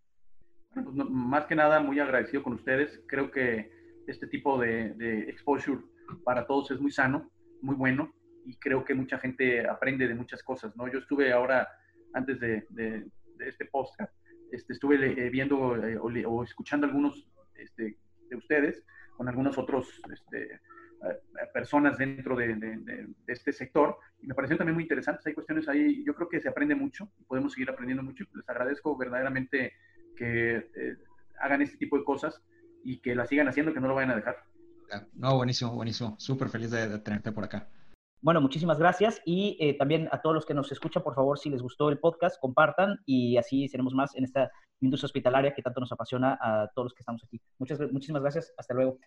Pues 0.76 0.86
más 1.10 1.48
que 1.48 1.56
nada, 1.56 1.80
muy 1.80 2.00
agradecido 2.00 2.44
con 2.44 2.54
ustedes. 2.54 3.02
Creo 3.08 3.32
que 3.32 4.04
este 4.06 4.28
tipo 4.28 4.60
de, 4.60 4.94
de 4.94 5.22
exposure 5.22 5.82
para 6.24 6.46
todos 6.46 6.70
es 6.70 6.80
muy 6.80 6.92
sano, 6.92 7.32
muy 7.64 7.76
bueno 7.76 8.14
y 8.46 8.56
creo 8.56 8.84
que 8.84 8.94
mucha 8.94 9.18
gente 9.18 9.68
aprende 9.68 10.08
de 10.08 10.16
muchas 10.16 10.44
cosas, 10.44 10.76
¿no? 10.76 10.88
Yo 10.88 11.00
estuve 11.00 11.32
ahora, 11.32 11.68
antes 12.14 12.40
de, 12.40 12.66
este 13.40 13.66
podcast, 13.66 14.14
este, 14.52 14.74
estuve 14.74 14.96
eh, 14.96 15.30
viendo 15.30 15.76
eh, 15.76 15.98
o, 16.26 16.44
escuchando 16.44 16.86
algunos 16.86 17.28
este, 17.56 17.98
de 18.30 18.36
ustedes 18.36 18.84
con 19.18 19.28
algunos 19.28 19.58
otros 19.58 20.02
este, 20.12 20.60
personas 21.54 21.98
dentro 21.98 22.36
de, 22.36 23.08
este 23.28 23.52
sector 23.52 23.98
y 24.22 24.28
me 24.28 24.36
parecieron 24.36 24.60
también 24.60 24.76
muy 24.76 24.84
interesantes. 24.84 25.26
Hay 25.26 25.34
cuestiones 25.34 25.68
ahí, 25.68 26.04
yo 26.04 26.14
creo 26.16 26.30
que 26.30 26.40
se 26.40 26.50
aprende 26.50 26.76
mucho 26.76 27.12
podemos 27.28 27.54
seguir 27.54 27.70
aprendiendo 27.70 28.04
mucho. 28.04 28.26
Les 28.34 28.48
agradezco 28.50 28.96
verdaderamente 28.98 29.74
que 30.16 30.58
eh, 30.76 30.98
hagan 31.40 31.62
este 31.62 31.78
tipo 31.78 31.98
de 31.98 32.04
cosas 32.04 32.42
y 32.84 32.98
que 33.00 33.16
la 33.16 33.26
sigan 33.26 33.48
haciendo, 33.48 33.74
que 33.74 33.80
no 33.80 33.88
lo 33.88 33.96
vayan 33.96 34.12
a 34.12 34.16
dejar. 34.16 34.44
No, 35.14 35.38
buenísimo, 35.38 35.74
buenísimo. 35.74 36.16
Súper 36.20 36.50
feliz 36.50 36.72
de 36.72 37.00
tenerte 37.00 37.32
por 37.32 37.46
acá. 37.46 37.70
Bueno, 38.22 38.40
muchísimas 38.40 38.78
gracias 38.78 39.20
y 39.26 39.58
eh, 39.60 39.76
también 39.78 40.08
a 40.12 40.22
todos 40.22 40.36
los 40.36 40.46
que 40.46 40.54
nos 40.54 40.72
escuchan, 40.72 41.02
por 41.02 41.16
favor, 41.16 41.40
si 41.40 41.50
les 41.50 41.62
gustó 41.62 41.90
el 41.90 41.98
podcast, 41.98 42.40
compartan 42.40 43.00
y 43.06 43.38
así 43.38 43.68
seremos 43.68 43.96
más 43.96 44.16
en 44.16 44.26
esta 44.26 44.52
industria 44.80 45.08
hospitalaria 45.08 45.54
que 45.56 45.64
tanto 45.64 45.80
nos 45.80 45.92
apasiona 45.92 46.38
a 46.40 46.70
todos 46.76 46.86
los 46.86 46.94
que 46.94 47.02
estamos 47.02 47.24
aquí. 47.24 47.42
Muchas, 47.58 47.80
muchísimas 47.92 48.22
gracias. 48.22 48.54
Hasta 48.58 48.76
luego. 48.76 49.00